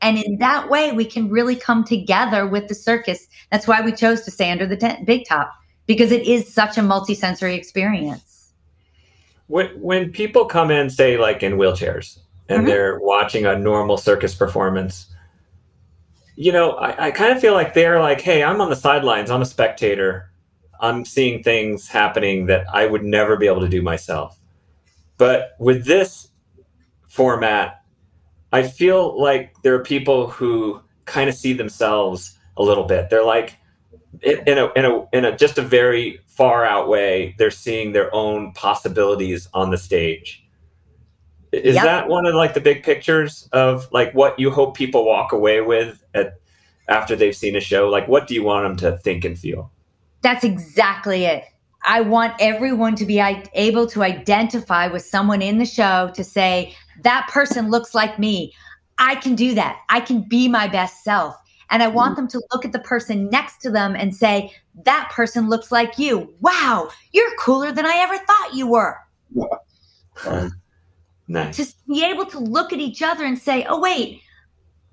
And 0.02 0.18
in 0.18 0.38
that 0.40 0.70
way, 0.70 0.92
we 0.92 1.06
can 1.06 1.30
really 1.30 1.56
come 1.56 1.84
together 1.84 2.46
with 2.46 2.68
the 2.68 2.76
circus. 2.76 3.28
That's 3.52 3.68
why 3.68 3.82
we 3.82 3.94
chose 3.94 4.22
to 4.24 4.32
stay 4.32 4.52
under 4.52 4.68
the 4.68 4.78
tent, 4.78 5.08
big 5.08 5.26
top, 5.28 5.52
because 5.88 6.12
it 6.12 6.28
is 6.28 6.54
such 6.54 6.78
a 6.78 6.82
multisensory 6.82 7.56
experience. 7.56 8.52
When, 9.48 9.68
when 9.82 10.12
people 10.12 10.46
come 10.46 10.72
in, 10.72 10.90
say, 10.90 11.18
like 11.18 11.42
in 11.42 11.54
wheelchairs, 11.54 12.20
and 12.50 12.60
mm-hmm. 12.60 12.68
they're 12.68 13.00
watching 13.00 13.46
a 13.46 13.58
normal 13.58 13.98
circus 13.98 14.36
performance, 14.36 15.08
you 16.36 16.52
know, 16.52 16.72
I, 16.72 17.08
I 17.08 17.12
kind 17.12 17.32
of 17.32 17.40
feel 17.40 17.54
like 17.54 17.74
they're 17.74 18.00
like, 18.00 18.22
hey, 18.22 18.44
I'm 18.44 18.62
on 18.62 18.70
the 18.70 18.76
sidelines, 18.76 19.30
I'm 19.30 19.42
a 19.42 19.46
spectator. 19.46 20.30
I'm 20.80 21.06
seeing 21.06 21.44
things 21.44 21.88
happening 21.88 22.48
that 22.48 22.66
I 22.74 22.86
would 22.86 23.04
never 23.04 23.38
be 23.38 23.48
able 23.48 23.62
to 23.62 23.70
do 23.70 23.82
myself. 23.82 24.38
But 25.18 25.56
with 25.60 25.86
this 25.86 26.30
format, 27.08 27.84
I 28.52 28.64
feel 28.64 29.20
like 29.22 29.56
there 29.64 29.76
are 29.76 29.84
people 29.84 30.30
who 30.30 30.82
kind 31.06 31.30
of 31.30 31.36
see 31.36 31.54
themselves 31.54 32.38
a 32.58 32.64
little 32.64 32.84
bit. 32.84 33.10
They're 33.10 33.26
like, 33.26 33.58
in 34.22 34.58
a 34.58 34.72
in 34.76 34.86
a 34.86 35.08
in 35.12 35.26
a 35.26 35.36
just 35.36 35.58
a 35.58 35.62
very 35.62 36.20
far 36.28 36.66
out 36.66 36.88
way, 36.88 37.36
they're 37.38 37.52
seeing 37.52 37.94
their 37.94 38.14
own 38.14 38.52
possibilities 38.54 39.48
on 39.54 39.72
the 39.72 39.78
stage 39.78 40.43
is 41.54 41.76
yep. 41.76 41.84
that 41.84 42.08
one 42.08 42.26
of 42.26 42.34
like 42.34 42.54
the 42.54 42.62
big 42.62 42.84
pictures 42.84 43.48
of 43.54 43.88
like 43.92 44.14
what 44.14 44.38
you 44.40 44.50
hope 44.50 44.76
people 44.76 45.06
walk 45.06 45.32
away 45.32 45.62
with 45.62 46.04
at 46.14 46.40
after 46.90 47.16
they've 47.16 47.36
seen 47.36 47.56
a 47.56 47.62
show? 47.62 47.90
Like 47.90 48.08
what 48.08 48.28
do 48.28 48.34
you 48.34 48.44
want 48.44 48.66
them 48.66 48.92
to 48.92 48.98
think 49.00 49.24
and 49.24 49.38
feel? 49.38 49.72
That's 50.22 50.44
exactly 50.44 51.26
it. 51.26 51.46
I 51.86 52.02
want 52.02 52.34
everyone 52.40 52.96
to 52.96 53.06
be 53.06 53.20
able 53.54 53.88
to 53.88 54.04
identify 54.04 54.88
with 54.88 55.04
someone 55.04 55.42
in 55.42 55.58
the 55.58 55.66
show 55.66 56.12
to 56.16 56.24
say, 56.24 56.76
that 57.04 57.28
person 57.30 57.70
looks 57.70 57.94
like 57.94 58.18
me. 58.18 58.54
I 58.98 59.16
can 59.16 59.36
do 59.36 59.54
that. 59.56 59.82
I 59.90 60.00
can 60.00 60.22
be 60.22 60.48
my 60.48 60.68
best 60.68 61.04
self. 61.04 61.36
And 61.72 61.84
I 61.84 61.88
want 61.88 62.14
mm. 62.14 62.18
them 62.18 62.28
to 62.30 62.42
look 62.52 62.64
at 62.64 62.72
the 62.72 62.80
person 62.80 63.30
next 63.30 63.58
to 63.64 63.72
them 63.72 63.96
and 63.96 64.16
say, 64.16 64.54
that 64.86 65.12
person 65.12 65.50
looks 65.50 65.72
like 65.72 65.98
you. 65.98 66.34
Wow, 66.40 66.90
you're 67.12 67.36
cooler 67.38 67.72
than 67.72 67.86
I 67.86 67.96
ever 67.98 68.18
thought 68.18 68.54
you 68.54 68.68
were. 68.68 68.98
Yeah. 70.26 70.50
Nice. 71.34 71.58
To 71.58 71.76
be 71.88 72.06
able 72.06 72.28
to 72.28 72.38
look 72.38 72.72
at 72.74 72.80
each 72.80 73.02
other 73.02 73.26
and 73.26 73.40
say, 73.40 73.66
oh, 73.68 73.80
wait, 73.80 74.22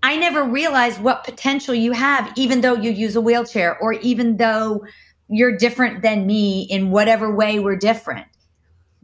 I 0.02 0.16
never 0.16 0.42
realized 0.42 1.02
what 1.02 1.22
potential 1.22 1.74
you 1.74 1.92
have, 1.92 2.32
even 2.34 2.62
though 2.62 2.72
you 2.72 2.90
use 2.90 3.14
a 3.14 3.20
wheelchair 3.20 3.76
or 3.78 3.92
even 3.92 4.38
though 4.38 4.82
you're 5.28 5.58
different 5.58 6.00
than 6.00 6.26
me 6.26 6.62
in 6.62 6.90
whatever 6.90 7.30
way 7.30 7.58
we're 7.58 7.76
different. 7.76 8.26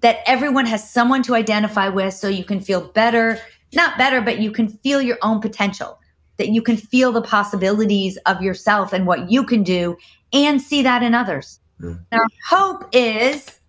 That 0.00 0.20
everyone 0.24 0.64
has 0.64 0.90
someone 0.90 1.22
to 1.24 1.34
identify 1.34 1.88
with 1.90 2.14
so 2.14 2.26
you 2.26 2.42
can 2.42 2.58
feel 2.58 2.88
better, 2.88 3.38
not 3.74 3.98
better, 3.98 4.22
but 4.22 4.38
you 4.38 4.50
can 4.50 4.68
feel 4.68 5.02
your 5.02 5.18
own 5.20 5.40
potential, 5.40 5.98
that 6.38 6.48
you 6.48 6.62
can 6.62 6.78
feel 6.78 7.12
the 7.12 7.20
possibilities 7.20 8.16
of 8.24 8.40
yourself 8.40 8.94
and 8.94 9.06
what 9.06 9.30
you 9.30 9.44
can 9.44 9.62
do 9.62 9.98
and 10.32 10.62
see 10.62 10.82
that 10.82 11.02
in 11.02 11.12
others. 11.12 11.60
Mm. 11.82 12.00
Our 12.12 12.26
hope 12.48 12.88
is 12.92 13.60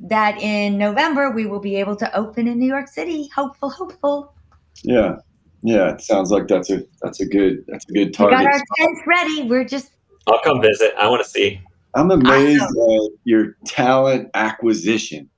that 0.00 0.40
in 0.40 0.78
November 0.78 1.30
we 1.30 1.46
will 1.46 1.60
be 1.60 1.76
able 1.76 1.96
to 1.96 2.16
open 2.16 2.48
in 2.48 2.58
New 2.58 2.66
York 2.66 2.88
City. 2.88 3.28
Hopeful, 3.34 3.70
hopeful. 3.70 4.34
Yeah, 4.82 5.16
yeah. 5.62 5.92
It 5.92 6.00
sounds 6.00 6.30
like 6.30 6.48
that's 6.48 6.70
a 6.70 6.82
that's 7.02 7.20
a 7.20 7.26
good 7.26 7.64
that's 7.68 7.88
a 7.88 7.92
good 7.92 8.14
target. 8.14 8.38
We 8.38 8.44
got 8.44 8.54
our 8.54 8.62
tents 8.76 9.00
ready. 9.06 9.42
We're 9.48 9.64
just. 9.64 9.90
I'll 10.26 10.40
come 10.42 10.60
visit. 10.62 10.94
I 10.98 11.08
want 11.08 11.22
to 11.22 11.28
see. 11.28 11.60
I'm 11.94 12.10
amazed 12.10 12.64
at 12.64 13.10
your 13.24 13.56
talent 13.66 14.30
acquisition. 14.34 15.30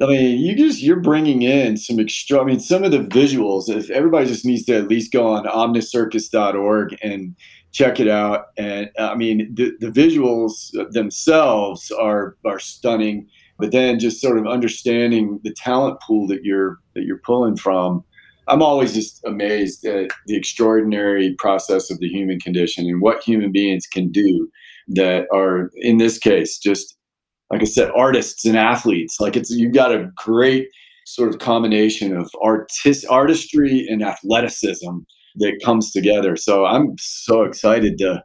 I 0.00 0.06
mean, 0.06 0.38
you 0.38 0.54
just 0.54 0.82
you're 0.82 1.00
bringing 1.00 1.42
in 1.42 1.76
some 1.76 1.98
extra. 1.98 2.40
I 2.40 2.44
mean, 2.44 2.60
some 2.60 2.84
of 2.84 2.90
the 2.90 2.98
visuals. 2.98 3.68
If 3.68 3.90
everybody 3.90 4.26
just 4.26 4.44
needs 4.44 4.64
to 4.66 4.76
at 4.76 4.88
least 4.88 5.12
go 5.12 5.26
on 5.26 5.44
omniumcircus.org 5.44 6.96
and 7.02 7.34
check 7.76 8.00
it 8.00 8.08
out. 8.08 8.46
And 8.56 8.90
uh, 8.98 9.10
I 9.10 9.14
mean, 9.16 9.54
the, 9.54 9.72
the 9.80 9.88
visuals 9.88 10.70
themselves 10.92 11.90
are 11.90 12.36
are 12.44 12.58
stunning. 12.58 13.28
But 13.58 13.72
then 13.72 13.98
just 13.98 14.20
sort 14.20 14.38
of 14.38 14.46
understanding 14.46 15.40
the 15.42 15.54
talent 15.56 15.98
pool 16.06 16.26
that 16.28 16.44
you're 16.44 16.78
that 16.94 17.04
you're 17.04 17.20
pulling 17.24 17.56
from. 17.56 18.04
I'm 18.48 18.62
always 18.62 18.94
just 18.94 19.20
amazed 19.24 19.84
at 19.84 20.10
the 20.26 20.36
extraordinary 20.36 21.34
process 21.38 21.90
of 21.90 21.98
the 21.98 22.08
human 22.08 22.38
condition 22.38 22.86
and 22.86 23.00
what 23.00 23.22
human 23.22 23.50
beings 23.50 23.86
can 23.86 24.12
do 24.12 24.48
that 24.88 25.26
are, 25.34 25.70
in 25.76 25.96
this 25.96 26.16
case, 26.16 26.58
just 26.58 26.96
like 27.50 27.60
I 27.60 27.64
said, 27.64 27.90
artists 27.96 28.44
and 28.44 28.56
athletes. 28.56 29.18
Like 29.20 29.36
it's 29.36 29.50
you've 29.50 29.74
got 29.74 29.92
a 29.92 30.10
great 30.16 30.68
sort 31.06 31.28
of 31.28 31.38
combination 31.38 32.16
of 32.16 32.30
artist 32.42 33.06
artistry 33.08 33.86
and 33.88 34.02
athleticism 34.02 34.98
that 35.36 35.60
comes 35.64 35.92
together. 35.92 36.36
So 36.36 36.66
I'm 36.66 36.94
so 36.98 37.42
excited 37.42 37.98
to 37.98 38.22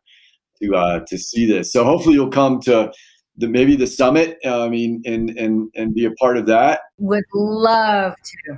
to 0.62 0.76
uh, 0.76 1.00
to 1.08 1.18
see 1.18 1.46
this. 1.46 1.72
So 1.72 1.84
hopefully 1.84 2.16
you'll 2.16 2.30
come 2.30 2.60
to 2.62 2.92
the 3.38 3.48
maybe 3.48 3.76
the 3.76 3.88
summit. 3.88 4.38
Uh, 4.46 4.66
I 4.66 4.70
mean, 4.70 5.02
and 5.06 5.30
and 5.32 5.70
and 5.76 5.94
be 5.94 6.06
a 6.06 6.12
part 6.12 6.38
of 6.38 6.46
that. 6.48 6.82
Would 6.98 7.24
love 7.34 8.14
to. 8.16 8.58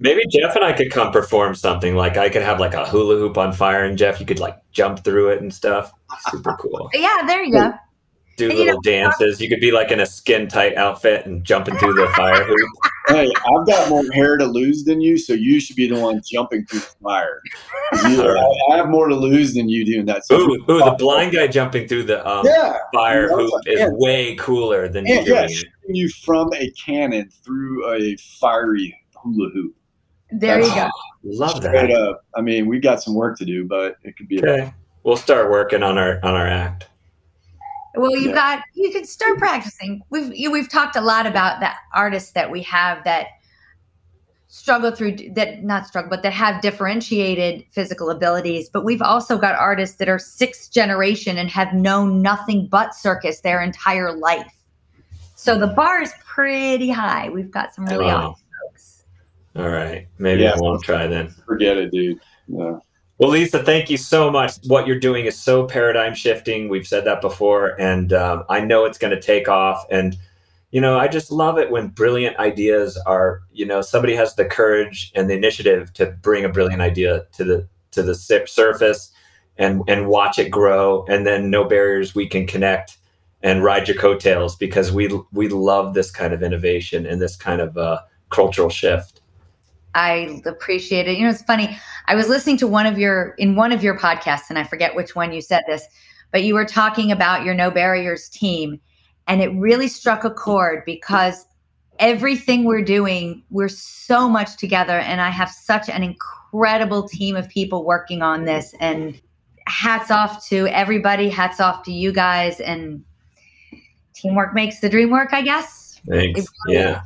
Maybe 0.00 0.22
Jeff 0.28 0.56
and 0.56 0.64
I 0.64 0.72
could 0.72 0.90
come 0.90 1.12
perform 1.12 1.54
something. 1.54 1.94
Like 1.94 2.16
I 2.16 2.28
could 2.28 2.42
have 2.42 2.58
like 2.58 2.74
a 2.74 2.84
hula 2.84 3.16
hoop 3.16 3.38
on 3.38 3.52
fire, 3.52 3.84
and 3.84 3.96
Jeff, 3.96 4.20
you 4.20 4.26
could 4.26 4.40
like 4.40 4.56
jump 4.72 5.04
through 5.04 5.30
it 5.30 5.40
and 5.40 5.54
stuff. 5.54 5.92
Super 6.30 6.56
cool. 6.60 6.90
Yeah, 6.94 7.22
there 7.26 7.42
you 7.42 7.52
go 7.52 7.72
do 8.36 8.50
and 8.50 8.58
little 8.58 8.66
you 8.66 8.72
know, 8.72 8.80
dances. 9.08 9.40
You 9.40 9.48
could 9.48 9.60
be 9.60 9.72
like 9.72 9.90
in 9.90 10.00
a 10.00 10.06
skin 10.06 10.48
tight 10.48 10.76
outfit 10.76 11.26
and 11.26 11.44
jumping 11.44 11.76
through 11.76 11.94
the 11.94 12.08
fire 12.16 12.44
hoop. 12.44 12.70
Hey, 13.08 13.28
I've 13.28 13.66
got 13.66 13.90
more 13.90 14.04
hair 14.12 14.36
to 14.36 14.44
lose 14.44 14.84
than 14.84 15.00
you, 15.00 15.18
so 15.18 15.34
you 15.34 15.60
should 15.60 15.76
be 15.76 15.88
the 15.88 15.98
one 15.98 16.22
jumping 16.24 16.64
through 16.66 16.80
the 16.80 16.94
fire. 17.02 17.40
You, 18.08 18.22
I, 18.22 18.72
I, 18.72 18.76
have 18.78 18.88
more 18.88 19.08
to 19.08 19.14
lose 19.14 19.54
than 19.54 19.68
you 19.68 19.84
doing 19.84 20.06
that. 20.06 20.24
So 20.24 20.40
ooh, 20.40 20.54
ooh 20.70 20.78
the 20.78 20.96
blind 20.98 21.32
guy 21.32 21.46
jumping 21.46 21.86
through 21.86 22.04
the 22.04 22.26
um, 22.26 22.46
yeah, 22.46 22.78
fire 22.94 23.28
hoop 23.28 23.52
is 23.66 23.80
yeah. 23.80 23.88
way 23.90 24.34
cooler 24.36 24.88
than 24.88 25.06
yeah, 25.06 25.20
you 25.20 25.26
doing 25.26 25.50
you 25.88 26.08
from 26.08 26.52
a 26.54 26.70
cannon 26.70 27.28
through 27.44 27.92
a 27.92 28.16
fiery 28.16 28.96
hula 29.16 29.50
hoop. 29.50 29.74
There 30.30 30.60
That's, 30.60 30.68
you 30.68 30.74
go. 30.74 30.90
Love 31.24 31.62
that. 31.62 31.90
Up. 31.90 32.24
I 32.34 32.40
mean, 32.40 32.66
we've 32.66 32.82
got 32.82 33.02
some 33.02 33.14
work 33.14 33.38
to 33.38 33.44
do, 33.44 33.66
but 33.66 33.96
it 34.02 34.16
could 34.16 34.28
be. 34.28 34.38
Okay, 34.38 34.72
we'll 35.02 35.16
start 35.16 35.50
working 35.50 35.82
on 35.82 35.98
our 35.98 36.24
on 36.24 36.34
our 36.34 36.46
act. 36.46 36.88
Well, 37.96 38.10
you 38.10 38.28
yeah. 38.28 38.34
got 38.34 38.64
you 38.74 38.90
can 38.90 39.04
start 39.04 39.38
practicing. 39.38 40.02
We've 40.10 40.34
you, 40.34 40.50
we've 40.50 40.68
talked 40.68 40.96
a 40.96 41.00
lot 41.00 41.26
about 41.26 41.60
the 41.60 41.70
artists 41.92 42.32
that 42.32 42.50
we 42.50 42.62
have 42.62 43.04
that 43.04 43.28
struggle 44.48 44.90
through 44.90 45.16
that 45.34 45.64
not 45.64 45.86
struggle 45.86 46.08
but 46.08 46.22
that 46.22 46.32
have 46.32 46.62
differentiated 46.62 47.64
physical 47.70 48.08
abilities 48.08 48.68
but 48.68 48.84
we've 48.84 49.02
also 49.02 49.36
got 49.36 49.56
artists 49.56 49.96
that 49.96 50.08
are 50.08 50.18
sixth 50.18 50.72
generation 50.72 51.38
and 51.38 51.50
have 51.50 51.74
known 51.74 52.22
nothing 52.22 52.68
but 52.68 52.94
circus 52.94 53.40
their 53.40 53.60
entire 53.60 54.12
life. 54.12 54.54
So 55.34 55.58
the 55.58 55.66
bar 55.66 56.02
is 56.02 56.12
pretty 56.24 56.90
high. 56.90 57.28
We've 57.28 57.50
got 57.50 57.74
some 57.74 57.86
really 57.86 58.06
wow. 58.06 58.30
awesome 58.30 58.46
folks. 58.70 59.04
All 59.56 59.68
right. 59.68 60.06
Maybe 60.18 60.42
yeah, 60.42 60.52
i 60.52 60.58
won't 60.58 60.82
try 60.82 61.06
then. 61.06 61.28
Forget 61.28 61.76
it 61.76 61.90
dude. 61.90 62.18
Yeah 62.48 62.78
well, 63.18 63.30
Lisa, 63.30 63.62
thank 63.62 63.90
you 63.90 63.96
so 63.96 64.30
much. 64.30 64.56
What 64.66 64.86
you're 64.86 64.98
doing 64.98 65.26
is 65.26 65.38
so 65.38 65.66
paradigm 65.66 66.14
shifting. 66.14 66.68
We've 66.68 66.86
said 66.86 67.04
that 67.04 67.20
before, 67.20 67.80
and 67.80 68.12
um, 68.12 68.44
I 68.48 68.60
know 68.60 68.84
it's 68.84 68.98
going 68.98 69.14
to 69.14 69.20
take 69.20 69.48
off. 69.48 69.84
And 69.90 70.16
you 70.72 70.80
know, 70.80 70.98
I 70.98 71.06
just 71.06 71.30
love 71.30 71.56
it 71.56 71.70
when 71.70 71.88
brilliant 71.88 72.36
ideas 72.38 72.96
are. 73.06 73.42
You 73.52 73.66
know, 73.66 73.80
somebody 73.80 74.16
has 74.16 74.34
the 74.34 74.44
courage 74.44 75.12
and 75.14 75.30
the 75.30 75.34
initiative 75.34 75.92
to 75.94 76.06
bring 76.06 76.44
a 76.44 76.48
brilliant 76.48 76.82
idea 76.82 77.26
to 77.34 77.44
the 77.44 77.68
to 77.92 78.02
the 78.02 78.14
surface 78.14 79.12
and 79.56 79.82
and 79.86 80.08
watch 80.08 80.38
it 80.38 80.50
grow. 80.50 81.04
And 81.08 81.26
then 81.26 81.50
no 81.50 81.64
barriers, 81.64 82.14
we 82.14 82.26
can 82.26 82.46
connect 82.46 82.96
and 83.44 83.62
ride 83.62 83.86
your 83.86 83.96
coattails 83.96 84.56
because 84.56 84.90
we 84.90 85.08
we 85.32 85.48
love 85.48 85.94
this 85.94 86.10
kind 86.10 86.32
of 86.32 86.42
innovation 86.42 87.06
and 87.06 87.20
this 87.20 87.36
kind 87.36 87.60
of 87.60 87.76
uh, 87.76 88.00
cultural 88.30 88.70
shift. 88.70 89.13
I 89.94 90.40
appreciate 90.44 91.08
it. 91.08 91.16
You 91.16 91.24
know, 91.24 91.30
it's 91.30 91.42
funny. 91.42 91.78
I 92.06 92.14
was 92.14 92.28
listening 92.28 92.56
to 92.58 92.66
one 92.66 92.86
of 92.86 92.98
your 92.98 93.34
in 93.38 93.56
one 93.56 93.72
of 93.72 93.82
your 93.82 93.98
podcasts, 93.98 94.50
and 94.50 94.58
I 94.58 94.64
forget 94.64 94.94
which 94.94 95.14
one 95.14 95.32
you 95.32 95.40
said 95.40 95.64
this, 95.66 95.86
but 96.30 96.42
you 96.42 96.54
were 96.54 96.64
talking 96.64 97.12
about 97.12 97.44
your 97.44 97.54
No 97.54 97.70
Barriers 97.70 98.28
team, 98.28 98.80
and 99.26 99.40
it 99.40 99.48
really 99.54 99.88
struck 99.88 100.24
a 100.24 100.30
chord 100.30 100.82
because 100.84 101.46
everything 101.98 102.64
we're 102.64 102.82
doing, 102.82 103.42
we're 103.50 103.68
so 103.68 104.28
much 104.28 104.56
together, 104.56 104.98
and 104.98 105.20
I 105.20 105.30
have 105.30 105.50
such 105.50 105.88
an 105.88 106.02
incredible 106.02 107.08
team 107.08 107.36
of 107.36 107.48
people 107.48 107.84
working 107.84 108.22
on 108.22 108.44
this. 108.44 108.74
And 108.80 109.20
hats 109.66 110.10
off 110.10 110.46
to 110.48 110.66
everybody. 110.68 111.28
Hats 111.28 111.60
off 111.60 111.82
to 111.84 111.92
you 111.92 112.12
guys. 112.12 112.60
And 112.60 113.04
teamwork 114.14 114.54
makes 114.54 114.80
the 114.80 114.88
dream 114.88 115.10
work, 115.10 115.32
I 115.32 115.42
guess. 115.42 116.00
Thanks. 116.08 116.46
Really 116.66 116.78
yeah. 116.78 117.02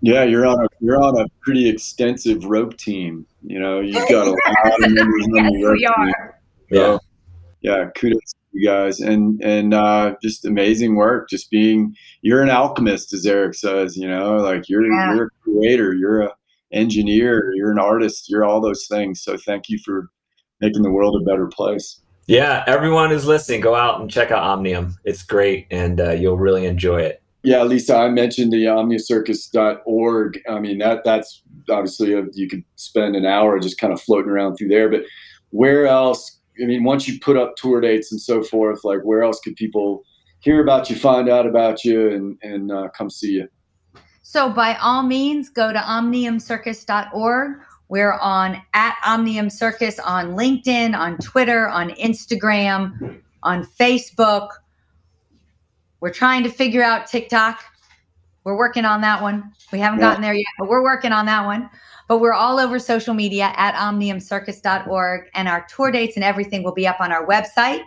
Yeah, 0.00 0.24
you're 0.24 0.46
on 0.46 0.64
a 0.64 0.68
you're 0.80 1.02
on 1.02 1.18
a 1.20 1.26
pretty 1.40 1.68
extensive 1.68 2.44
rope 2.44 2.76
team. 2.76 3.26
You 3.42 3.58
know, 3.58 3.80
you've 3.80 4.08
got 4.08 4.26
a 4.26 4.30
lot 4.30 4.84
of 4.84 4.92
members 4.92 5.24
on 5.24 5.46
the 5.46 5.62
rope 5.64 5.72
we 5.74 5.80
team. 5.80 6.14
Are. 6.14 6.40
So, 6.72 7.00
yeah, 7.62 7.86
kudos 7.96 8.32
to 8.32 8.38
you 8.52 8.66
guys, 8.66 9.00
and 9.00 9.42
and 9.42 9.72
uh, 9.72 10.14
just 10.22 10.44
amazing 10.44 10.96
work. 10.96 11.30
Just 11.30 11.50
being, 11.50 11.94
you're 12.22 12.42
an 12.42 12.50
alchemist, 12.50 13.12
as 13.14 13.26
Eric 13.26 13.54
says. 13.54 13.96
You 13.96 14.08
know, 14.08 14.36
like 14.36 14.68
you're 14.68 14.84
yeah. 14.86 15.14
you're 15.14 15.26
a 15.26 15.30
creator, 15.42 15.94
you're 15.94 16.22
a 16.22 16.34
engineer, 16.72 17.52
you're 17.54 17.70
an 17.70 17.78
artist, 17.78 18.28
you're 18.28 18.44
all 18.44 18.60
those 18.60 18.86
things. 18.86 19.22
So 19.22 19.36
thank 19.36 19.68
you 19.68 19.78
for 19.84 20.10
making 20.60 20.82
the 20.82 20.90
world 20.90 21.20
a 21.20 21.24
better 21.24 21.46
place. 21.46 22.00
Yeah, 22.26 22.64
everyone 22.66 23.10
who's 23.10 23.24
listening, 23.24 23.60
go 23.60 23.76
out 23.76 24.00
and 24.00 24.10
check 24.10 24.32
out 24.32 24.42
Omnium. 24.42 24.96
It's 25.04 25.22
great, 25.22 25.68
and 25.70 26.00
uh, 26.00 26.10
you'll 26.10 26.38
really 26.38 26.66
enjoy 26.66 27.02
it. 27.02 27.22
Yeah, 27.46 27.62
Lisa, 27.62 27.96
I 27.96 28.08
mentioned 28.08 28.52
the 28.52 28.64
omniumcircus.org. 28.64 30.40
I 30.50 30.58
mean, 30.58 30.78
that 30.78 31.04
that's 31.04 31.42
obviously 31.70 32.12
a, 32.12 32.24
you 32.32 32.48
could 32.48 32.64
spend 32.74 33.14
an 33.14 33.24
hour 33.24 33.60
just 33.60 33.78
kind 33.78 33.92
of 33.92 34.02
floating 34.02 34.32
around 34.32 34.56
through 34.56 34.66
there. 34.66 34.88
But 34.88 35.02
where 35.50 35.86
else? 35.86 36.40
I 36.60 36.66
mean, 36.66 36.82
once 36.82 37.06
you 37.06 37.20
put 37.20 37.36
up 37.36 37.54
tour 37.54 37.80
dates 37.80 38.10
and 38.10 38.20
so 38.20 38.42
forth, 38.42 38.82
like 38.82 38.98
where 39.04 39.22
else 39.22 39.38
could 39.38 39.54
people 39.54 40.02
hear 40.40 40.60
about 40.60 40.90
you, 40.90 40.96
find 40.96 41.28
out 41.28 41.46
about 41.46 41.84
you, 41.84 42.10
and 42.10 42.36
and 42.42 42.72
uh, 42.72 42.88
come 42.88 43.08
see 43.08 43.34
you? 43.34 43.46
So 44.22 44.50
by 44.50 44.74
all 44.78 45.04
means, 45.04 45.48
go 45.48 45.72
to 45.72 45.78
omniumcircus.org. 45.78 47.58
We're 47.88 48.14
on 48.14 48.60
at 48.74 48.96
Omnium 49.06 49.50
Circus 49.50 50.00
on 50.00 50.32
LinkedIn, 50.32 50.98
on 50.98 51.16
Twitter, 51.18 51.68
on 51.68 51.90
Instagram, 51.90 53.20
on 53.44 53.64
Facebook 53.64 54.48
we're 56.00 56.12
trying 56.12 56.42
to 56.44 56.50
figure 56.50 56.82
out 56.82 57.06
TikTok. 57.06 57.62
We're 58.44 58.56
working 58.56 58.84
on 58.84 59.00
that 59.00 59.22
one. 59.22 59.52
We 59.72 59.78
haven't 59.78 60.00
yeah. 60.00 60.06
gotten 60.06 60.22
there 60.22 60.34
yet, 60.34 60.46
but 60.58 60.68
we're 60.68 60.82
working 60.82 61.12
on 61.12 61.26
that 61.26 61.44
one. 61.44 61.68
But 62.08 62.18
we're 62.18 62.32
all 62.32 62.60
over 62.60 62.78
social 62.78 63.14
media 63.14 63.52
at 63.56 63.74
omniumcircus.org, 63.74 65.30
and 65.34 65.48
our 65.48 65.66
tour 65.66 65.90
dates 65.90 66.16
and 66.16 66.24
everything 66.24 66.62
will 66.62 66.74
be 66.74 66.86
up 66.86 67.00
on 67.00 67.10
our 67.10 67.26
website. 67.26 67.82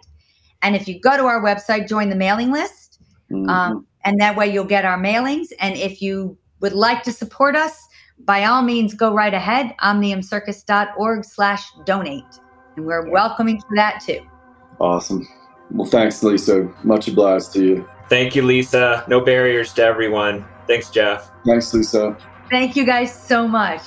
And 0.61 0.75
if 0.75 0.87
you 0.87 0.99
go 0.99 1.15
to 1.15 1.23
our 1.23 1.41
website, 1.41 1.87
join 1.87 2.09
the 2.09 2.17
mailing 2.17 2.51
list, 2.51 2.99
mm-hmm. 3.31 3.49
um, 3.49 3.87
and 4.03 4.19
that 4.19 4.35
way 4.35 4.51
you'll 4.51 4.65
get 4.65 4.83
our 4.83 4.97
mailings. 4.97 5.47
And 5.61 5.77
if 5.77 6.01
you 6.01 6.37
would 6.59 6.73
like 6.73 7.03
to 7.03 7.13
support 7.13 7.55
us, 7.55 7.87
by 8.25 8.43
all 8.43 8.61
means, 8.61 8.93
go 8.93 9.13
right 9.13 9.33
ahead, 9.33 9.73
omniumcircus.org 9.81 11.23
slash 11.23 11.71
donate. 11.85 12.39
And 12.75 12.85
we're 12.85 13.09
welcoming 13.09 13.61
for 13.61 13.75
that 13.75 14.03
too. 14.05 14.19
Awesome. 14.79 15.27
Well, 15.71 15.89
thanks, 15.89 16.23
Lisa. 16.23 16.69
Much 16.83 17.07
obliged 17.07 17.53
to 17.53 17.63
you. 17.63 17.89
Thank 18.09 18.35
you, 18.35 18.41
Lisa. 18.41 19.05
No 19.07 19.21
barriers 19.21 19.71
to 19.73 19.83
everyone. 19.83 20.45
Thanks, 20.67 20.89
Jeff. 20.89 21.31
Thanks, 21.45 21.73
Lisa. 21.73 22.17
Thank 22.49 22.75
you 22.75 22.83
guys 22.83 23.13
so 23.13 23.47
much. 23.47 23.81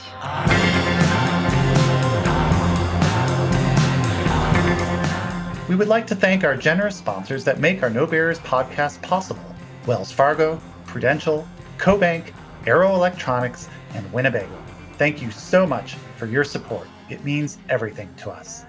We 5.69 5.75
would 5.77 5.89
like 5.89 6.07
to 6.09 6.15
thank 6.15 6.45
our 6.45 6.57
generous 6.57 6.97
sponsors 6.97 7.45
that 7.45 7.59
make 7.59 7.83
our 7.83 7.91
No 7.91 8.07
Barriers 8.07 8.39
podcast 8.41 9.01
possible 9.03 9.43
Wells 9.87 10.13
Fargo, 10.13 10.61
Prudential, 10.87 11.49
CoBank, 11.79 12.33
Arrow 12.67 12.95
Electronics, 12.95 13.69
and 13.95 14.13
Winnebago. 14.13 14.63
Thank 14.99 15.21
you 15.21 15.31
so 15.33 15.67
much 15.67 15.95
for 16.17 16.27
your 16.27 16.45
support. 16.45 16.87
It 17.11 17.25
means 17.25 17.59
everything 17.69 18.09
to 18.19 18.31
us. 18.31 18.65